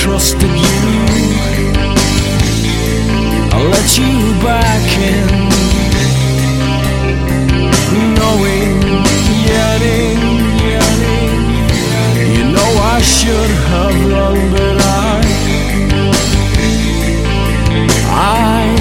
Trusted 0.00 0.50
you. 0.50 1.02
I 3.54 3.58
let 3.74 3.98
you 3.98 4.12
back 4.42 4.86
in, 5.12 5.28
knowing, 8.18 8.80
yearning, 9.46 10.20
yearning. 10.64 11.36
You 12.36 12.44
know 12.54 12.70
I 12.94 13.00
should 13.02 13.52
have 13.70 13.96
run, 14.10 14.38
but 14.52 14.78
I, 14.80 15.20
I 18.08 18.80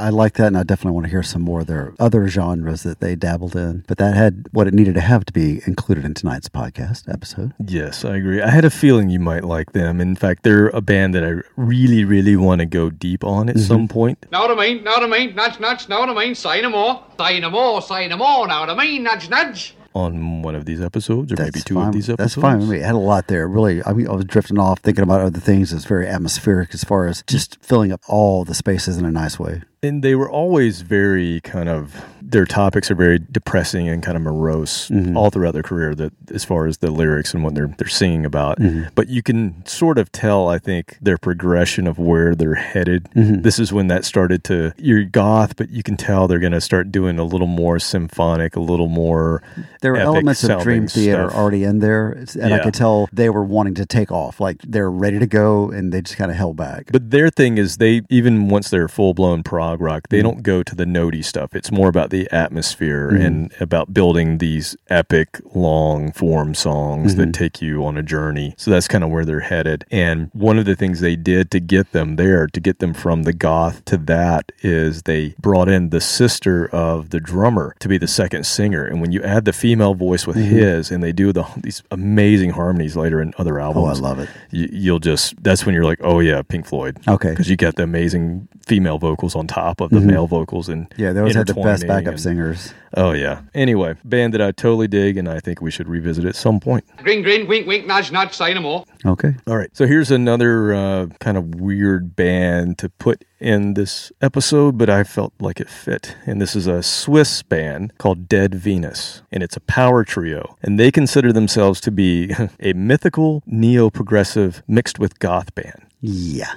Yeah, 0.00 0.06
I 0.06 0.10
like 0.10 0.34
that, 0.34 0.48
and 0.48 0.56
I 0.56 0.62
definitely 0.62 0.94
want 0.94 1.06
to 1.06 1.10
hear 1.10 1.22
some 1.22 1.42
more 1.42 1.60
of 1.60 1.66
their 1.66 1.94
other 1.98 2.26
genres 2.28 2.82
that 2.82 3.00
they 3.00 3.14
dabbled 3.14 3.56
in. 3.56 3.84
But 3.86 3.98
that 3.98 4.14
had 4.14 4.46
what 4.52 4.66
it 4.66 4.74
needed 4.74 4.94
to 4.94 5.00
have 5.00 5.24
to 5.26 5.32
be 5.32 5.60
included 5.66 6.04
in 6.04 6.14
tonight's 6.14 6.48
podcast 6.48 7.12
episode. 7.12 7.54
Yes, 7.64 8.04
I 8.04 8.16
agree. 8.16 8.40
I 8.40 8.50
had 8.50 8.64
a 8.64 8.70
feeling 8.70 9.10
you 9.10 9.20
might 9.20 9.44
like 9.44 9.72
them. 9.72 10.00
In 10.00 10.16
fact, 10.16 10.42
they're 10.42 10.68
a 10.68 10.80
band 10.80 11.14
that 11.14 11.24
I 11.24 11.42
really, 11.56 12.04
really 12.04 12.36
want 12.36 12.60
to 12.60 12.66
go 12.66 12.90
deep 12.90 13.24
on 13.24 13.48
at 13.48 13.56
mm-hmm. 13.56 13.64
some 13.64 13.88
point. 13.88 14.26
Know 14.32 14.40
what 14.40 14.58
I 14.58 14.68
mean? 14.68 14.84
Know 14.84 14.92
what 14.92 15.02
I 15.02 15.06
mean? 15.06 15.34
Nudge, 15.34 15.60
nudge. 15.60 15.88
Know 15.88 16.00
what 16.00 16.10
I 16.10 16.14
mean? 16.14 16.34
Say 16.34 16.60
no 16.62 16.70
more. 16.70 17.04
Say 17.18 17.40
no 17.40 17.50
more. 17.50 17.82
Say 17.82 18.08
no 18.08 18.16
more. 18.16 18.46
Know 18.46 18.60
what 18.60 18.70
I 18.70 18.74
mean? 18.74 19.02
Nudge, 19.02 19.28
nudge. 19.28 19.74
On 19.92 20.42
one 20.42 20.54
of 20.54 20.66
these 20.66 20.80
episodes, 20.80 21.32
or 21.32 21.36
maybe 21.36 21.60
two 21.60 21.74
fine. 21.74 21.88
of 21.88 21.92
these 21.92 22.08
episodes. 22.08 22.36
That's 22.36 22.40
fine 22.40 22.60
with 22.60 22.68
me. 22.68 22.78
It 22.78 22.84
had 22.84 22.94
a 22.94 22.98
lot 22.98 23.26
there. 23.26 23.48
Really, 23.48 23.82
I 23.84 23.92
mean, 23.92 24.06
I 24.06 24.12
was 24.12 24.24
drifting 24.24 24.56
off 24.56 24.78
thinking 24.78 25.02
about 25.02 25.20
other 25.20 25.40
things. 25.40 25.72
It's 25.72 25.84
very 25.84 26.06
atmospheric 26.06 26.72
as 26.74 26.84
far 26.84 27.08
as 27.08 27.24
just 27.26 27.58
filling 27.60 27.90
up 27.90 28.00
all 28.06 28.44
the 28.44 28.54
spaces 28.54 28.98
in 28.98 29.04
a 29.04 29.10
nice 29.10 29.40
way. 29.40 29.62
And 29.82 30.02
they 30.04 30.14
were 30.14 30.30
always 30.30 30.82
very 30.82 31.40
kind 31.40 31.68
of 31.68 32.04
their 32.22 32.44
topics 32.44 32.90
are 32.92 32.94
very 32.94 33.18
depressing 33.18 33.88
and 33.88 34.02
kind 34.04 34.14
of 34.16 34.22
morose 34.22 34.88
Mm-hmm. 34.90 35.16
all 35.16 35.30
throughout 35.30 35.52
their 35.54 35.62
career. 35.64 35.94
That 35.94 36.12
as 36.32 36.44
far 36.44 36.66
as 36.66 36.78
the 36.78 36.90
lyrics 36.90 37.32
and 37.34 37.42
what 37.42 37.54
they're 37.54 37.74
they're 37.78 37.88
singing 37.88 38.24
about, 38.26 38.58
Mm-hmm. 38.58 38.90
but 38.94 39.08
you 39.08 39.22
can 39.22 39.64
sort 39.66 39.98
of 39.98 40.12
tell. 40.12 40.48
I 40.48 40.58
think 40.58 40.98
their 41.00 41.16
progression 41.16 41.86
of 41.86 41.98
where 41.98 42.34
they're 42.34 42.54
headed. 42.56 43.04
Mm-hmm. 43.16 43.40
This 43.42 43.58
is 43.58 43.72
when 43.72 43.86
that 43.88 44.04
started 44.04 44.44
to 44.44 44.72
you're 44.76 45.04
goth, 45.04 45.56
but 45.56 45.70
you 45.70 45.82
can 45.82 45.96
tell 45.96 46.28
they're 46.28 46.38
going 46.38 46.52
to 46.52 46.60
start 46.60 46.92
doing 46.92 47.18
a 47.18 47.24
little 47.24 47.46
more 47.46 47.78
symphonic, 47.78 48.54
a 48.56 48.60
little 48.60 48.88
more. 48.88 49.42
There 49.80 49.96
epic 49.96 50.06
elements 50.06 50.44
of 50.44 50.62
Dream 50.62 50.86
Theater 50.88 51.28
stuff. 51.30 51.38
already 51.38 51.64
in 51.64 51.78
there, 51.78 52.22
and 52.40 52.52
I 52.52 52.58
could 52.62 52.74
tell 52.74 53.08
they 53.12 53.30
were 53.30 53.44
wanting 53.44 53.74
to 53.76 53.86
take 53.86 54.12
off. 54.12 54.40
Like 54.40 54.58
they're 54.62 54.90
ready 54.90 55.18
to 55.18 55.26
go, 55.26 55.70
and 55.70 55.90
they 55.90 56.02
just 56.02 56.18
kind 56.18 56.30
of 56.30 56.36
held 56.36 56.56
back. 56.56 56.90
But 56.92 57.10
their 57.10 57.30
thing 57.30 57.56
is 57.58 57.78
they 57.78 58.02
even 58.10 58.48
once 58.50 58.68
they're 58.70 58.88
full 58.88 59.14
blown 59.14 59.42
prog 59.42 59.69
rock, 59.78 60.04
Mm-hmm. 60.04 60.16
they 60.16 60.22
don't 60.22 60.42
go 60.42 60.62
to 60.62 60.74
the 60.74 60.84
notey 60.84 61.24
stuff. 61.24 61.54
It's 61.54 61.70
more 61.70 61.88
about 61.88 62.10
the 62.10 62.28
atmosphere 62.32 63.08
and 63.10 63.52
about 63.60 63.92
building 63.94 64.38
these 64.38 64.76
epic 64.88 65.40
long 65.54 66.12
form 66.12 66.54
songs 66.54 67.12
Mm-hmm. 67.12 67.20
that 67.20 67.34
take 67.34 67.60
you 67.62 67.84
on 67.84 67.96
a 67.96 68.02
journey. 68.02 68.54
So 68.56 68.70
that's 68.70 68.88
kind 68.88 69.04
of 69.04 69.10
where 69.10 69.24
they're 69.24 69.40
headed. 69.40 69.84
And 69.90 70.30
one 70.32 70.58
of 70.58 70.64
the 70.64 70.74
things 70.76 71.00
they 71.00 71.16
did 71.16 71.50
to 71.52 71.60
get 71.60 71.92
them 71.92 72.16
there, 72.16 72.46
to 72.46 72.60
get 72.60 72.78
them 72.78 72.94
from 72.94 73.24
the 73.24 73.32
goth 73.32 73.84
to 73.86 73.96
that, 73.98 74.50
is 74.62 75.02
they 75.02 75.34
brought 75.38 75.68
in 75.68 75.90
the 75.90 76.00
sister 76.00 76.68
of 76.70 77.10
the 77.10 77.20
drummer 77.20 77.76
to 77.80 77.88
be 77.88 77.98
the 77.98 78.08
second 78.08 78.44
singer. 78.46 78.84
And 78.84 79.00
when 79.00 79.12
you 79.12 79.22
add 79.22 79.44
the 79.44 79.52
female 79.52 79.94
voice 79.94 80.26
with 80.26 80.36
Mm-hmm. 80.36 80.56
his, 80.56 80.90
and 80.90 81.02
they 81.02 81.12
do 81.12 81.32
the 81.32 81.44
these 81.56 81.82
amazing 81.90 82.50
harmonies 82.50 82.96
later 82.96 83.20
in 83.20 83.34
other 83.36 83.60
albums. 83.60 84.00
Oh, 84.00 84.04
I 84.04 84.08
love 84.08 84.18
it. 84.18 84.28
you, 84.50 84.68
you'll 84.72 84.98
just 84.98 85.34
that's 85.42 85.66
when 85.66 85.74
you're 85.74 85.84
like, 85.84 85.98
oh 86.02 86.20
yeah, 86.20 86.40
Pink 86.42 86.66
Floyd. 86.66 86.98
Okay. 87.06 87.30
because 87.30 87.50
you 87.50 87.56
get 87.56 87.76
the 87.76 87.82
amazing 87.82 88.48
female 88.66 88.98
vocals 88.98 89.34
on 89.34 89.46
top 89.46 89.59
top 89.60 89.80
of 89.80 89.90
the 89.90 90.00
male 90.00 90.26
vocals 90.26 90.68
and 90.68 90.80
Mm-hmm. 90.90 91.02
Yeah, 91.02 91.12
they 91.12 91.20
always 91.20 91.34
had 91.36 91.46
the 91.46 91.54
best 91.54 91.86
backup 91.86 92.12
and- 92.12 92.20
singers. 92.20 92.72
Oh 92.96 93.12
yeah. 93.12 93.42
Anyway, 93.54 93.94
band 94.04 94.34
that 94.34 94.40
I 94.42 94.50
totally 94.50 94.88
dig, 94.88 95.16
and 95.16 95.28
I 95.28 95.38
think 95.38 95.60
we 95.60 95.70
should 95.70 95.88
revisit 95.88 96.24
at 96.24 96.34
some 96.34 96.58
point. 96.58 96.84
Green, 96.96 97.22
green, 97.22 97.46
wink, 97.46 97.66
wink, 97.68 97.86
nudge, 97.86 98.10
nudge, 98.10 98.32
say 98.34 98.52
no 98.54 98.60
more. 98.60 98.84
Okay. 99.06 99.34
All 99.46 99.56
right. 99.56 99.70
So 99.76 99.86
here's 99.86 100.10
another 100.10 100.74
uh, 100.74 101.06
kind 101.20 101.36
of 101.38 101.54
weird 101.54 102.16
band 102.16 102.78
to 102.78 102.88
put 102.88 103.24
in 103.38 103.74
this 103.74 104.10
episode, 104.20 104.76
but 104.76 104.90
I 104.90 105.04
felt 105.04 105.32
like 105.38 105.60
it 105.60 105.70
fit. 105.70 106.16
And 106.26 106.40
this 106.40 106.56
is 106.56 106.66
a 106.66 106.82
Swiss 106.82 107.42
band 107.44 107.92
called 107.98 108.28
Dead 108.28 108.54
Venus, 108.56 109.22
and 109.30 109.42
it's 109.44 109.56
a 109.56 109.60
power 109.60 110.02
trio. 110.02 110.56
And 110.62 110.78
they 110.80 110.90
consider 110.90 111.32
themselves 111.32 111.80
to 111.82 111.90
be 111.92 112.34
a 112.60 112.72
mythical 112.72 113.42
neo 113.46 113.88
progressive 113.90 114.62
mixed 114.66 114.98
with 114.98 115.18
goth 115.20 115.54
band. 115.54 115.82
Yeah. 116.02 116.52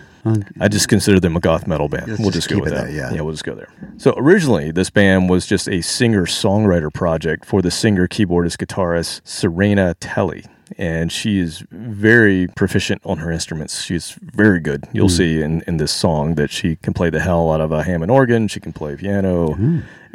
I 0.60 0.70
just 0.70 0.88
consider 0.88 1.20
them 1.20 1.36
a 1.36 1.42
goth 1.42 1.68
metal 1.68 1.90
band. 1.90 2.08
Let's 2.08 2.20
we'll 2.22 2.32
just 2.32 2.48
just, 2.48 2.50
go 2.50 2.64
with 2.64 2.72
it 2.72 2.76
that. 2.76 2.86
there, 2.88 2.96
yeah. 2.96 3.14
yeah, 3.14 3.22
we'll 3.22 3.34
just 3.34 3.44
go 3.44 3.56
there. 3.56 3.68
So 3.98 4.14
originally, 4.16 4.72
this 4.72 4.90
band 4.90 5.30
was 5.30 5.46
just 5.46 5.68
a 5.68 5.82
singer 5.82 6.26
songwriter 6.26 6.94
project 6.94 7.44
for 7.46 7.62
the 7.62 7.70
singer, 7.70 8.08
keyboardist, 8.08 8.56
guitarist 8.58 9.20
Serena 9.26 9.96
Telly. 9.96 10.46
And 10.78 11.12
she 11.12 11.40
is 11.40 11.64
very 11.72 12.48
proficient 12.48 13.02
on 13.06 13.18
her 13.18 13.32
instruments. 13.32 13.82
She's 13.84 14.18
very 14.22 14.62
good. 14.62 14.86
You'll 14.94 15.10
Hmm. 15.10 15.14
see 15.16 15.42
in, 15.42 15.62
in 15.68 15.76
this 15.78 15.92
song 15.92 16.36
that 16.36 16.50
she 16.50 16.78
can 16.78 16.94
play 16.94 17.10
the 17.10 17.20
hell 17.20 17.52
out 17.52 17.60
of 17.60 17.72
a 17.74 17.84
Hammond 17.84 18.10
organ. 18.12 18.48
She 18.48 18.62
can 18.62 18.72
play 18.72 18.96
piano, 18.96 19.56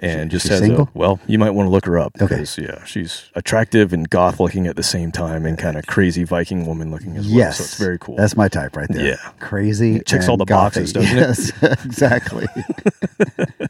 and 0.01 0.31
just 0.31 0.45
she's 0.45 0.51
has 0.51 0.61
single? 0.61 0.85
a 0.85 0.99
well. 0.99 1.21
You 1.27 1.39
might 1.39 1.51
want 1.51 1.67
to 1.67 1.71
look 1.71 1.85
her 1.87 1.99
up 1.99 2.13
Okay. 2.17 2.27
because 2.37 2.59
yeah, 2.59 2.85
she's 2.85 3.31
attractive 3.35 3.93
and 3.93 4.09
goth 4.09 4.41
looking 4.41 4.67
at 4.67 4.77
the 4.77 4.83
same 4.83 5.11
time, 5.13 5.45
and 5.47 5.59
kind 5.59 5.77
of 5.77 5.87
crazy 5.87 6.25
Viking 6.25 6.67
woman 6.67 6.91
looking 6.91 7.17
as 7.17 7.27
well. 7.27 7.37
yes. 7.37 7.59
so 7.59 7.63
it's 7.65 7.79
very 7.79 7.99
cool. 7.99 8.17
That's 8.17 8.37
my 8.37 8.49
type 8.49 8.77
right 8.77 8.89
there. 8.89 9.05
Yeah. 9.07 9.17
Crazy. 9.41 9.97
It 9.97 10.07
checks 10.07 10.29
all 10.29 10.37
the 10.37 10.45
boxes, 10.45 10.93
doesn't 10.93 11.17
it? 11.17 11.21
Yes, 11.21 11.53
exactly. 11.85 12.47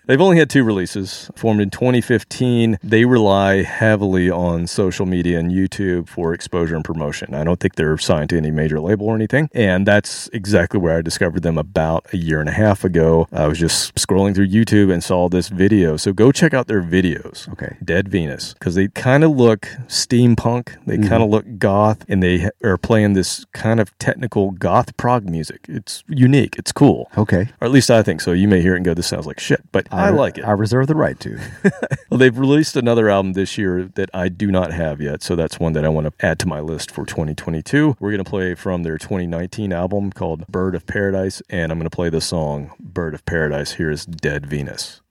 They've 0.06 0.20
only 0.20 0.38
had 0.38 0.48
two 0.48 0.64
releases. 0.64 1.30
Formed 1.36 1.60
in 1.60 1.70
2015, 1.70 2.78
they 2.82 3.04
rely 3.04 3.62
heavily 3.62 4.30
on 4.30 4.66
social 4.66 5.04
media 5.06 5.38
and 5.38 5.50
YouTube 5.52 6.08
for 6.08 6.32
exposure 6.32 6.76
and 6.76 6.84
promotion. 6.84 7.34
I 7.34 7.44
don't 7.44 7.60
think 7.60 7.74
they're 7.74 7.98
signed 7.98 8.30
to 8.30 8.36
any 8.38 8.50
major 8.50 8.80
label 8.80 9.06
or 9.06 9.14
anything. 9.14 9.50
And 9.52 9.86
that's 9.86 10.28
exactly 10.32 10.80
where 10.80 10.96
I 10.96 11.02
discovered 11.02 11.42
them 11.42 11.58
about 11.58 12.06
a 12.12 12.16
year 12.16 12.40
and 12.40 12.48
a 12.48 12.52
half 12.52 12.84
ago. 12.84 13.28
I 13.32 13.46
was 13.46 13.58
just 13.58 13.94
scrolling 13.96 14.34
through 14.34 14.48
YouTube 14.48 14.90
and 14.92 15.04
saw 15.04 15.28
this 15.28 15.48
video. 15.48 15.96
So 15.98 16.12
go 16.18 16.32
check 16.32 16.52
out 16.52 16.66
their 16.66 16.82
videos. 16.82 17.48
Okay. 17.52 17.76
Dead 17.84 18.08
Venus. 18.08 18.52
Because 18.54 18.74
they 18.74 18.88
kind 18.88 19.22
of 19.22 19.30
look 19.30 19.68
steampunk, 19.86 20.76
they 20.84 20.96
Mm-hmm. 20.98 21.08
kind 21.08 21.22
of 21.22 21.30
look 21.30 21.44
goth, 21.58 22.04
and 22.08 22.20
they 22.22 22.50
are 22.64 22.76
playing 22.76 23.12
this 23.12 23.44
kind 23.52 23.78
of 23.78 23.96
technical 23.98 24.50
goth 24.50 24.96
prog 24.96 25.28
music. 25.28 25.64
It's 25.68 26.02
unique, 26.08 26.56
it's 26.58 26.72
cool. 26.72 27.08
Okay. 27.16 27.48
Or 27.60 27.66
at 27.66 27.70
least 27.70 27.88
I 27.90 28.02
think 28.02 28.20
so. 28.20 28.32
You 28.32 28.48
may 28.48 28.60
hear 28.60 28.74
it 28.74 28.78
and 28.78 28.84
go, 28.84 28.94
this 28.94 29.06
sounds 29.06 29.26
like 29.26 29.38
shit. 29.38 29.60
But 29.70 29.86
I, 29.92 30.10
like 30.10 30.38
it. 30.38 30.44
I 30.44 30.50
reserve 30.52 30.88
the 30.88 30.96
right 30.96 31.18
to. 31.20 31.38
Well, 32.10 32.16
they've 32.18 32.38
released 32.38 32.74
another 32.74 33.10
album 33.10 33.34
this 33.34 33.58
year 33.58 33.84
that 33.94 34.08
I 34.14 34.30
do 34.30 34.50
not 34.50 34.72
have 34.72 34.98
yet, 34.98 35.22
so 35.22 35.36
that's 35.36 35.60
one 35.60 35.74
that 35.74 35.84
I 35.84 35.90
want 35.90 36.06
to 36.06 36.26
add 36.26 36.38
to 36.38 36.48
my 36.48 36.58
list 36.58 36.90
for 36.90 37.04
2022. 37.04 37.96
We're 38.00 38.10
going 38.10 38.24
to 38.24 38.28
play 38.28 38.54
from 38.54 38.82
their 38.82 38.96
2019 38.96 39.74
album 39.74 40.10
called 40.10 40.46
Bird 40.46 40.74
of 40.74 40.86
Paradise, 40.86 41.42
and 41.50 41.70
I'm 41.70 41.78
going 41.78 41.88
to 41.88 41.94
play 41.94 42.08
the 42.08 42.22
song 42.22 42.72
Bird 42.80 43.12
of 43.14 43.26
Paradise. 43.26 43.72
Here 43.74 43.90
is 43.90 44.06
Dead 44.06 44.46
Venus. 44.46 45.02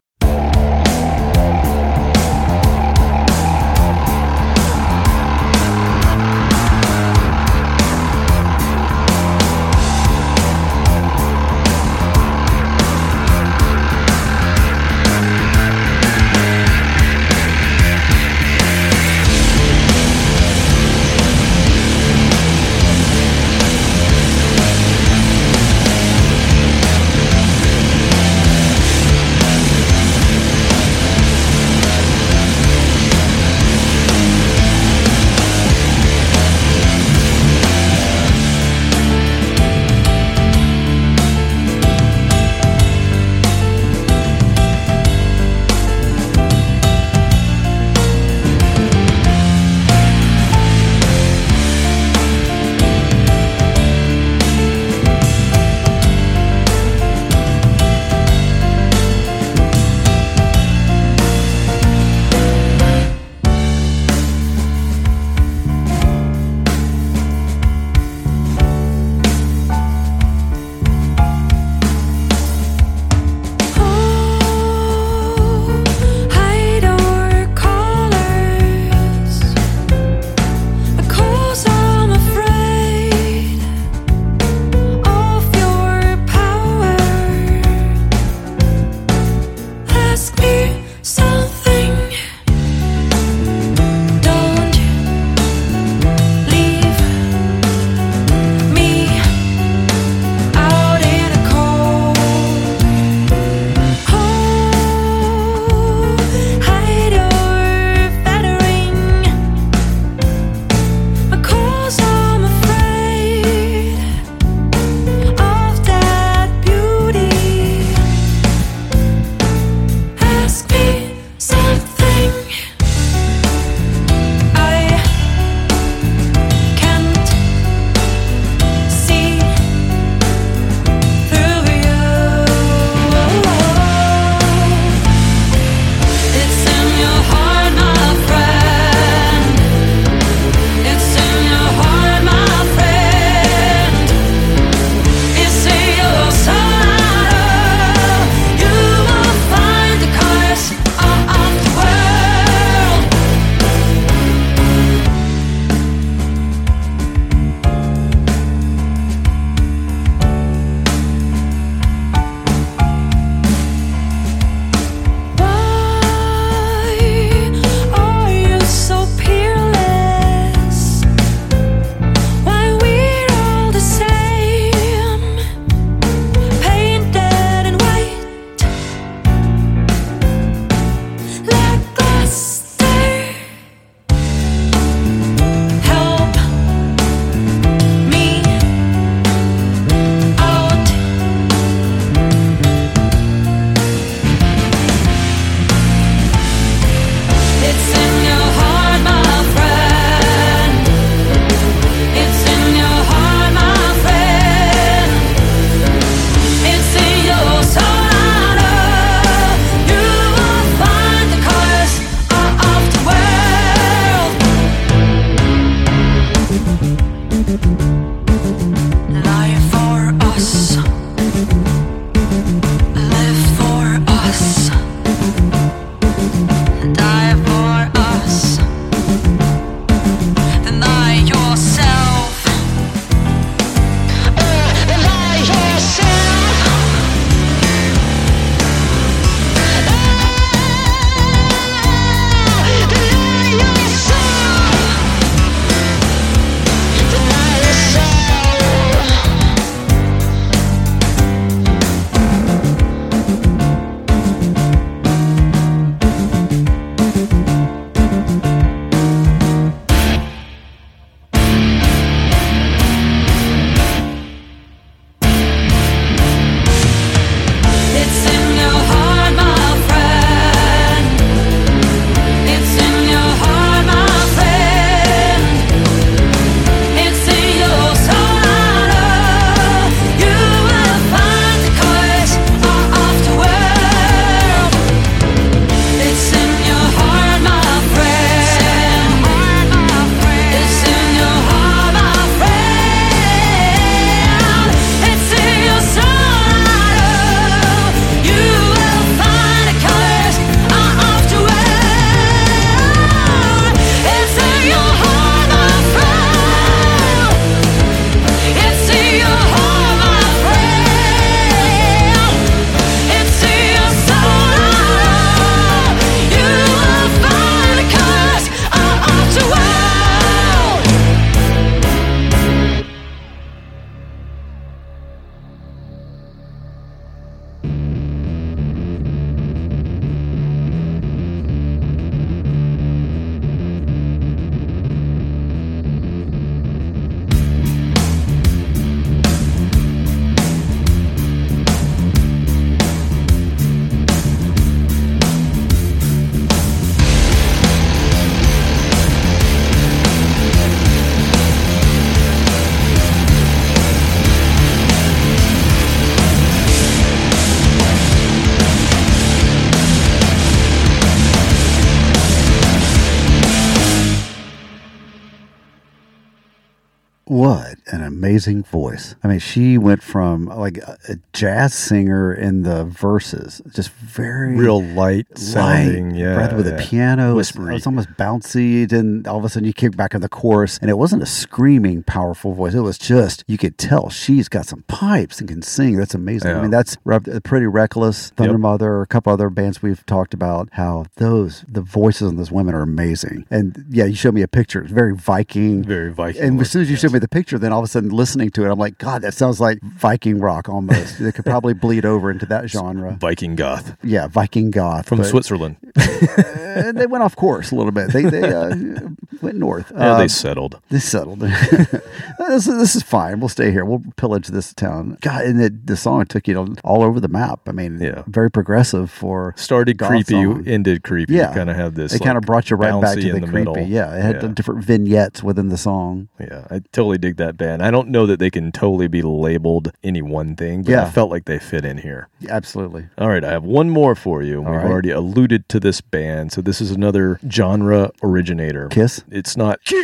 Amazing 368.38 368.65
voice. 368.65 369.15
I 369.23 369.30
mean, 369.30 369.39
she 369.39 369.80
went 369.80 370.03
from 370.03 370.45
like 370.45 370.77
a, 370.77 371.18
jazz 371.34 371.73
singer 371.73 372.31
in 372.31 372.61
the 372.61 372.85
verses, 372.85 373.64
just 373.73 373.89
very 373.89 374.55
Real 374.55 374.84
light 374.84 375.26
sounding, 375.35 376.14
yeah. 376.14 376.35
breath 376.35 376.53
with 376.53 376.68
yeah. 376.68 376.76
a 376.76 376.80
piano. 376.80 377.35
Whispery. 377.35 377.76
it's 377.76 377.88
almost 377.88 378.09
bouncy. 378.09 378.88
Then 378.88 379.23
all 379.27 379.39
of 379.39 379.45
a 379.45 379.49
sudden 379.49 379.65
you 379.65 379.73
kick 379.73 379.97
back 379.97 380.14
in 380.14 380.22
the 380.22 380.30
chorus, 380.30 380.77
and 380.84 380.91
it 380.91 380.99
wasn't 380.99 381.23
a 381.23 381.26
screaming, 381.26 382.03
powerful 382.03 382.53
voice. 382.53 382.76
It 382.76 382.81
was 382.81 382.99
just 382.99 383.43
you 383.47 383.57
could 383.57 383.80
tell 383.80 384.11
she's 384.11 384.47
got 384.47 384.68
some 384.68 384.84
pipes 384.84 385.39
and 385.39 385.49
can 385.49 385.64
sing. 385.64 385.97
That's 385.97 386.14
amazing. 386.14 386.51
I 386.51 386.61
mean, 386.61 386.69
that's 386.69 386.95
uh, 387.09 387.19
pretty 387.43 387.65
reckless. 387.65 388.31
Thundermother, 388.38 389.01
a 389.01 389.07
couple 389.07 389.34
other 389.34 389.49
bands 389.49 389.81
we've 389.81 390.05
talked 390.05 390.35
about. 390.35 390.69
How 390.73 391.05
those 391.15 391.65
the 391.68 391.81
voices 391.81 392.27
on 392.27 392.35
those 392.35 392.51
women 392.51 392.76
are 392.76 392.84
amazing. 392.84 393.47
And 393.49 393.84
yeah, 393.89 394.05
you 394.05 394.15
showed 394.15 394.35
me 394.35 394.43
a 394.43 394.47
picture. 394.47 394.84
It's 394.84 394.93
very 394.93 395.15
Viking. 395.15 395.84
Very 395.84 396.14
Viking 396.14 396.43
And 396.43 396.61
as 396.61 396.69
soon 396.69 396.84
as 396.84 396.89
you 396.89 396.93
looking, 396.93 397.09
showed 397.09 397.14
me 397.14 397.19
the 397.19 397.27
picture, 397.27 397.57
then 397.57 397.72
all 397.72 397.80
of 397.80 397.85
a 397.85 397.88
sudden 397.88 398.11
listening 398.28 398.49
to 398.49 398.66
it, 398.66 398.70
I'm 398.70 398.78
like, 398.78 398.98
God, 398.98 399.22
that 399.22 399.34
sounds 399.34 399.62
like 399.62 399.80
Viking 399.82 400.40
rock 400.40 400.68
almost. 400.68 401.22
it 401.22 401.34
could 401.34 401.45
probably 401.45 401.74
bleed 401.86 402.04
over 402.04 402.30
into 402.30 402.45
that 402.48 402.70
genre. 402.70 403.14
Viking 403.14 403.56
goth 403.56 403.95
Yeah, 404.04 404.28
Viking 404.28 404.70
goth 404.70 405.08
from 405.08 405.20
but- 405.20 405.28
Switzerland. 405.28 405.78
and 405.95 406.98
they 406.99 407.06
went 407.08 407.24
off 407.24 407.38
course 407.38 407.72
a 407.72 407.76
little 407.76 407.94
bit. 407.94 408.12
They 408.12 408.24
they 408.24 408.52
uh, 408.54 408.76
went 409.41 409.56
north. 409.58 409.94
Yeah, 409.95 410.14
Um, 410.16 410.20
they 410.20 410.28
settled. 410.28 410.82
they 410.90 410.99
settled. 410.99 411.40
this, 411.40 412.68
is, 412.68 412.78
this 412.78 412.95
is 412.98 413.04
fine. 413.04 413.40
We'll 413.40 413.48
stay 413.49 413.72
here. 413.72 413.86
We'll 413.86 414.04
pillage 414.18 414.48
this 414.48 414.74
town. 414.74 415.18
God, 415.22 415.45
and 415.45 415.58
the, 415.60 415.70
the 415.70 415.95
song 415.95 416.26
took 416.26 416.49
you 416.49 416.54
know, 416.54 416.68
all 416.84 417.04
over 417.04 417.22
the 417.22 417.30
map. 417.30 417.62
I 417.68 417.72
mean, 417.72 417.99
Yeah. 418.02 418.24
very 418.28 418.52
progressive 418.52 419.10
for 419.10 419.54
Started 419.58 419.99
creepy, 419.99 420.34
song. 420.44 420.68
ended 420.68 421.04
creepy. 421.04 421.34
Yeah, 421.36 421.54
kind 421.54 421.70
of 421.70 421.78
have 421.78 421.95
this. 421.95 422.14
It 422.14 422.20
kind 422.22 422.38
of 422.38 422.44
brought 422.44 422.70
you 422.70 422.76
right 422.76 422.99
back 423.02 423.16
to 423.16 423.22
the, 423.22 423.32
the 423.40 423.48
creepy. 423.48 423.52
middle. 423.54 423.78
Yeah, 423.80 424.14
it 424.16 424.22
had 424.22 424.41
Yeah. 424.44 424.48
different 424.49 424.84
vignettes 424.84 425.41
within 425.41 425.70
the 425.70 425.78
song. 425.78 426.28
Yeah, 426.40 426.68
I 426.70 426.80
totally 426.91 427.18
dig 427.18 427.38
that 427.38 427.56
band. 427.58 427.82
I 427.84 427.91
don't 427.91 428.10
know 428.10 428.16
that 428.26 428.39
they 428.39 428.49
can 428.49 428.72
totally 428.72 429.07
be 429.07 429.22
labeled 429.22 429.91
any 430.03 430.22
one 430.22 430.56
thing, 430.56 430.84
but 430.84 430.95
I 430.95 431.10
felt 431.10 431.30
like 431.30 431.45
they 431.45 431.60
fit 431.60 431.85
in 431.85 431.98
here. 431.99 432.30
Absolutely. 432.49 433.07
All 433.18 433.30
right, 433.30 433.44
I 433.44 433.52
have 433.52 433.64
one 433.64 433.89
more 433.89 434.15
for 434.15 434.41
you. 434.41 434.61
We've 434.61 434.69
right. 434.72 434.85
already 434.85 435.11
alluded 435.11 435.68
to 435.69 435.80
this 435.80 436.02
band, 436.02 436.52
so 436.52 436.61
this 436.61 436.81
is 436.81 436.91
another 436.91 437.39
genre 437.49 438.11
originator. 438.23 438.88
Kiss? 438.89 439.23
It's 439.30 439.56
not 439.57 439.84
Kiss. 439.85 439.99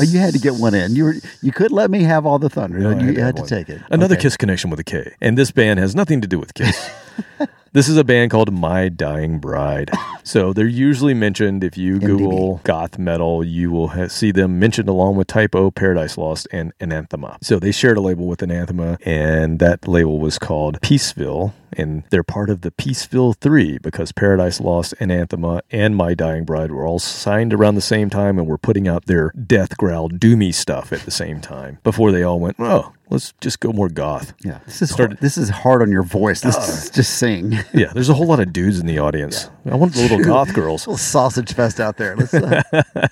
Oh, 0.00 0.02
you 0.02 0.18
had 0.18 0.32
to 0.34 0.40
get 0.40 0.54
one 0.54 0.74
in. 0.74 0.94
You 0.96 1.04
were 1.04 1.14
you 1.42 1.52
couldn't 1.52 1.76
let 1.76 1.90
me 1.90 2.02
have 2.02 2.24
all 2.26 2.38
the 2.38 2.48
thunder. 2.50 2.78
No, 2.78 2.90
you 2.90 3.06
had 3.06 3.14
to 3.14 3.22
had 3.22 3.36
to 3.36 3.42
one. 3.42 3.48
take 3.48 3.68
it. 3.68 3.80
Another 3.90 4.14
Okay. 4.14 4.22
Kiss 4.22 4.36
connection 4.36 4.70
with 4.70 4.80
a 4.80 4.84
K. 4.84 5.14
And 5.20 5.36
this 5.36 5.50
band 5.50 5.78
has 5.78 5.94
nothing 5.94 6.20
to 6.22 6.26
do 6.28 6.38
with 6.38 6.54
Kiss. 6.54 6.90
this 7.72 7.88
is 7.88 7.96
a 7.96 8.04
band 8.04 8.30
called 8.30 8.52
My 8.52 8.88
Dying 8.88 9.38
Bride. 9.38 9.90
So 10.24 10.52
they're 10.52 10.66
usually 10.66 11.14
mentioned 11.14 11.64
if 11.64 11.78
you 11.78 11.98
Google 11.98 12.60
goth 12.64 12.98
metal, 12.98 13.44
you 13.44 13.70
will 13.70 13.88
ha- 13.88 14.08
see 14.08 14.30
them 14.30 14.58
mentioned 14.58 14.88
along 14.88 15.16
with 15.16 15.26
Type 15.26 15.54
O, 15.54 15.70
Paradise 15.70 16.18
Lost, 16.18 16.46
and 16.52 16.72
Anathema. 16.80 17.38
So 17.40 17.58
they 17.58 17.72
shared 17.72 17.96
a 17.96 18.00
label 18.00 18.26
with 18.26 18.42
Anathema, 18.42 18.98
and 19.04 19.58
that 19.58 19.88
label 19.88 20.18
was 20.18 20.38
called 20.38 20.80
Peaceville. 20.80 21.52
And 21.72 22.02
they're 22.10 22.24
part 22.24 22.50
of 22.50 22.62
the 22.62 22.70
Peaceville 22.70 23.36
Three 23.36 23.78
because 23.78 24.10
Paradise 24.10 24.60
Lost, 24.60 24.94
Anathema, 25.00 25.62
and 25.70 25.94
My 25.94 26.14
Dying 26.14 26.44
Bride 26.44 26.72
were 26.72 26.86
all 26.86 26.98
signed 26.98 27.54
around 27.54 27.74
the 27.74 27.80
same 27.80 28.10
time 28.10 28.38
and 28.38 28.48
were 28.48 28.58
putting 28.58 28.88
out 28.88 29.06
their 29.06 29.30
death 29.32 29.76
growl 29.76 30.08
doomy 30.08 30.52
stuff 30.52 30.92
at 30.92 31.00
the 31.02 31.10
same 31.10 31.40
time 31.40 31.78
before 31.84 32.10
they 32.10 32.22
all 32.22 32.40
went, 32.40 32.56
oh, 32.58 32.92
let's 33.10 33.32
just 33.40 33.60
go 33.60 33.72
more 33.72 33.88
goth. 33.88 34.34
Yeah, 34.44 34.60
this 34.66 34.82
is 34.82 34.90
Started- 34.90 35.14
hard, 35.14 35.20
this 35.20 35.38
is 35.38 35.48
hard 35.48 35.82
on 35.82 35.90
your 35.90 36.02
voice. 36.02 36.40
This 36.40 36.56
is 36.56 36.90
just 36.90 37.18
sing. 37.18 37.58
Yeah, 37.72 37.92
there's 37.92 38.08
a 38.08 38.14
whole 38.14 38.26
lot 38.26 38.40
of 38.40 38.52
dudes 38.52 38.78
in 38.78 38.86
the 38.86 38.98
audience. 38.98 39.50
I 39.70 39.74
want 39.76 39.94
the 39.94 40.02
little 40.02 40.22
goth 40.24 40.54
girls. 40.54 40.82
little 40.86 40.96
sausage 40.98 41.52
fest 41.54 41.80
out 41.80 41.96
there. 41.96 42.16
Let's, 42.16 42.34
uh, 42.34 42.62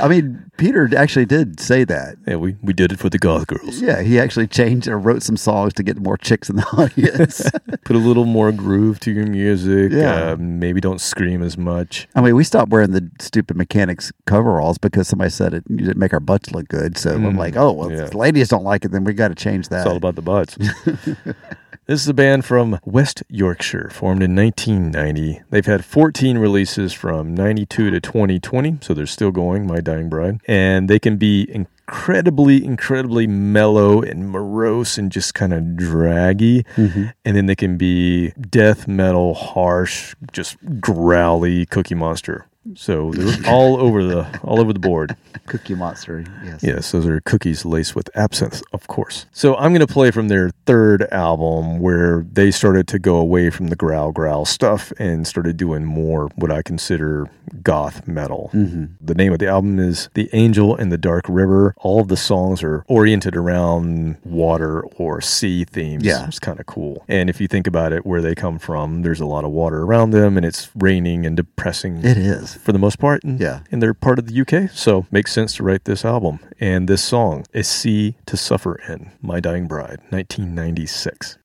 I 0.00 0.08
mean, 0.08 0.50
Peter 0.56 0.88
actually 0.96 1.26
did 1.26 1.60
say 1.60 1.84
that. 1.84 2.16
Yeah, 2.26 2.36
we, 2.36 2.56
we 2.62 2.72
did 2.72 2.92
it 2.92 2.98
for 2.98 3.08
the 3.08 3.18
goth 3.18 3.46
girls. 3.46 3.80
Yeah, 3.80 4.02
he 4.02 4.18
actually 4.18 4.46
changed 4.46 4.88
or 4.88 4.98
wrote 4.98 5.22
some 5.22 5.36
songs 5.36 5.72
to 5.74 5.82
get 5.82 5.98
more 5.98 6.16
chicks 6.16 6.48
in 6.50 6.56
the 6.56 6.66
audience. 6.76 7.48
Put 7.84 7.96
a 7.96 7.98
little 7.98 8.24
more 8.26 8.52
groove 8.52 9.00
to 9.00 9.12
your 9.12 9.26
music. 9.26 9.92
Yeah. 9.92 10.32
Uh, 10.32 10.36
maybe 10.38 10.80
don't 10.80 11.00
scream 11.00 11.42
as 11.42 11.56
much. 11.56 12.08
I 12.14 12.20
mean, 12.20 12.34
we 12.36 12.44
stopped 12.44 12.70
wearing 12.70 12.92
the 12.92 13.10
stupid 13.20 13.56
mechanics 13.56 14.12
coveralls 14.26 14.78
because 14.78 15.08
somebody 15.08 15.30
said 15.30 15.54
it 15.54 15.64
you 15.68 15.76
didn't 15.78 15.98
make 15.98 16.12
our 16.12 16.20
butts 16.20 16.50
look 16.52 16.68
good. 16.68 16.96
So 16.98 17.14
I'm 17.14 17.36
like, 17.36 17.56
oh 17.56 17.72
well, 17.72 17.90
yeah. 17.90 18.04
if 18.04 18.10
the 18.10 18.18
ladies 18.18 18.48
don't 18.48 18.64
like 18.64 18.84
it, 18.84 18.90
then 18.92 19.04
we 19.04 19.12
got 19.12 19.25
to 19.28 19.34
change 19.34 19.68
that. 19.68 19.78
It's 19.78 19.86
all 19.86 19.96
about 19.96 20.14
the 20.14 20.22
butts. 20.22 20.56
this 21.86 22.02
is 22.02 22.08
a 22.08 22.14
band 22.14 22.44
from 22.44 22.78
West 22.84 23.22
Yorkshire, 23.28 23.90
formed 23.90 24.22
in 24.22 24.34
1990. 24.34 25.42
They've 25.50 25.66
had 25.66 25.84
14 25.84 26.38
releases 26.38 26.92
from 26.92 27.34
92 27.34 27.90
to 27.90 28.00
2020, 28.00 28.78
so 28.80 28.94
they're 28.94 29.06
still 29.06 29.30
going, 29.30 29.66
My 29.66 29.80
Dying 29.80 30.08
Bride. 30.08 30.40
And 30.46 30.88
they 30.88 30.98
can 30.98 31.16
be 31.16 31.46
incredibly, 31.50 32.64
incredibly 32.64 33.26
mellow 33.26 34.02
and 34.02 34.28
morose 34.28 34.98
and 34.98 35.12
just 35.12 35.34
kind 35.34 35.52
of 35.52 35.76
draggy. 35.76 36.64
Mm-hmm. 36.76 37.06
And 37.24 37.36
then 37.36 37.46
they 37.46 37.54
can 37.54 37.76
be 37.76 38.30
death 38.32 38.88
metal, 38.88 39.34
harsh, 39.34 40.14
just 40.32 40.56
growly 40.80 41.66
Cookie 41.66 41.94
Monster. 41.94 42.46
So 42.74 43.12
they're 43.12 43.50
all 43.50 43.76
over 43.80 44.04
the 44.04 44.40
all 44.42 44.60
over 44.60 44.72
the 44.72 44.78
board. 44.78 45.16
Cookie 45.46 45.74
Monster. 45.74 46.24
Yes. 46.44 46.62
Yes, 46.62 46.92
those 46.92 47.06
are 47.06 47.20
cookies 47.20 47.64
laced 47.64 47.94
with 47.94 48.10
absinthe, 48.16 48.62
of 48.72 48.86
course. 48.88 49.26
So 49.32 49.54
I'm 49.56 49.72
going 49.72 49.86
to 49.86 49.92
play 49.92 50.10
from 50.10 50.28
their 50.28 50.50
third 50.66 51.02
album 51.12 51.78
where 51.78 52.26
they 52.32 52.50
started 52.50 52.88
to 52.88 52.98
go 52.98 53.16
away 53.16 53.50
from 53.50 53.68
the 53.68 53.76
growl 53.76 54.12
growl 54.12 54.44
stuff 54.44 54.92
and 54.98 55.26
started 55.26 55.56
doing 55.56 55.84
more 55.84 56.28
what 56.36 56.50
I 56.50 56.62
consider 56.62 57.30
goth 57.62 58.06
metal. 58.08 58.50
Mm-hmm. 58.52 58.86
The 59.00 59.14
name 59.14 59.32
of 59.32 59.38
the 59.38 59.46
album 59.46 59.78
is 59.78 60.08
The 60.14 60.28
Angel 60.32 60.74
and 60.74 60.90
the 60.90 60.98
Dark 60.98 61.24
River. 61.28 61.74
All 61.78 62.00
of 62.00 62.08
the 62.08 62.16
songs 62.16 62.62
are 62.62 62.84
oriented 62.88 63.36
around 63.36 64.16
water 64.24 64.82
or 64.96 65.20
sea 65.20 65.64
themes. 65.64 66.04
Yeah. 66.04 66.26
It's 66.26 66.38
kind 66.38 66.58
of 66.58 66.66
cool. 66.66 67.04
And 67.08 67.30
if 67.30 67.40
you 67.40 67.46
think 67.46 67.66
about 67.66 67.92
it, 67.92 68.04
where 68.04 68.20
they 68.20 68.34
come 68.34 68.58
from, 68.58 69.02
there's 69.02 69.20
a 69.20 69.26
lot 69.26 69.44
of 69.44 69.50
water 69.50 69.82
around 69.82 70.10
them 70.10 70.36
and 70.36 70.44
it's 70.44 70.70
raining 70.74 71.24
and 71.24 71.36
depressing 71.36 71.98
It 71.98 72.18
is. 72.18 72.55
For 72.58 72.72
the 72.72 72.78
most 72.78 72.98
part. 72.98 73.22
And, 73.24 73.40
Yeah. 73.40 73.60
And 73.70 73.82
they're 73.82 73.94
part 73.94 74.18
of 74.18 74.26
the 74.26 74.40
UK. 74.40 74.70
So 74.70 75.06
makes 75.10 75.32
sense 75.32 75.54
to 75.56 75.62
write 75.62 75.84
this 75.84 76.04
album. 76.04 76.40
And 76.60 76.88
this 76.88 77.02
song, 77.02 77.44
A 77.54 77.62
Sea 77.62 78.16
to 78.26 78.36
Suffer 78.36 78.80
In, 78.88 79.12
My 79.20 79.40
Dying 79.40 79.66
Bride, 79.66 80.00
1996. 80.10 81.38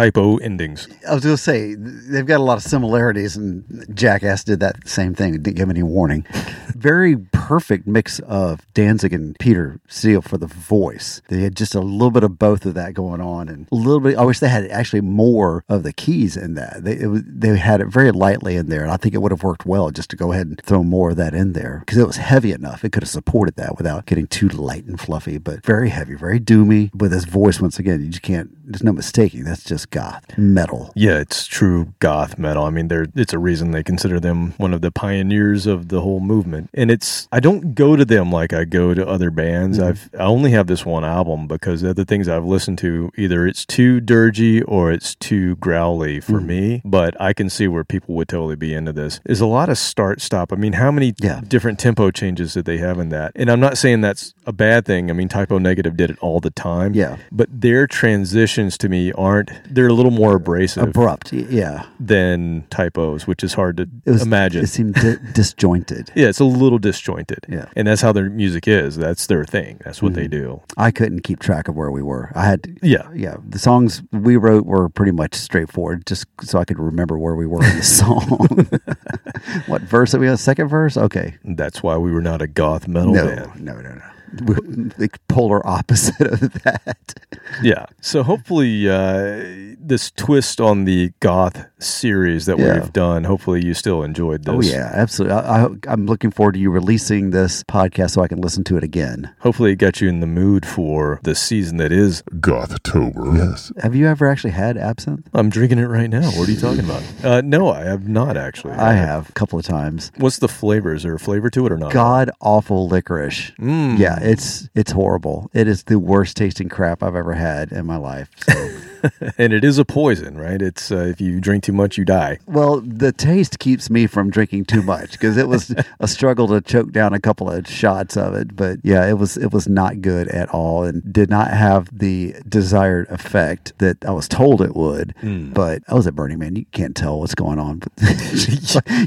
Typo 0.00 0.38
endings. 0.38 0.88
I 1.06 1.14
was 1.14 1.22
going 1.22 1.36
to 1.36 1.42
say 1.42 1.74
they've 1.74 2.24
got 2.24 2.40
a 2.40 2.42
lot 2.42 2.56
of 2.56 2.62
similarities, 2.62 3.36
and 3.36 3.64
Jackass 3.94 4.44
did 4.44 4.60
that 4.60 4.88
same 4.88 5.14
thing. 5.14 5.32
Didn't 5.32 5.56
give 5.56 5.68
any 5.68 5.82
warning. 5.82 6.26
Very 6.74 7.16
perfect 7.32 7.86
mix 7.86 8.18
of 8.20 8.66
Danzig 8.72 9.12
and 9.12 9.38
Peter 9.38 9.78
Steele 9.88 10.22
for 10.22 10.38
the 10.38 10.46
voice. 10.46 11.20
They 11.28 11.42
had 11.42 11.54
just 11.54 11.74
a 11.74 11.80
little 11.80 12.10
bit 12.10 12.24
of 12.24 12.38
both 12.38 12.64
of 12.64 12.72
that 12.74 12.94
going 12.94 13.20
on, 13.20 13.50
and 13.50 13.68
a 13.70 13.74
little 13.74 14.00
bit. 14.00 14.16
I 14.16 14.24
wish 14.24 14.38
they 14.38 14.48
had 14.48 14.70
actually 14.70 15.02
more 15.02 15.64
of 15.68 15.82
the 15.82 15.92
keys 15.92 16.36
in 16.36 16.54
that. 16.54 16.82
They 16.84 17.06
was, 17.06 17.22
they 17.26 17.56
had 17.58 17.82
it 17.82 17.88
very 17.88 18.10
lightly 18.10 18.56
in 18.56 18.70
there, 18.70 18.82
and 18.82 18.90
I 18.90 18.96
think 18.96 19.14
it 19.14 19.18
would 19.18 19.32
have 19.32 19.42
worked 19.42 19.66
well 19.66 19.90
just 19.90 20.08
to 20.10 20.16
go 20.16 20.32
ahead 20.32 20.46
and 20.46 20.60
throw 20.62 20.82
more 20.82 21.10
of 21.10 21.16
that 21.16 21.34
in 21.34 21.52
there 21.52 21.82
because 21.84 21.98
it 21.98 22.06
was 22.06 22.16
heavy 22.16 22.52
enough. 22.52 22.84
It 22.84 22.92
could 22.92 23.02
have 23.02 23.10
supported 23.10 23.56
that 23.56 23.76
without 23.76 24.06
getting 24.06 24.26
too 24.26 24.48
light 24.48 24.84
and 24.84 24.98
fluffy, 24.98 25.36
but 25.36 25.64
very 25.64 25.90
heavy, 25.90 26.14
very 26.14 26.40
doomy. 26.40 26.94
With 26.94 27.12
his 27.12 27.26
voice, 27.26 27.60
once 27.60 27.78
again, 27.78 28.00
you 28.00 28.08
just 28.08 28.22
can't. 28.22 28.50
There's 28.64 28.82
no 28.82 28.92
mistaking. 28.92 29.44
That's 29.44 29.64
just 29.64 29.89
goth 29.90 30.36
metal. 30.38 30.92
Yeah, 30.94 31.18
it's 31.18 31.46
true 31.46 31.92
goth 31.98 32.38
metal. 32.38 32.64
I 32.64 32.70
mean, 32.70 32.88
they're 32.88 33.06
it's 33.14 33.32
a 33.32 33.38
reason 33.38 33.70
they 33.72 33.82
consider 33.82 34.18
them 34.20 34.52
one 34.58 34.72
of 34.74 34.80
the 34.80 34.90
pioneers 34.90 35.66
of 35.66 35.88
the 35.88 36.00
whole 36.00 36.20
movement. 36.20 36.70
And 36.74 36.90
it's 36.90 37.28
I 37.32 37.40
don't 37.40 37.74
go 37.74 37.96
to 37.96 38.04
them 38.04 38.30
like 38.32 38.52
I 38.52 38.64
go 38.64 38.94
to 38.94 39.06
other 39.06 39.30
bands. 39.30 39.78
Mm-hmm. 39.78 39.88
I've 39.88 40.10
I 40.18 40.24
only 40.24 40.50
have 40.52 40.66
this 40.66 40.84
one 40.86 41.04
album 41.04 41.46
because 41.46 41.80
the 41.82 41.90
other 41.90 42.04
things 42.04 42.28
I've 42.28 42.44
listened 42.44 42.78
to 42.78 43.10
either 43.16 43.46
it's 43.46 43.64
too 43.66 44.00
dirgy 44.00 44.62
or 44.66 44.90
it's 44.92 45.14
too 45.14 45.56
growly 45.56 46.20
for 46.20 46.40
Mm. 46.40 46.46
me. 46.46 46.82
But 46.84 47.20
I 47.20 47.32
can 47.32 47.50
see 47.50 47.68
where 47.68 47.84
people 47.84 48.14
would 48.14 48.28
totally 48.28 48.56
be 48.56 48.72
into 48.74 48.92
this. 48.92 49.20
There's 49.24 49.40
a 49.40 49.46
lot 49.46 49.68
of 49.68 49.78
start 49.78 50.20
stop. 50.20 50.52
I 50.52 50.56
mean, 50.56 50.74
how 50.74 50.90
many 50.90 51.14
Yeah. 51.20 51.40
different 51.46 51.78
tempo 51.78 52.10
changes 52.10 52.54
did 52.54 52.64
they 52.64 52.78
have 52.78 52.98
in 52.98 53.08
that? 53.10 53.32
And 53.36 53.50
I'm 53.50 53.60
not 53.60 53.76
saying 53.78 54.00
that's 54.00 54.32
a 54.46 54.52
bad 54.52 54.84
thing. 54.86 55.10
I 55.10 55.12
mean, 55.14 55.28
Type 55.28 55.50
O 55.52 55.58
Negative 55.58 55.96
did 55.96 56.10
it 56.10 56.18
all 56.20 56.40
the 56.40 56.50
time. 56.50 56.94
Yeah. 56.94 57.16
But 57.32 57.48
their 57.60 57.86
transitions 57.86 58.76
to 58.78 58.88
me 58.88 59.12
aren't. 59.12 59.50
They're 59.80 59.88
a 59.88 59.94
little 59.94 60.10
more 60.12 60.36
abrasive 60.36 60.82
Abrupt, 60.88 61.32
yeah. 61.32 61.86
than 61.98 62.66
Type 62.68 62.98
O's, 62.98 63.26
which 63.26 63.42
is 63.42 63.54
hard 63.54 63.78
to 63.78 63.88
It 64.04 64.10
was 64.10 64.20
imagine. 64.22 64.62
It 64.62 64.66
seemed 64.66 64.92
di- 64.94 65.16
disjointed. 65.32 66.12
yeah, 66.14 66.28
it's 66.28 66.38
a 66.38 66.44
little 66.44 66.78
disjointed. 66.78 67.46
Yeah. 67.48 67.64
And 67.74 67.88
that's 67.88 68.02
how 68.02 68.12
their 68.12 68.28
music 68.28 68.68
is. 68.68 68.96
That's 68.96 69.26
their 69.26 69.42
thing. 69.46 69.80
That's 69.82 70.02
what 70.02 70.12
they 70.12 70.28
Mm-hmm. 70.28 70.30
do. 70.58 70.62
I 70.76 70.90
couldn't 70.90 71.20
keep 71.20 71.38
track 71.38 71.66
of 71.66 71.76
where 71.76 71.90
we 71.90 72.02
were. 72.02 72.30
I 72.34 72.44
had 72.44 72.78
Yeah. 72.82 73.08
yeah. 73.14 73.36
The 73.48 73.58
songs 73.58 74.02
we 74.12 74.36
wrote 74.36 74.66
were 74.66 74.90
pretty 74.90 75.12
much 75.12 75.34
straightforward, 75.34 76.04
just 76.06 76.26
so 76.42 76.58
I 76.58 76.66
could 76.66 76.78
remember 76.78 77.18
where 77.18 77.34
we 77.34 77.46
were 77.46 77.64
in 77.64 77.76
the 77.78 77.82
song. 78.00 78.68
what 79.66 79.80
verse 79.80 80.14
are 80.14 80.18
we 80.18 80.28
on? 80.28 80.36
Second 80.36 80.68
verse? 80.68 80.98
Okay. 80.98 81.38
That's 81.42 81.82
why 81.82 81.96
we 81.96 82.12
were 82.12 82.20
not 82.20 82.42
a 82.42 82.46
goth 82.46 82.86
metal 82.86 83.14
no, 83.14 83.26
band. 83.26 83.60
no, 83.64 83.74
no, 83.80 83.94
no. 83.94 84.02
The 85.00 85.08
polar 85.28 85.66
opposite 85.66 86.20
of 86.20 86.52
that. 86.62 87.14
Yeah. 87.62 87.86
So 88.00 88.22
hopefully, 88.22 88.88
uh, 88.88 89.74
this 89.78 90.10
twist 90.12 90.60
on 90.60 90.84
the 90.84 91.12
goth 91.20 91.66
series 91.82 92.46
that 92.46 92.58
Yeah. 92.58 92.74
we've 92.80 92.92
done, 92.92 93.24
hopefully 93.24 93.64
you 93.64 93.74
still 93.74 94.02
enjoyed 94.02 94.44
this. 94.44 94.54
Oh 94.54 94.60
yeah, 94.60 94.90
absolutely. 94.92 95.36
I, 95.36 95.64
I, 95.64 95.68
I'm 95.88 96.06
looking 96.06 96.30
forward 96.30 96.52
to 96.52 96.58
you 96.60 96.70
releasing 96.70 97.30
this 97.30 97.64
podcast 97.64 98.10
so 98.10 98.22
I 98.22 98.28
can 98.28 98.40
listen 98.40 98.64
to 98.64 98.76
it 98.76 98.84
again. 98.84 99.34
Hopefully 99.40 99.72
it 99.72 99.76
got 99.76 100.00
you 100.00 100.08
in 100.08 100.20
the 100.20 100.26
mood 100.26 100.66
for 100.66 101.20
the 101.22 101.34
season 101.34 101.76
that 101.78 101.92
is. 101.92 102.22
Gothtober. 102.34 103.36
Yes. 103.36 103.72
Have 103.82 103.94
you 103.94 104.06
ever 104.06 104.28
actually 104.28 104.50
had 104.50 104.76
absinthe? 104.76 105.28
I'm 105.34 105.50
drinking 105.50 105.78
it 105.78 105.86
right 105.86 106.08
now. 106.10 106.30
What 106.30 106.48
are 106.48 106.52
you 106.52 106.60
talking 106.60 106.84
about? 106.84 107.02
Uh, 107.24 107.40
no, 107.42 107.70
I 107.70 107.82
have 107.84 108.08
not 108.08 108.36
actually. 108.36 108.74
I 108.74 108.92
have 108.92 109.28
a 109.28 109.32
couple 109.32 109.58
of 109.58 109.64
times. 109.64 110.10
What's 110.16 110.38
the 110.38 110.48
flavor? 110.48 110.94
Is 110.94 111.02
there 111.02 111.14
a 111.14 111.18
flavor 111.18 111.50
to 111.50 111.66
it 111.66 111.72
or 111.72 111.76
not? 111.78 111.92
god 111.92 112.30
awful 112.40 112.88
licorice. 112.88 113.52
Mm. 113.58 113.98
Yeah, 113.98 114.18
it's 114.20 114.68
it's 114.74 114.92
horrible. 114.92 115.50
It 115.52 115.66
is 115.68 115.84
the 115.84 115.98
worst 115.98 116.36
tasting 116.36 116.68
crap 116.68 117.02
I've 117.02 117.14
ever 117.16 117.32
had 117.34 117.72
in 117.72 117.86
my 117.86 117.96
life. 117.96 118.30
So. 118.48 118.70
and 119.38 119.52
it 119.52 119.64
is 119.64 119.78
a 119.78 119.84
poison, 119.84 120.36
right? 120.36 120.60
It's 120.60 120.90
uh, 120.90 120.98
if 120.98 121.20
you 121.20 121.40
drink 121.40 121.64
too 121.64 121.72
much, 121.72 121.98
you 121.98 122.04
die. 122.04 122.38
well, 122.46 122.80
the 122.80 123.12
taste 123.12 123.58
keeps 123.58 123.90
me 123.90 124.06
from 124.06 124.30
drinking 124.30 124.64
too 124.66 124.82
much 124.82 125.12
because 125.12 125.36
it 125.36 125.48
was 125.48 125.74
a 126.00 126.08
struggle 126.08 126.48
to 126.48 126.60
choke 126.60 126.92
down 126.92 127.12
a 127.12 127.20
couple 127.20 127.50
of 127.50 127.66
shots 127.68 128.16
of 128.16 128.34
it. 128.34 128.56
But 128.56 128.78
yeah, 128.82 129.08
it 129.08 129.14
was 129.14 129.36
it 129.36 129.52
was 129.52 129.68
not 129.68 130.00
good 130.00 130.28
at 130.28 130.48
all 130.50 130.84
and 130.84 131.12
did 131.12 131.30
not 131.30 131.50
have 131.50 131.88
the 131.96 132.34
desired 132.48 133.08
effect 133.10 133.72
that 133.78 134.04
I 134.04 134.10
was 134.12 134.28
told 134.28 134.62
it 134.62 134.74
would. 134.74 135.14
Hmm. 135.20 135.52
But 135.52 135.82
I 135.88 135.94
was 135.94 136.06
at 136.06 136.14
Burning 136.14 136.38
Man. 136.38 136.56
You 136.56 136.66
can't 136.72 136.96
tell 136.96 137.20
what's 137.20 137.34
going 137.34 137.58
on. 137.58 137.82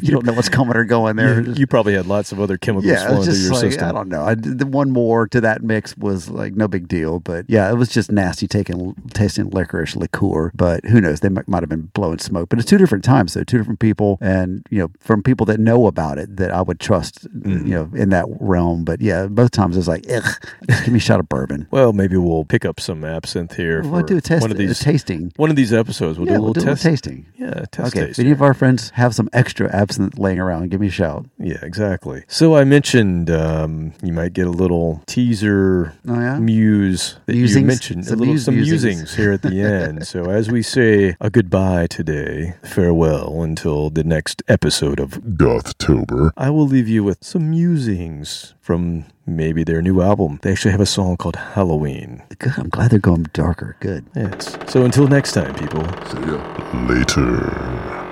you 0.01 0.11
don't 0.11 0.25
know 0.25 0.33
what's 0.33 0.49
coming 0.49 0.75
or 0.75 0.85
going 0.85 1.15
there. 1.15 1.41
You, 1.41 1.53
you 1.53 1.67
probably 1.67 1.93
had 1.93 2.07
lots 2.07 2.31
of 2.31 2.39
other 2.39 2.57
chemicals 2.57 2.91
Yeah, 2.91 3.07
flowing 3.07 3.23
through 3.23 3.33
your 3.35 3.51
like 3.53 3.61
system. 3.61 3.89
I 3.89 3.91
don't 3.91 4.09
know. 4.09 4.23
I 4.23 4.35
the 4.35 4.65
one 4.65 4.91
more 4.91 5.27
to 5.27 5.41
that 5.41 5.63
mix 5.63 5.95
was 5.97 6.29
like 6.29 6.53
no 6.55 6.67
big 6.67 6.87
deal, 6.87 7.19
but 7.19 7.45
yeah, 7.47 7.69
it 7.71 7.75
was 7.75 7.89
just 7.89 8.11
nasty 8.11 8.47
taking 8.47 8.95
tasting 9.13 9.49
licorice 9.83 9.95
liqueur. 9.95 10.51
But 10.55 10.85
who 10.85 11.01
knows? 11.01 11.19
They 11.19 11.29
might, 11.29 11.47
might 11.47 11.61
have 11.63 11.69
been 11.69 11.89
blowing 11.93 12.19
smoke. 12.19 12.49
But 12.49 12.59
it's 12.59 12.69
two 12.69 12.77
different 12.77 13.03
times, 13.03 13.33
though. 13.33 13.43
Two 13.43 13.57
different 13.57 13.79
people, 13.79 14.17
and 14.21 14.65
you 14.69 14.79
know, 14.79 14.89
from 14.99 15.23
people 15.23 15.45
that 15.47 15.59
know 15.59 15.85
about 15.87 16.17
it 16.17 16.37
that 16.37 16.51
I 16.51 16.61
would 16.61 16.79
trust, 16.79 17.27
Mm-hmm. 17.33 17.67
you 17.67 17.73
know, 17.73 17.89
in 17.95 18.09
that 18.09 18.25
realm. 18.39 18.83
But 18.83 19.01
yeah, 19.01 19.27
both 19.27 19.51
times 19.51 19.75
it's 19.77 19.87
like, 19.87 20.05
ugh, 20.09 20.23
give 20.67 20.89
me 20.89 20.97
a 20.97 20.99
shot 21.01 21.19
of 21.19 21.27
bourbon. 21.29 21.67
Well, 21.73 21.91
maybe 21.91 22.17
we'll 22.17 22.45
pick 22.45 22.65
up 22.65 22.79
some 22.79 23.03
absinthe 23.03 23.55
here. 23.55 23.81
We'll 23.81 24.01
for 24.01 24.07
do 24.07 24.17
a 24.17 24.21
test, 24.21 24.41
one 24.41 24.51
of 24.51 24.57
these 24.57 24.79
a 24.79 24.83
tasting. 24.83 25.33
One 25.37 25.49
of 25.49 25.55
these 25.55 25.73
episodes, 25.73 26.17
we'll 26.19 26.27
yeah, 26.27 26.35
do 26.35 26.39
a 26.39 26.41
we'll 26.41 26.49
little 26.51 26.63
do 26.63 26.69
a 26.69 26.73
test. 26.75 26.85
little 26.85 26.91
tasting. 26.97 27.25
Yeah, 27.37 27.65
test 27.71 27.95
Okay, 27.95 28.09
if 28.11 28.19
any 28.19 28.31
of 28.31 28.41
our 28.41 28.53
friends 28.53 28.91
have 28.91 29.13
some 29.15 29.27
extra 29.33 29.69
absinthe 29.75 30.17
laying 30.19 30.39
around, 30.39 30.69
give 30.69 30.79
me 30.79 30.87
a 30.87 30.91
shout. 30.91 31.25
Yeah, 31.39 31.57
exactly. 31.63 32.23
So 32.27 32.55
I 32.55 32.63
mentioned 32.63 33.29
um, 33.31 33.93
you 34.03 34.13
might 34.13 34.33
get 34.33 34.45
a 34.47 34.51
little 34.51 35.01
teaser 35.07 35.93
Oh, 36.07 36.19
yeah? 36.19 36.37
muse 36.39 37.17
that 37.25 37.35
you 37.35 37.47
mentioned, 37.65 38.05
Some 38.05 38.15
a 38.15 38.19
little 38.19 38.33
muse- 38.33 38.45
some 38.45 38.55
musings. 38.55 38.83
musings 38.83 39.15
here 39.15 39.31
at 39.33 39.41
the 39.41 39.53
end. 39.73 40.07
so 40.07 40.29
as 40.29 40.49
we 40.51 40.61
say 40.61 41.15
a 41.19 41.29
goodbye 41.29 41.87
today, 41.87 42.55
farewell 42.63 43.41
until 43.41 43.89
the 43.89 44.03
next 44.03 44.43
episode 44.47 44.99
of 44.99 45.11
Gothtober. 45.37 46.31
I 46.37 46.49
will 46.49 46.67
leave 46.67 46.87
you 46.87 47.03
with 47.03 47.23
some 47.23 47.49
musings 47.49 48.53
from 48.61 49.05
maybe 49.25 49.63
their 49.63 49.81
new 49.81 50.01
album. 50.01 50.39
They 50.41 50.51
actually 50.51 50.71
have 50.71 50.81
a 50.81 50.85
song 50.85 51.17
called 51.17 51.35
Halloween. 51.35 52.23
Good. 52.39 52.53
I'm 52.57 52.69
glad 52.69 52.91
they're 52.91 52.99
going 52.99 53.27
darker. 53.33 53.77
Good. 53.79 54.05
Yes. 54.15 54.57
So 54.67 54.83
until 54.85 55.07
next 55.07 55.33
time, 55.33 55.53
people. 55.55 55.83
See 56.07 56.19
ya. 56.19 56.39
Later. 56.87 58.02